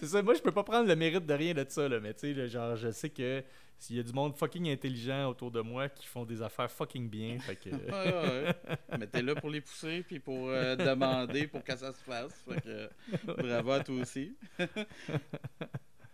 c'est 0.00 0.06
ça, 0.06 0.22
moi 0.22 0.34
je 0.34 0.40
peux 0.40 0.52
pas 0.52 0.64
prendre 0.64 0.88
le 0.88 0.96
mérite 0.96 1.26
de 1.26 1.34
rien 1.34 1.54
de 1.54 1.64
ça, 1.68 1.88
là, 1.88 2.00
mais 2.00 2.14
tu 2.14 2.34
sais, 2.34 2.48
genre, 2.48 2.74
je 2.76 2.90
sais 2.90 3.10
que 3.10 3.42
s'il 3.82 3.96
y 3.96 3.98
a 4.00 4.02
du 4.04 4.12
monde 4.12 4.36
fucking 4.36 4.68
intelligent 4.70 5.28
autour 5.28 5.50
de 5.50 5.60
moi 5.60 5.88
qui 5.88 6.06
font 6.06 6.24
des 6.24 6.40
affaires 6.40 6.70
fucking 6.70 7.10
bien, 7.10 7.38
fait 7.40 7.56
que. 7.56 7.70
Ouais, 7.70 7.90
ouais, 7.90 8.44
ouais. 8.70 8.98
Mais 8.98 9.06
t'es 9.08 9.22
là 9.22 9.34
pour 9.34 9.50
les 9.50 9.60
pousser, 9.60 10.04
puis 10.06 10.20
pour 10.20 10.48
euh, 10.50 10.76
demander 10.76 11.48
pour 11.48 11.64
que 11.64 11.76
ça 11.76 11.92
se 11.92 11.98
fasse. 12.02 12.32
Fait 12.48 12.60
que, 12.60 12.88
bravo 13.42 13.72
à 13.72 13.80
toi 13.82 13.96
aussi. 13.96 14.36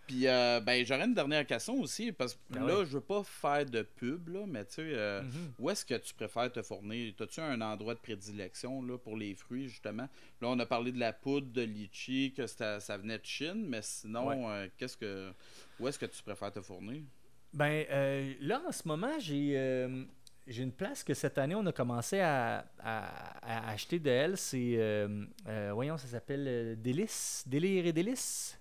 Puis, 0.07 0.27
euh, 0.27 0.59
ben, 0.61 0.87
j'aurais 0.87 1.05
une 1.05 1.13
dernière 1.13 1.45
question 1.47 1.79
aussi, 1.81 2.13
parce 2.13 2.33
que 2.33 2.39
Ben 2.55 2.67
là, 2.67 2.79
ouais. 2.79 2.87
je 2.87 2.93
veux 2.93 3.03
pas 3.03 3.23
faire 3.25 3.67
de 3.67 3.83
pub, 3.83 4.29
là, 4.31 4.45
mais 4.47 4.65
tu 4.65 4.77
sais, 4.77 4.83
euh, 4.95 5.21
Mhm. 5.23 5.53
où 5.59 5.69
est-ce 5.69 5.85
que 5.85 5.97
tu 5.97 6.15
préfères 6.15 6.51
te 6.51 6.63
fournir? 6.63 7.13
As-tu 7.21 7.41
un 7.41 7.61
endroit 7.61 7.93
de 7.95 7.99
prédilection 8.01 8.81
là, 8.81 8.97
pour 8.97 9.19
les 9.19 9.35
fruits, 9.35 9.69
justement? 9.69 10.09
Là, 10.41 10.49
on 10.49 10.59
a 10.61 10.65
parlé 10.65 10.93
de 10.93 10.99
la 10.99 11.13
poudre 11.13 11.49
de 11.53 11.61
litchi, 11.61 12.33
que 12.35 12.47
ça 12.47 12.79
venait 12.97 13.19
de 13.19 13.27
Chine, 13.27 13.67
mais 13.69 13.83
sinon, 13.83 14.49
euh, 14.51 14.67
qu'est-ce 14.79 14.97
que 14.97 15.31
où 15.79 15.87
est-ce 15.87 15.99
que 15.99 16.07
tu 16.07 16.23
préfères 16.23 16.53
te 16.53 16.63
fournir? 16.63 17.03
Ben 17.53 17.85
euh, 17.91 18.35
là, 18.41 18.63
en 18.67 18.73
ce 18.73 18.87
moment, 18.87 19.19
j'ai. 19.19 19.53
euh, 19.57 20.05
j'ai 20.47 20.63
une 20.63 20.73
place 20.73 21.05
que 21.05 21.13
cette 21.13 21.37
année, 21.37 21.55
on 21.55 21.67
a 21.67 21.73
commencé 21.73 22.21
à, 22.21 22.65
à- 22.79 23.39
à 23.43 23.71
acheter 23.71 23.99
de 23.99 24.09
elle. 24.11 24.37
C'est. 24.37 24.77
euh, 25.47 25.71
voyons, 25.75 25.97
ça 25.99 26.07
s'appelle 26.09 26.81
Délice. 26.81 27.45
Délire 27.47 27.87
et 27.87 27.93
Délice. 27.93 28.59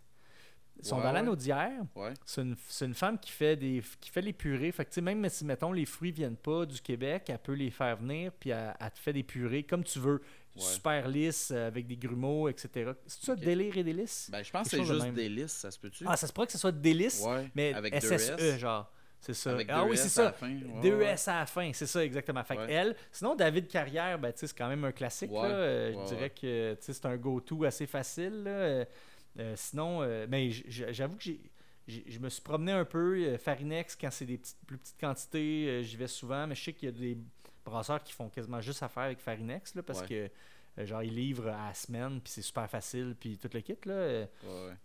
Ils 0.79 0.85
sont 0.85 0.97
Ouais, 0.97 1.03
dans 1.03 1.11
d'hier. 1.35 1.71
Ouais. 1.95 2.13
C'est 2.23 2.41
une, 2.43 2.55
une 2.81 2.93
femme 2.93 3.17
qui 3.17 3.31
fait 3.31 3.55
des 3.55 3.81
qui 3.99 4.11
fait 4.11 4.21
les 4.21 4.33
purées. 4.33 4.71
Fait 4.71 4.85
que, 4.85 4.89
tu 4.91 4.95
sais, 4.95 5.01
même 5.01 5.27
si, 5.29 5.43
mettons, 5.43 5.71
les 5.71 5.85
fruits 5.85 6.11
viennent 6.11 6.35
pas 6.37 6.65
du 6.67 6.79
Québec, 6.81 7.23
elle 7.29 7.39
peut 7.39 7.53
les 7.53 7.71
faire 7.71 7.97
venir, 7.97 8.31
puis 8.39 8.51
elle, 8.51 8.75
elle 8.79 8.91
te 8.91 8.99
fait 8.99 9.13
des 9.13 9.23
purées 9.23 9.63
comme 9.63 9.83
tu 9.83 9.97
veux. 9.99 10.21
Super 10.57 11.07
lisse, 11.07 11.51
avec 11.51 11.87
des 11.87 11.97
grumeaux, 11.97 12.49
etc. 12.49 12.91
C'est 13.05 13.25
ça, 13.25 13.35
délire 13.35 13.77
et 13.77 13.83
délice 13.83 14.29
ben, 14.31 14.43
Je 14.43 14.51
pense 14.51 14.69
que 14.69 14.77
c'est 14.77 14.83
juste 14.83 15.13
délice, 15.13 15.51
ça 15.51 15.71
se 15.71 15.79
peut-tu? 15.79 16.03
Ah, 16.07 16.17
ça 16.17 16.27
se 16.27 16.33
pourrait 16.33 16.47
que 16.47 16.53
ce 16.53 16.59
soit 16.59 16.71
délice, 16.71 17.23
mais 17.55 17.73
avec 17.73 18.01
SSE, 18.01 18.57
genre. 18.57 18.91
C'est 19.19 19.33
ça. 19.33 19.57
ah 19.69 19.85
oui, 19.85 19.97
c'est 19.97 20.09
ça. 20.09 20.33
Deux 20.81 21.01
S 21.01 21.27
à 21.27 21.39
la 21.39 21.45
fin, 21.45 21.71
c'est 21.73 21.85
ça 21.85 22.03
exactement. 22.03 22.43
Fait 22.43 22.57
elle. 22.69 22.95
Sinon, 23.11 23.35
David 23.35 23.67
Carrière, 23.67 24.19
ben, 24.19 24.31
c'est 24.35 24.55
quand 24.55 24.67
même 24.67 24.83
un 24.83 24.91
classique. 24.91 25.31
Là. 25.31 25.45
Euh, 25.45 25.93
je 25.93 26.13
dirais 26.13 26.29
que 26.29 26.77
c'est 26.79 27.05
un 27.05 27.17
go-to 27.17 27.63
assez 27.63 27.87
facile. 27.87 28.43
Là. 28.43 28.51
Euh, 28.51 28.85
euh, 29.39 29.53
sinon, 29.55 30.01
mais 30.27 30.51
j'avoue 30.51 31.17
que 31.17 31.23
j'ai. 31.23 31.41
Je 31.87 32.19
me 32.19 32.27
suis 32.27 32.41
promené 32.41 32.73
un 32.73 32.83
peu. 32.83 33.37
Farinex, 33.37 33.95
quand 33.95 34.11
c'est 34.11 34.25
des 34.25 34.37
petites, 34.37 34.57
plus 34.65 34.77
petites 34.77 34.99
quantités, 34.99 35.83
j'y 35.83 35.95
vais 35.95 36.07
souvent. 36.07 36.45
Mais 36.45 36.55
je 36.55 36.63
sais 36.63 36.73
qu'il 36.73 36.89
y 36.89 36.89
a 36.89 36.95
des 36.95 37.17
brasseurs 37.69 38.03
qui 38.03 38.13
font 38.13 38.29
quasiment 38.29 38.61
juste 38.61 38.83
affaire 38.83 39.03
avec 39.03 39.19
Farinex 39.19 39.75
là, 39.75 39.83
parce 39.83 40.01
que 40.01 40.29
genre 40.77 41.03
ils 41.03 41.15
livrent 41.15 41.49
à 41.49 41.67
la 41.67 41.73
semaine 41.73 42.21
puis 42.21 42.31
c'est 42.31 42.41
super 42.41 42.69
facile 42.69 43.15
puis 43.19 43.37
tout 43.37 43.49
le 43.53 43.61
kit 43.61 43.77
là. 43.85 44.25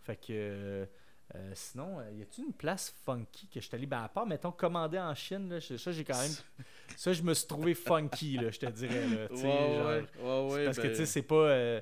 Fait 0.03 0.17
que 0.17 0.87
euh, 1.35 1.51
sinon, 1.55 1.99
euh, 1.99 2.11
y 2.13 2.23
a-t-il 2.23 2.45
une 2.45 2.53
place 2.53 2.95
funky 3.07 3.47
que 3.49 3.59
je 3.59 3.67
suis 3.67 3.75
allé? 3.75 3.87
Ben, 3.87 4.03
à 4.03 4.09
part, 4.09 4.27
mettons, 4.27 4.53
commander 4.53 4.99
en 4.99 5.15
Chine, 5.15 5.49
là, 5.49 5.61
ça, 5.61 5.91
j'ai 5.91 6.05
quand 6.05 6.21
même. 6.21 6.33
ça, 6.97 7.13
je 7.15 7.23
me 7.23 7.33
suis 7.33 7.47
trouvé 7.47 7.75
funky, 7.75 8.37
là, 8.37 8.51
je 8.51 8.59
te 8.59 8.67
dirais. 8.67 9.07
Là, 9.09 9.29
ouais, 9.31 10.53
ouais, 10.53 10.65
parce 10.67 10.79
que, 10.79 10.89
tu 10.89 10.95
sais, 10.95 11.01
ben 11.01 11.07
c'est 11.07 11.23
pas. 11.23 11.35
Euh, 11.35 11.81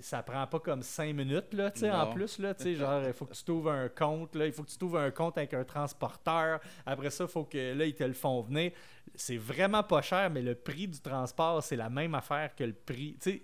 ça 0.00 0.22
prend 0.22 0.46
pas 0.46 0.60
comme 0.60 0.82
5 0.82 1.14
minutes, 1.14 1.52
là, 1.52 1.70
en 1.92 2.12
plus, 2.12 2.38
là, 2.38 2.54
genre, 2.58 3.02
il 3.06 3.12
faut 3.12 3.26
que 3.26 3.34
tu 3.34 3.44
t'ouvres 3.44 3.70
un 3.70 3.88
compte, 3.88 4.34
là, 4.34 4.46
il 4.46 4.52
faut 4.52 4.62
que 4.62 4.70
tu 4.70 4.78
t'ouvres 4.78 4.98
un 4.98 5.10
compte 5.10 5.36
avec 5.36 5.54
un 5.54 5.64
transporteur. 5.64 6.60
Après 6.86 7.10
ça, 7.10 7.24
il 7.24 7.30
faut 7.30 7.44
que, 7.44 7.74
là, 7.74 7.84
ils 7.84 7.94
te 7.94 8.04
le 8.04 8.14
font 8.14 8.40
venir. 8.42 8.72
C'est 9.14 9.36
vraiment 9.36 9.82
pas 9.82 10.02
cher, 10.02 10.30
mais 10.30 10.42
le 10.42 10.54
prix 10.54 10.88
du 10.88 11.00
transport, 11.00 11.62
c'est 11.62 11.76
la 11.76 11.90
même 11.90 12.14
affaire 12.14 12.54
que 12.54 12.64
le 12.64 12.72
prix. 12.72 13.16
Tu 13.20 13.30
sais, 13.30 13.42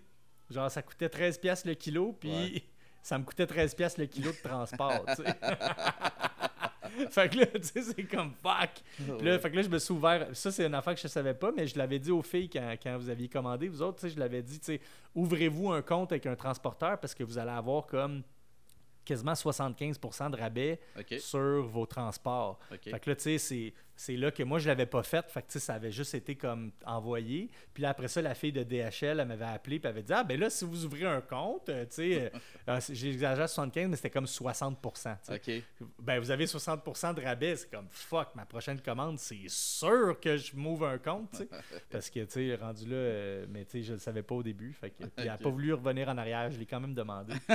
genre, 0.50 0.70
ça 0.70 0.82
coûtait 0.82 1.08
13$ 1.08 1.66
le 1.66 1.74
kilo, 1.74 2.16
puis 2.18 2.64
ça 3.02 3.18
me 3.18 3.24
coûtait 3.24 3.46
13 3.46 3.74
pièces 3.74 3.98
le 3.98 4.06
kilo 4.06 4.32
de 4.32 4.48
transport. 4.48 5.04
fait 7.10 7.28
que 7.28 7.38
là, 7.38 7.46
tu 7.46 7.62
sais, 7.62 7.82
c'est 7.82 8.04
comme 8.04 8.32
fuck. 8.42 8.70
Puis 8.96 9.26
là, 9.26 9.38
fait 9.38 9.50
que 9.50 9.56
là, 9.56 9.62
je 9.62 9.68
me 9.68 9.78
suis 9.78 9.92
ouvert. 9.92 10.28
Ça, 10.32 10.50
c'est 10.50 10.66
une 10.66 10.74
affaire 10.74 10.94
que 10.94 11.00
je 11.00 11.08
savais 11.08 11.34
pas, 11.34 11.50
mais 11.56 11.66
je 11.66 11.76
l'avais 11.78 11.98
dit 11.98 12.10
aux 12.10 12.22
filles 12.22 12.48
quand, 12.48 12.74
quand 12.82 12.96
vous 12.98 13.08
aviez 13.10 13.28
commandé, 13.28 13.68
vous 13.68 13.82
autres, 13.82 14.00
tu 14.00 14.08
sais, 14.08 14.14
je 14.14 14.18
l'avais 14.18 14.42
dit, 14.42 14.58
tu 14.58 14.66
sais, 14.66 14.80
ouvrez-vous 15.14 15.70
un 15.70 15.82
compte 15.82 16.12
avec 16.12 16.26
un 16.26 16.36
transporteur 16.36 16.98
parce 16.98 17.14
que 17.14 17.24
vous 17.24 17.38
allez 17.38 17.50
avoir 17.50 17.86
comme 17.86 18.22
quasiment 19.04 19.32
75% 19.32 20.30
de 20.30 20.36
rabais 20.36 20.80
sur 21.18 21.66
vos 21.66 21.86
transports. 21.86 22.58
Fait 22.92 23.00
que 23.00 23.10
là, 23.10 23.16
tu 23.16 23.22
sais, 23.22 23.38
c'est 23.38 23.74
là 24.08 24.30
que 24.30 24.42
moi, 24.42 24.58
je 24.58 24.68
l'avais 24.68 24.86
pas 24.86 25.02
fait. 25.02 25.28
Fait 25.30 25.42
que, 25.42 25.58
ça 25.58 25.74
avait 25.74 25.92
juste 25.92 26.14
été 26.14 26.34
comme 26.34 26.72
envoyé. 26.86 27.50
Puis 27.74 27.82
là, 27.82 27.90
après 27.90 28.08
ça, 28.08 28.22
la 28.22 28.34
fille 28.34 28.52
de 28.52 28.62
DHL, 28.62 29.20
elle 29.20 29.24
m'avait 29.26 29.44
appelé 29.44 29.78
puis 29.78 29.88
avait 29.88 30.02
dit 30.02 30.12
Ah, 30.12 30.24
ben 30.24 30.40
là, 30.40 30.48
si 30.50 30.64
vous 30.64 30.84
ouvrez 30.84 31.04
un 31.04 31.20
compte, 31.20 31.68
euh, 31.68 31.84
tu 31.84 31.94
sais, 31.96 32.32
euh, 32.34 32.38
euh, 32.68 32.80
j'ai 32.90 33.10
exagéré 33.10 33.46
75, 33.46 33.88
mais 33.88 33.96
c'était 33.96 34.10
comme 34.10 34.24
60%. 34.24 35.16
Ben, 35.98 36.18
vous 36.18 36.30
avez 36.30 36.46
60% 36.46 37.14
de 37.14 37.22
rabais. 37.22 37.56
C'est 37.56 37.70
comme 37.70 37.88
fuck, 37.90 38.34
ma 38.34 38.46
prochaine 38.46 38.80
commande, 38.80 39.18
c'est 39.18 39.48
sûr 39.48 40.18
que 40.20 40.36
je 40.36 40.56
m'ouvre 40.56 40.86
un 40.86 40.98
compte, 40.98 41.42
Parce 41.90 42.08
que, 42.08 42.20
tu 42.20 42.32
sais, 42.32 42.54
rendu 42.54 42.86
là, 42.86 43.44
mais 43.48 43.64
tu 43.64 43.72
sais, 43.72 43.82
je 43.82 43.92
le 43.94 43.98
savais 43.98 44.22
pas 44.22 44.34
au 44.34 44.42
début. 44.42 44.72
Fait 44.72 44.90
que, 44.90 45.04
il 45.18 45.28
a 45.28 45.36
pas 45.36 45.50
voulu 45.50 45.74
revenir 45.74 46.08
en 46.08 46.16
arrière. 46.16 46.50
Je 46.50 46.58
l'ai 46.58 46.66
quand 46.66 46.80
même 46.80 46.94
demandé. 46.94 47.34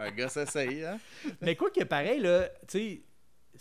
un 0.00 0.10
gars 0.10 0.28
s'essaye, 0.28 0.84
hein? 0.84 0.98
Mais 1.40 1.56
quoi 1.56 1.70
que 1.70 1.84
pareil, 1.84 2.20
là, 2.20 2.48
tu 2.66 2.78
sais, 2.78 3.02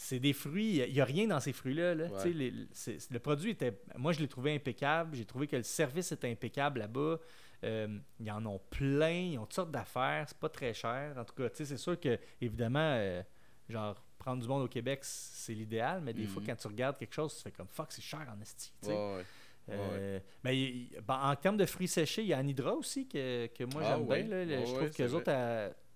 c'est 0.02 0.22
des 0.22 0.32
fruits, 0.32 0.78
il 0.78 0.94
n'y 0.94 1.02
a 1.02 1.06
rien 1.06 1.28
dans 1.28 1.42
ces 1.42 1.52
fruits-là. 1.52 1.94
Là. 1.94 2.08
le 2.08 3.18
produit 3.18 3.52
était. 3.52 3.78
Moi, 3.98 4.14
je 4.14 4.22
l'ai 4.22 4.30
trouvé 4.30 4.56
impeccable. 4.56 5.14
J'ai 5.14 5.26
trouvé 5.26 5.46
que 5.46 5.58
le 5.58 5.64
service 5.64 6.14
était 6.14 6.32
impeccable 6.32 6.80
là-bas. 6.80 7.20
Euh, 7.66 8.00
ils 8.18 8.32
en 8.32 8.46
ont 8.46 8.62
plein, 8.70 9.32
ils 9.32 9.38
ont 9.38 9.44
toutes 9.44 9.56
sortes 9.56 9.72
d'affaires, 9.72 10.24
c'est 10.26 10.38
pas 10.38 10.48
très 10.48 10.74
cher. 10.74 11.16
En 11.18 11.26
tout 11.26 11.36
cas, 11.36 11.50
c'est 11.54 11.76
sûr 11.76 12.00
que, 12.00 12.18
évidemment, 12.40 12.80
euh, 12.80 13.22
genre, 13.68 14.02
prendre 14.18 14.42
du 14.42 14.48
monde 14.48 14.64
au 14.64 14.68
Québec, 14.70 15.02
c'est 15.04 15.54
l'idéal, 15.54 16.00
mais 16.02 16.14
des 16.14 16.28
fois, 16.28 16.42
mhm. 16.42 16.48
quand 16.48 16.56
tu 16.56 16.68
regardes 16.68 16.98
quelque 16.98 17.14
chose, 17.14 17.36
tu 17.36 17.44
fais 17.44 17.52
comme 17.52 17.68
fuck, 17.68 17.92
c'est 17.92 18.02
cher 18.02 18.26
en 18.34 18.40
esti. 18.42 18.72
Euh, 18.88 20.20
mais 20.46 20.88
ben, 21.06 21.20
en 21.22 21.36
termes 21.36 21.58
de 21.58 21.66
fruits 21.66 21.90
séchés, 21.90 22.22
il 22.22 22.30
y 22.30 22.34
a 22.34 22.38
Anidra 22.38 22.74
aussi 22.74 23.06
que, 23.06 23.48
que 23.48 23.66
moi 23.66 23.82
ah 23.84 23.98
j'aime 23.98 24.28
bien. 24.28 24.66
je 24.66 24.74
trouve 24.74 24.90
que 24.92 25.04
les 25.04 25.14
autres, 25.14 25.32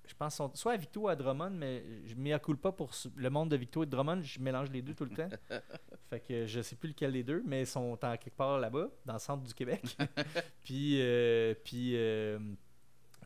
je 0.07 0.13
pense, 0.15 0.35
sont 0.35 0.51
soit 0.53 0.73
à 0.73 0.77
Victo 0.77 1.01
ou 1.01 1.07
à 1.07 1.15
Drummond, 1.15 1.51
mais 1.51 1.83
je 2.05 2.15
m'y 2.15 2.33
accoule 2.33 2.57
pas 2.57 2.71
pour 2.71 2.91
le 3.15 3.29
monde 3.29 3.49
de 3.49 3.55
Victo 3.55 3.83
et 3.83 3.85
de 3.85 3.91
Drummond. 3.91 4.21
Je 4.21 4.39
mélange 4.39 4.69
les 4.71 4.81
deux 4.81 4.93
tout 4.93 5.05
le 5.05 5.11
temps. 5.11 5.29
fait 6.09 6.19
que 6.19 6.45
je 6.45 6.61
sais 6.61 6.75
plus 6.75 6.89
lequel 6.89 7.13
des 7.13 7.23
deux, 7.23 7.41
mais 7.45 7.61
ils 7.61 7.67
sont 7.67 7.97
en 8.01 8.17
quelque 8.17 8.35
part 8.35 8.59
là-bas, 8.59 8.89
dans 9.05 9.13
le 9.13 9.19
centre 9.19 9.43
du 9.43 9.53
Québec. 9.53 9.81
puis, 10.63 10.99
euh, 11.01 11.53
puis, 11.63 11.95
euh, 11.95 12.37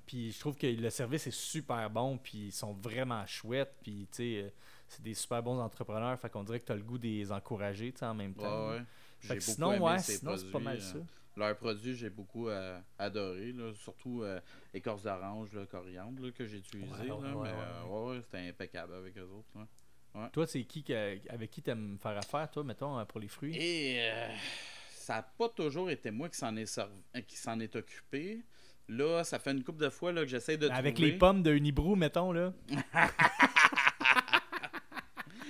puis 0.05 0.31
je 0.31 0.39
trouve 0.39 0.55
que 0.55 0.67
le 0.67 0.89
service 0.89 1.27
est 1.27 1.35
super 1.35 1.89
bon, 1.89 2.17
puis 2.17 2.47
ils 2.47 2.51
sont 2.51 2.73
vraiment 2.73 3.25
chouettes. 3.25 3.75
Puis, 3.81 4.07
tu 4.11 4.17
sais, 4.17 4.53
c'est 4.87 5.01
des 5.01 5.15
super 5.15 5.41
bons 5.41 5.59
entrepreneurs. 5.59 6.17
Fait 6.19 6.29
qu'on 6.29 6.43
dirait 6.43 6.59
que 6.59 6.65
tu 6.65 6.71
as 6.71 6.75
le 6.75 6.83
goût 6.83 6.97
de 6.97 7.07
les 7.07 7.31
encourager, 7.31 7.93
en 8.01 8.13
même 8.13 8.33
temps. 8.33 8.69
Ouais, 8.69 8.81
ouais. 9.29 9.39
sinon, 9.39 9.79
ouais, 9.79 9.99
sinon 9.99 10.37
c'est 10.37 10.51
pas 10.51 10.59
mal 10.59 10.81
ça. 10.81 10.97
Leurs 11.37 11.55
produits, 11.55 11.95
j'ai 11.95 12.09
beaucoup 12.09 12.49
euh, 12.49 12.77
adoré, 12.97 13.53
surtout 13.75 14.23
euh, 14.23 14.41
écorce 14.73 15.03
d'orange, 15.03 15.49
coriandre 15.69 16.33
que 16.33 16.47
j'ai 16.47 16.57
utilisé. 16.57 16.89
mais 17.03 17.11
euh, 17.11 18.19
c'était 18.23 18.49
impeccable 18.49 18.95
avec 18.95 19.15
eux 19.19 19.29
autres. 19.29 19.67
Toi, 20.31 20.47
c'est 20.47 20.63
qui 20.63 20.83
avec 21.29 21.51
qui 21.51 21.61
tu 21.61 21.69
aimes 21.69 21.99
faire 22.01 22.17
affaire, 22.17 22.49
toi, 22.49 22.63
mettons, 22.63 23.05
pour 23.05 23.19
les 23.19 23.27
fruits? 23.27 23.55
Et 23.55 24.09
ça 24.89 25.17
n'a 25.17 25.21
pas 25.21 25.49
toujours 25.49 25.91
été 25.91 26.09
moi 26.09 26.27
qui 26.27 26.37
s'en 26.37 26.55
est, 26.55 26.81
qui 27.27 27.37
s'en 27.37 27.59
est 27.59 27.75
occupé. 27.75 28.43
Là, 28.89 29.23
ça 29.23 29.37
fait 29.37 29.51
une 29.51 29.63
couple 29.63 29.83
de 29.83 29.89
fois 29.89 30.11
là, 30.11 30.21
que 30.21 30.27
j'essaie 30.27 30.57
de 30.57 30.67
Avec 30.69 30.97
les 30.97 31.19
pommes 31.19 31.43
de 31.43 31.53
Unibrou, 31.53 31.95
mettons, 31.95 32.31
là. 32.31 32.51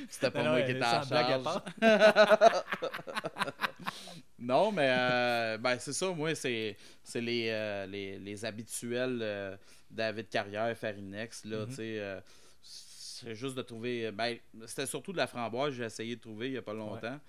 C'était 0.10 0.32
pas 0.32 0.44
moi 0.44 0.62
qui 0.64 0.72
étais 0.72 0.84
en 0.84 1.04
charge. 1.04 1.62
non, 4.40 4.72
mais 4.72 4.94
euh, 4.96 5.58
ben, 5.58 5.80
c'est 5.80 5.94
ça, 5.94 6.12
moi, 6.14 6.36
c'est 6.36 6.78
les, 7.16 7.50
euh, 7.50 7.86
les, 7.88 8.20
les, 8.20 8.46
habituels 8.46 9.20
euh, 9.22 9.58
David 9.90 10.30
Carrière, 10.30 10.78
Farinex, 10.78 11.46
là, 11.46 11.66
tu 11.66 11.74
sais. 11.74 12.22
c'est 12.62 13.34
juste 13.34 13.56
de 13.56 13.64
trouver. 13.64 14.12
Ben, 14.12 14.38
c'était 14.68 14.86
surtout 14.86 15.12
de 15.12 15.18
la 15.18 15.28
framboise, 15.28 15.74
j'ai 15.74 15.86
essayé 15.86 16.16
de 16.16 16.22
trouver 16.22 16.48
il 16.48 16.52
n'y 16.52 16.58
a 16.58 16.62
pas 16.62 16.74
longtemps. 16.74 17.20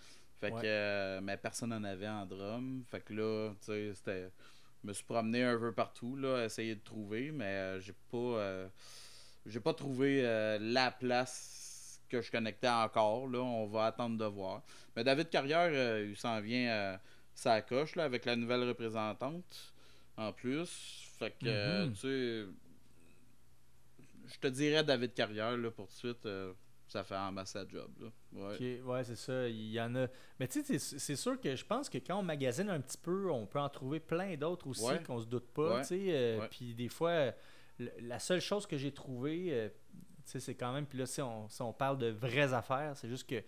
Fait 0.40 0.50
que, 0.52 1.20
mais 1.20 1.36
personne 1.36 1.70
n'en 1.70 1.82
avait 1.82 2.08
en 2.08 2.26
drum. 2.26 2.84
Fait 2.90 3.00
que 3.00 3.14
là, 3.14 3.50
tu 3.60 3.66
sais, 3.66 3.92
c'était. 3.94 4.30
Je 4.82 4.88
me 4.88 4.92
suis 4.92 5.04
promené 5.04 5.42
un 5.42 5.58
peu 5.58 5.72
partout, 5.72 6.14
là, 6.14 6.44
essayer 6.44 6.76
de 6.76 6.84
trouver, 6.84 7.32
mais 7.32 7.80
j'ai 7.80 7.94
pas. 8.10 8.68
j'ai 9.46 9.60
pas 9.60 9.72
trouvé 9.72 10.22
la 10.60 10.90
place 10.90 11.67
que 12.08 12.20
je 12.20 12.30
connectais 12.30 12.68
encore. 12.68 13.28
Là, 13.28 13.40
on 13.40 13.66
va 13.66 13.86
attendre 13.86 14.18
de 14.18 14.24
voir. 14.24 14.62
Mais 14.96 15.04
David 15.04 15.28
Carrière, 15.28 15.70
euh, 15.72 16.06
il 16.10 16.16
s'en 16.16 16.40
vient 16.40 16.68
à 16.68 16.72
euh, 16.72 16.96
sa 17.34 17.62
coche 17.62 17.94
là, 17.96 18.04
avec 18.04 18.24
la 18.24 18.36
nouvelle 18.36 18.66
représentante 18.68 19.74
en 20.16 20.32
plus. 20.32 21.04
Fait 21.18 21.30
que, 21.30 21.46
euh, 21.46 21.86
mm-hmm. 21.86 21.92
tu 21.92 21.98
sais, 21.98 22.46
je 24.26 24.38
te 24.40 24.46
dirais 24.48 24.84
David 24.84 25.14
Carrière 25.14 25.56
là, 25.56 25.70
pour 25.70 25.86
tout 25.86 25.92
de 25.92 25.98
suite. 25.98 26.28
ça 26.88 27.04
fait 27.04 27.14
un 27.14 27.30
masse 27.30 27.56
job. 27.68 27.90
Là. 28.00 28.08
Ouais, 28.32 28.80
ouais 28.80 29.04
c'est 29.04 29.16
ça. 29.16 29.48
Il 29.48 29.70
y 29.70 29.80
en 29.80 29.94
a. 29.94 30.06
Mais 30.38 30.48
tu 30.48 30.62
sais, 30.62 30.78
c'est 30.78 31.16
sûr 31.16 31.40
que 31.40 31.54
je 31.54 31.64
pense 31.64 31.88
que 31.88 31.98
quand 31.98 32.18
on 32.18 32.22
magasine 32.22 32.70
un 32.70 32.80
petit 32.80 32.98
peu, 32.98 33.30
on 33.30 33.46
peut 33.46 33.60
en 33.60 33.68
trouver 33.68 34.00
plein 34.00 34.36
d'autres 34.36 34.66
aussi 34.66 35.02
qu'on 35.06 35.20
se 35.20 35.26
doute 35.26 35.48
pas. 35.48 35.82
Puis 36.50 36.74
des 36.74 36.88
fois, 36.88 37.32
la 38.00 38.18
seule 38.18 38.40
chose 38.40 38.66
que 38.66 38.76
j'ai 38.76 38.92
trouvée 38.92 39.70
c'est 40.28 40.54
quand 40.54 40.72
même. 40.72 40.86
Puis 40.86 40.98
là, 40.98 41.06
si 41.06 41.22
on, 41.22 41.46
on 41.60 41.72
parle 41.72 41.98
de 41.98 42.08
vraies 42.08 42.52
affaires, 42.52 42.92
c'est 42.96 43.08
juste 43.08 43.28
que 43.28 43.42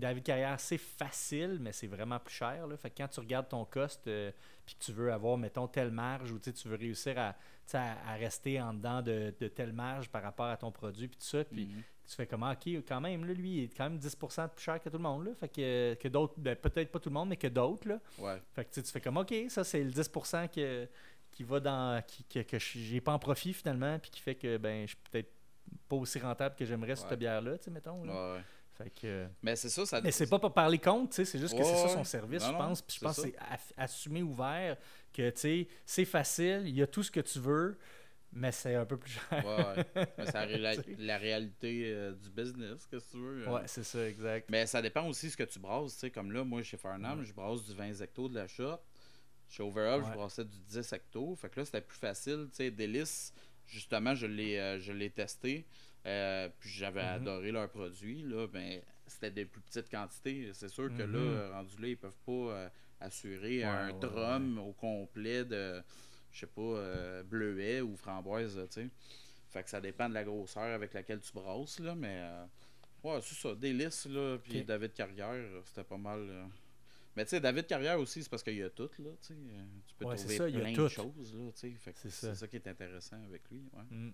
David 0.00 0.24
Carrière, 0.24 0.58
c'est 0.58 0.78
facile, 0.78 1.58
mais 1.60 1.72
c'est 1.72 1.86
vraiment 1.86 2.18
plus 2.18 2.34
cher. 2.34 2.66
Là. 2.66 2.76
Fait 2.76 2.90
que 2.90 2.96
quand 2.96 3.08
tu 3.08 3.20
regardes 3.20 3.48
ton 3.48 3.64
cost, 3.64 4.06
euh, 4.06 4.32
puis 4.64 4.74
que 4.74 4.84
tu 4.84 4.92
veux 4.92 5.12
avoir, 5.12 5.36
mettons, 5.36 5.68
telle 5.68 5.90
marge, 5.90 6.32
ou 6.32 6.38
tu 6.38 6.68
veux 6.68 6.76
réussir 6.76 7.18
à, 7.18 7.36
à, 7.74 8.14
rester 8.14 8.60
en 8.60 8.74
dedans 8.74 9.02
de, 9.02 9.30
telle 9.54 9.72
marge 9.72 10.08
par 10.08 10.22
rapport 10.22 10.46
à 10.46 10.56
ton 10.56 10.72
produit, 10.72 11.08
puis 11.08 11.18
tout 11.18 11.26
ça, 11.26 11.44
puis 11.44 11.66
mhm. 11.66 11.82
tu 12.08 12.16
fais 12.16 12.26
comment, 12.26 12.50
ok, 12.50 12.66
quand 12.88 13.00
même, 13.00 13.26
là, 13.26 13.34
lui, 13.34 13.50
il 13.50 13.64
est 13.64 13.76
quand 13.76 13.90
même 13.90 13.98
10% 13.98 14.48
plus 14.48 14.64
cher 14.64 14.80
que 14.80 14.88
tout 14.88 14.96
le 14.96 15.02
monde. 15.02 15.26
Là. 15.26 15.34
Fait 15.34 15.48
que, 15.48 15.94
que 15.94 16.08
d'autres, 16.08 16.34
ben, 16.38 16.56
peut-être 16.56 16.90
pas 16.90 16.98
tout 16.98 17.10
le 17.10 17.14
monde, 17.14 17.28
mais 17.28 17.36
que 17.36 17.48
d'autres. 17.48 17.86
Là. 17.88 18.00
Fait 18.52 18.64
que 18.64 18.80
tu 18.80 18.82
fais 18.82 19.00
comme, 19.00 19.18
ok, 19.18 19.34
ça, 19.48 19.64
c'est 19.64 19.84
le 19.84 19.90
10% 19.90 20.48
que, 20.48 20.88
qui 21.30 21.44
va 21.44 21.60
dans. 21.60 22.02
Qui, 22.06 22.24
que, 22.24 22.40
que 22.40 22.58
j'ai 22.58 23.00
pas 23.00 23.12
en 23.12 23.18
profit 23.18 23.52
finalement, 23.52 23.98
puis 23.98 24.10
qui 24.10 24.20
fait 24.20 24.34
que, 24.34 24.56
ben, 24.56 24.82
je 24.82 24.94
suis 24.94 24.98
peut-être 25.10 25.30
pas 25.88 25.96
aussi 25.96 26.18
rentable 26.18 26.54
que 26.56 26.64
j'aimerais 26.64 26.96
cette 26.96 27.18
bière-là, 27.18 27.58
tu 27.58 27.64
sais, 27.64 27.70
mettons. 27.70 28.02
Ouais, 28.02 28.40
fait 28.72 28.90
que... 28.90 29.26
Mais 29.42 29.56
c'est 29.56 29.68
ça, 29.68 29.84
ça. 29.84 30.00
Mais 30.00 30.10
c'est 30.10 30.28
pas 30.28 30.38
pour 30.38 30.54
parler 30.54 30.78
contre, 30.78 31.10
tu 31.10 31.16
sais, 31.16 31.24
c'est 31.24 31.38
juste 31.38 31.56
que 31.56 31.62
c'est 31.62 31.76
ça 31.76 31.88
son 31.88 32.04
service, 32.04 32.44
je 32.44 32.52
pense. 32.52 32.82
Puis 32.82 32.96
je 32.98 33.04
pense 33.04 33.16
que 33.16 33.22
c'est 33.28 33.36
assumer 33.76 34.22
ouvert 34.22 34.76
que, 35.12 35.30
tu 35.30 35.40
sais, 35.40 35.68
c'est 35.84 36.04
facile, 36.04 36.62
il 36.66 36.74
y 36.74 36.82
a 36.82 36.86
tout 36.86 37.02
ce 37.02 37.10
que 37.10 37.20
tu 37.20 37.40
veux, 37.40 37.78
mais 38.32 38.52
c'est 38.52 38.76
un 38.76 38.86
peu 38.86 38.96
plus 38.96 39.10
cher. 39.10 39.44
ouais, 39.44 39.84
mais 40.16 40.26
c'est 40.26 40.58
la, 40.98 41.18
réalité 41.18 41.92
euh, 41.92 42.12
du 42.12 42.30
business, 42.30 42.86
qu'est-ce 42.86 43.06
que 43.06 43.10
tu 43.10 43.18
veux. 43.18 43.46
Euh. 43.46 43.52
Ouais, 43.52 43.62
c'est 43.66 43.82
ça, 43.82 44.06
exact. 44.08 44.48
Mais 44.48 44.66
ça 44.66 44.80
dépend 44.80 45.06
aussi 45.08 45.26
de 45.26 45.32
ce 45.32 45.36
que 45.36 45.42
tu 45.42 45.58
brasses, 45.58 45.94
tu 45.94 46.00
sais, 46.00 46.10
comme 46.10 46.30
là, 46.32 46.44
moi, 46.44 46.62
chez 46.62 46.76
Farnham, 46.76 47.24
je 47.24 47.32
brasse 47.32 47.64
du 47.64 47.74
20 47.74 48.00
hecto 48.00 48.28
de 48.28 48.36
la 48.36 48.46
shop. 48.46 48.78
Chez 49.48 49.64
Overall, 49.64 50.04
je 50.04 50.12
brassais 50.12 50.44
du 50.44 50.58
10 50.68 50.92
hecto. 50.92 51.34
Fait 51.34 51.50
que 51.50 51.58
là, 51.58 51.64
c'était 51.64 51.80
plus 51.80 51.98
facile. 51.98 52.46
Tu 52.50 52.58
sais, 52.58 52.70
Délice, 52.70 53.34
justement, 53.70 54.14
je 54.14 54.26
l'ai, 54.26 54.58
euh, 54.58 54.78
je 54.78 54.92
l'ai 54.92 55.10
testé. 55.10 55.66
Euh, 56.06 56.48
puis 56.58 56.70
j'avais 56.70 57.02
mm-hmm. 57.02 57.14
adoré 57.14 57.52
leurs 57.52 57.68
produits. 57.70 58.22
Là, 58.22 58.46
ben, 58.46 58.80
c'était 59.06 59.30
des 59.30 59.44
plus 59.44 59.60
petites 59.60 59.90
quantités. 59.90 60.50
C'est 60.54 60.68
sûr 60.68 60.88
que 60.88 61.02
là, 61.02 61.18
mm-hmm. 61.18 61.52
rendu 61.52 61.82
là, 61.82 61.88
ils 61.88 61.96
peuvent 61.96 62.12
pas 62.24 62.32
euh, 62.32 62.68
assurer 63.00 63.64
un 63.64 63.92
drum 63.92 64.58
au 64.58 64.72
complet 64.72 65.44
de, 65.44 65.82
je 66.32 66.40
sais 66.40 66.46
pas, 66.46 67.22
bleuet 67.24 67.80
ou 67.80 67.96
framboise. 67.96 68.58
Tu 68.70 68.82
sais. 68.82 68.88
Fait 69.48 69.62
que 69.62 69.70
ça 69.70 69.80
dépend 69.80 70.08
de 70.08 70.14
la 70.14 70.24
grosseur 70.24 70.62
avec 70.62 70.94
laquelle 70.94 71.20
tu 71.20 71.32
brasses. 71.32 71.80
Là, 71.80 71.94
mais 71.94 72.22
ouais, 73.02 73.18
c'est 73.22 73.34
ça. 73.34 73.54
Délice, 73.54 74.06
là. 74.06 74.38
Puis 74.38 74.64
David 74.64 74.94
Carrière, 74.94 75.44
c'était 75.64 75.84
pas 75.84 75.98
mal. 75.98 76.48
Mais 77.16 77.24
tu 77.24 77.30
sais, 77.30 77.40
David 77.40 77.66
Carrière 77.66 77.98
aussi, 77.98 78.22
c'est 78.22 78.28
parce 78.28 78.42
qu'il 78.42 78.56
y 78.56 78.62
a 78.62 78.70
tout, 78.70 78.90
là, 78.98 79.10
tu. 79.26 79.32
Euh, 79.32 79.64
peux 79.98 80.04
trouver 80.04 80.36
ça, 80.36 80.44
plein 80.46 80.72
de 80.72 80.88
choses, 80.88 81.34
là, 81.34 81.50
tu 81.52 81.76
sais. 81.76 81.94
C'est 82.08 82.34
ça. 82.34 82.46
qui 82.46 82.56
est 82.56 82.66
intéressant 82.66 83.22
avec 83.24 83.42
lui, 83.50 83.68
ouais. 83.72 83.82
Mm. 83.90 84.12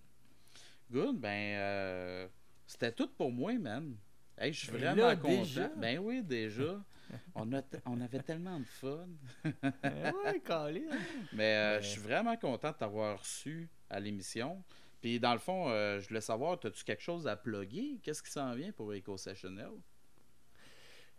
Good, 0.90 1.18
ben, 1.18 1.56
euh, 1.58 2.28
c'était 2.66 2.92
tout 2.92 3.08
pour 3.08 3.30
moi, 3.30 3.52
man. 3.58 3.96
Hey, 4.38 4.52
je 4.52 4.60
suis 4.60 4.72
ben 4.72 4.94
vraiment 4.94 5.16
content. 5.16 5.70
Ben 5.76 5.98
oui, 5.98 6.22
déjà. 6.22 6.82
on, 7.34 7.52
a 7.52 7.62
on 7.86 8.00
avait 8.00 8.20
tellement 8.20 8.58
de 8.60 8.66
fun. 8.66 9.08
Ben 9.44 10.12
ouais. 10.24 10.42
Mais 11.32 11.54
euh, 11.54 11.80
je 11.80 11.88
suis 11.88 12.00
vraiment 12.00 12.36
content 12.36 12.70
de 12.70 12.76
t'avoir 12.76 13.18
reçu 13.18 13.68
à 13.88 14.00
l'émission. 14.00 14.62
Puis 15.00 15.20
dans 15.20 15.32
le 15.32 15.38
fond, 15.38 15.68
je 15.68 16.06
voulais 16.08 16.20
savoir, 16.20 16.58
as-tu 16.64 16.84
quelque 16.84 17.02
chose 17.02 17.26
à 17.26 17.36
plugger? 17.36 17.98
Qu'est-ce 18.02 18.22
qui 18.22 18.30
s'en 18.30 18.54
vient 18.54 18.72
pour 18.72 18.92
EcoSessionnel? 18.92 19.70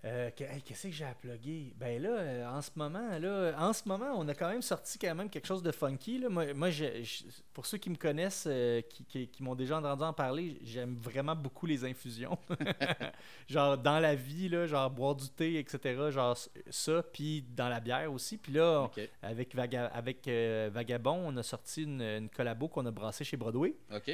Euh, 0.06 0.30
qu'est-ce 0.36 0.88
que 0.88 0.94
j'ai 0.94 1.06
à 1.06 1.16
plugger? 1.16 1.74
Ben 1.76 2.02
là, 2.02 2.10
euh, 2.10 2.48
en 2.48 2.62
ce 2.62 2.70
moment, 2.76 3.18
là, 3.18 3.56
en 3.58 3.74
ce 3.74 3.88
moment, 3.88 4.14
on 4.16 4.28
a 4.28 4.36
quand 4.36 4.50
même 4.50 4.62
sorti 4.62 5.00
quand 5.00 5.16
même 5.16 5.30
quelque 5.30 5.48
chose 5.48 5.64
de 5.64 5.72
funky. 5.72 6.20
Là. 6.20 6.30
Moi, 6.30 6.54
moi 6.54 6.70
pour 7.52 7.66
ceux 7.66 7.80
qui 7.80 7.90
me 7.90 7.96
connaissent, 7.96 8.46
euh, 8.48 8.82
qui, 8.82 9.30
m'ont 9.40 9.56
déjà 9.56 9.80
entendu 9.80 10.04
en 10.04 10.14
parler, 10.14 10.60
j'aime 10.62 10.98
vraiment 10.98 11.36
beaucoup 11.36 11.66
les 11.66 11.84
infusions. 11.84 12.38
genre 13.48 13.78
dans 13.78 14.00
la 14.00 14.14
vie, 14.14 14.50
là, 14.50 14.68
genre 14.68 14.90
boire 14.92 15.16
du 15.16 15.30
thé, 15.30 15.58
etc. 15.58 16.12
Genre 16.12 16.38
ça, 16.70 17.04
puis 17.12 17.44
dans 17.56 17.68
la 17.68 17.80
bière 17.80 18.14
aussi. 18.14 18.38
Puis 18.38 18.54
là, 18.54 18.90
avec, 19.24 19.56
avec 19.56 20.28
Vagabond, 20.28 21.24
on 21.26 21.36
a 21.38 21.44
sorti 21.44 21.84
une, 21.84 22.02
une 22.02 22.30
collabo 22.30 22.68
qu'on 22.68 22.86
a 22.86 22.92
brassée 22.92 23.24
chez 23.24 23.36
Broadway. 23.38 23.74
OK. 23.92 24.12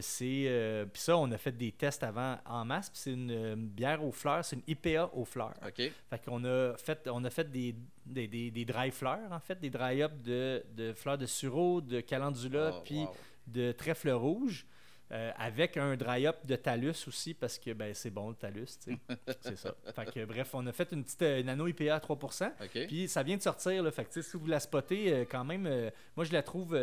c'est, 0.00 0.86
puis 0.92 1.02
ça, 1.02 1.16
on 1.16 1.32
a 1.32 1.38
fait 1.38 1.56
des 1.56 1.72
tests 1.72 2.02
avant 2.02 2.36
en 2.44 2.66
masse. 2.66 2.90
Puis 2.90 3.00
c'est 3.02 3.12
une 3.12 3.56
bière 3.56 4.04
aux 4.04 4.12
fleurs, 4.12 4.44
c'est 4.44 4.56
une 4.56 4.62
IPA 4.66 5.13
aux 5.14 5.24
fleurs. 5.24 5.54
Fait 5.76 6.18
qu'on 6.24 6.44
a 6.44 6.76
fait, 6.76 7.08
on 7.10 7.24
a 7.24 7.30
fait 7.30 7.50
des, 7.50 7.74
des, 8.04 8.26
des, 8.50 8.64
dry 8.64 8.90
fleurs, 8.90 9.30
en 9.30 9.40
fait, 9.40 9.58
des 9.58 9.70
dry 9.70 10.02
up 10.02 10.12
de, 10.22 10.64
de 10.74 10.92
fleurs 10.92 11.18
de 11.18 11.26
sureau, 11.26 11.80
de 11.80 12.00
calendula, 12.00 12.72
oh, 12.74 12.82
puis 12.84 13.06
de 13.46 13.72
trèfle 13.72 14.10
rouge. 14.10 14.66
Euh, 15.12 15.30
avec 15.36 15.76
un 15.76 15.96
dry 15.96 16.26
up 16.26 16.36
de 16.46 16.56
talus 16.56 17.06
aussi 17.06 17.34
parce 17.34 17.58
que 17.58 17.74
ben, 17.74 17.92
c'est 17.92 18.10
bon 18.10 18.30
le 18.30 18.34
talus, 18.34 18.78
c'est 19.42 19.56
ça. 19.56 19.74
Fait 19.94 20.10
que, 20.10 20.24
bref, 20.24 20.54
on 20.54 20.66
a 20.66 20.72
fait 20.72 20.90
une 20.92 21.04
petite 21.04 21.20
nano 21.44 21.66
IPA 21.66 21.96
à 21.96 21.98
3%. 21.98 22.86
Puis 22.86 23.06
ça 23.06 23.22
vient 23.22 23.36
de 23.36 23.42
sortir, 23.42 23.82
là, 23.82 23.90
fait 23.90 24.06
que, 24.06 24.22
si 24.22 24.36
vous 24.36 24.46
la 24.46 24.60
spottez, 24.60 25.12
euh, 25.12 25.24
quand 25.30 25.44
même, 25.44 25.66
euh, 25.66 25.90
moi 26.16 26.24
je 26.24 26.32
la 26.32 26.42
trouve 26.42 26.74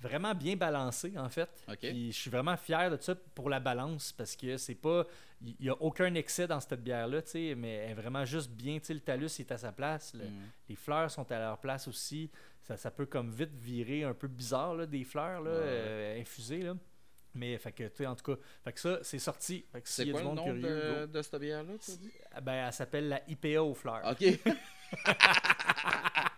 vraiment 0.00 0.34
bien 0.34 0.56
balancée 0.56 1.12
en 1.16 1.28
fait. 1.28 1.48
Puis 1.80 2.12
je 2.12 2.18
suis 2.18 2.30
vraiment 2.30 2.56
fier 2.56 2.90
de 2.90 3.00
ça 3.00 3.14
pour 3.34 3.50
la 3.50 3.60
balance 3.60 4.12
parce 4.12 4.36
que 4.36 4.56
c'est 4.56 4.74
pas 4.74 5.06
il 5.42 5.56
n'y 5.60 5.70
a 5.70 5.76
aucun 5.80 6.14
excès 6.14 6.46
dans 6.46 6.60
cette 6.60 6.82
bière-là, 6.82 7.20
mais 7.56 7.74
elle 7.74 7.90
est 7.90 7.94
vraiment 7.94 8.24
juste 8.24 8.50
bien. 8.50 8.78
Le 8.88 9.00
talus 9.00 9.40
est 9.40 9.52
à 9.52 9.58
sa 9.58 9.72
place. 9.72 10.14
Mm. 10.14 10.20
Les 10.68 10.76
fleurs 10.76 11.10
sont 11.10 11.30
à 11.32 11.38
leur 11.38 11.58
place 11.58 11.88
aussi. 11.88 12.30
Ça, 12.62 12.76
ça 12.76 12.90
peut 12.90 13.06
comme 13.06 13.30
vite 13.30 13.54
virer 13.54 14.04
un 14.04 14.12
peu 14.12 14.28
bizarre, 14.28 14.74
là, 14.74 14.86
des 14.86 15.04
fleurs 15.04 15.40
là, 15.40 15.50
euh, 15.50 16.20
infusées. 16.20 16.62
Là. 16.62 16.74
Mais 17.34 17.56
fait 17.58 17.72
que, 17.72 18.04
en 18.04 18.14
tout 18.14 18.34
cas, 18.34 18.40
fait 18.64 18.72
que 18.72 18.80
ça, 18.80 18.98
c'est 19.02 19.18
sorti. 19.18 19.64
C'est 19.84 20.10
quoi 20.10 20.20
le 20.20 20.26
nom 20.26 20.52
de, 20.52 21.06
de, 21.06 21.22
cette 21.22 21.40
bière-là, 21.40 21.72
tu 21.82 21.92
dis? 21.92 22.10
Ben, 22.42 22.66
elle 22.66 22.72
s'appelle 22.72 23.08
la 23.08 23.22
IPA 23.28 23.62
aux 23.62 23.74
fleurs. 23.74 24.02
OK. 24.10 24.24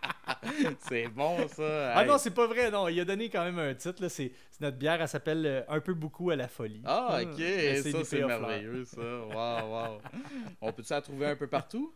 c'est 0.87 1.07
bon, 1.07 1.47
ça. 1.47 1.93
Ah 1.95 2.05
non, 2.05 2.17
c'est 2.17 2.33
pas 2.33 2.47
vrai, 2.47 2.71
non. 2.71 2.87
Il 2.87 2.99
a 2.99 3.05
donné 3.05 3.29
quand 3.29 3.43
même 3.43 3.59
un 3.59 3.73
titre. 3.73 4.07
C'est 4.07 4.31
notre 4.59 4.77
bière, 4.77 5.01
elle 5.01 5.07
s'appelle 5.07 5.45
euh, 5.45 5.61
Un 5.67 5.79
peu 5.79 5.93
beaucoup 5.93 6.29
à 6.29 6.35
la 6.35 6.47
folie. 6.47 6.81
Ah, 6.85 7.19
ok. 7.21 7.39
ça, 7.83 8.03
c'est 8.03 8.23
merveilleux, 8.23 8.85
ça. 8.85 9.01
Waouh, 9.01 9.71
waouh. 9.71 9.99
On 10.61 10.71
peut-tu 10.71 10.93
la 10.93 11.01
trouver 11.01 11.27
un 11.27 11.35
peu 11.35 11.47
partout? 11.47 11.93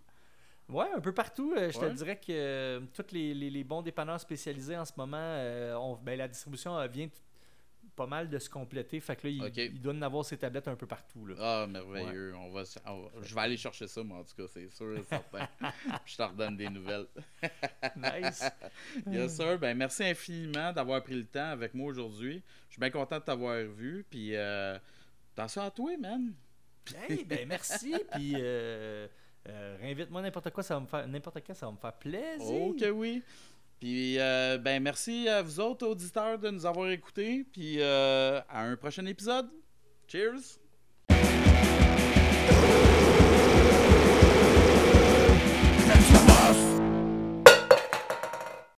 Ouais, 0.70 0.88
un 0.96 1.00
peu 1.00 1.14
partout. 1.14 1.54
Euh, 1.58 1.72
je 1.72 1.80
te 1.80 1.86
dirais 1.86 2.18
que 2.18 2.26
euh, 2.30 2.80
tous 2.94 3.14
les, 3.14 3.34
les, 3.34 3.64
bons 3.64 3.82
dépanneurs 3.82 4.20
spécialisés 4.20 4.78
en 4.78 4.86
ce 4.86 4.94
moment, 4.98 5.98
ben, 6.04 6.18
la 6.18 6.28
distribution 6.28 6.86
vient 6.88 7.08
pas 7.98 8.06
mal 8.06 8.30
de 8.30 8.38
se 8.38 8.48
compléter. 8.48 9.00
Fait 9.00 9.16
que 9.16 9.28
là, 9.28 9.50
il, 9.56 9.82
doit 9.82 9.94
en 9.94 10.02
avoir 10.04 10.24
ses 10.24 10.38
tablettes 10.38 10.68
un 10.68 10.76
peu 10.76 10.86
partout. 10.86 11.26
Là. 11.26 11.36
Ah, 11.40 11.68
merveilleux. 11.68 12.34
On 12.36 12.52
va, 12.52 12.64
je 13.24 13.36
vais 13.36 13.42
aller 13.42 13.58
chercher 13.58 13.88
ça, 13.88 14.04
moi, 14.04 14.20
en 14.20 14.24
tout 14.24 14.36
cas, 14.36 14.44
c'est 14.54 14.70
sûr, 14.70 15.04
certain. 15.10 15.50
je 16.06 16.16
te 16.16 16.22
redonne 16.22 16.56
des 16.56 16.70
nouvelles. 16.70 17.08
nice. 17.98 18.46
Yes, 19.08 19.36
sir. 19.36 19.58
Ben, 19.58 19.76
merci 19.76 20.04
infiniment 20.04 20.72
d'avoir 20.72 21.04
pris 21.04 21.16
le 21.16 21.26
temps 21.26 21.50
avec 21.50 21.74
moi 21.74 21.88
aujourd'hui. 21.88 22.44
Je 22.68 22.74
suis 22.74 22.80
bien 22.80 22.92
content 22.92 23.18
de 23.18 23.24
t'avoir 23.24 23.58
vu. 23.64 24.06
Puis, 24.08 24.36
euh, 24.36 24.78
attention 25.34 25.64
à 25.64 25.72
toi, 25.72 25.98
man. 25.98 26.34
hey, 27.10 27.26
ben, 27.26 27.48
merci. 27.48 27.96
Puis, 28.12 28.34
euh, 28.36 29.08
euh, 29.50 29.78
réinvite-moi 29.82 30.22
n'importe 30.22 30.52
quoi, 30.52 30.62
ça 30.62 30.76
va 30.76 30.82
me 30.82 30.86
faire 30.86 31.08
n'importe 31.08 31.44
quoi, 31.44 31.56
ça 31.56 31.66
va 31.66 31.72
me 31.72 31.78
faire 31.78 31.94
plaisir. 31.94 32.62
Ok, 32.62 32.84
oui. 32.94 33.24
Puis, 33.80 34.20
euh, 34.20 34.58
ben, 34.58 34.82
merci 34.82 35.28
à 35.30 35.42
vous 35.42 35.60
autres 35.60 35.86
auditeurs 35.86 36.40
de 36.40 36.50
nous 36.50 36.66
avoir 36.66 36.90
écoutés. 36.90 37.46
Puis, 37.52 37.78
euh, 37.80 38.40
à 38.50 38.64
un 38.64 38.76
prochain 38.76 39.06
épisode. 39.06 39.50
Cheers! 40.08 40.58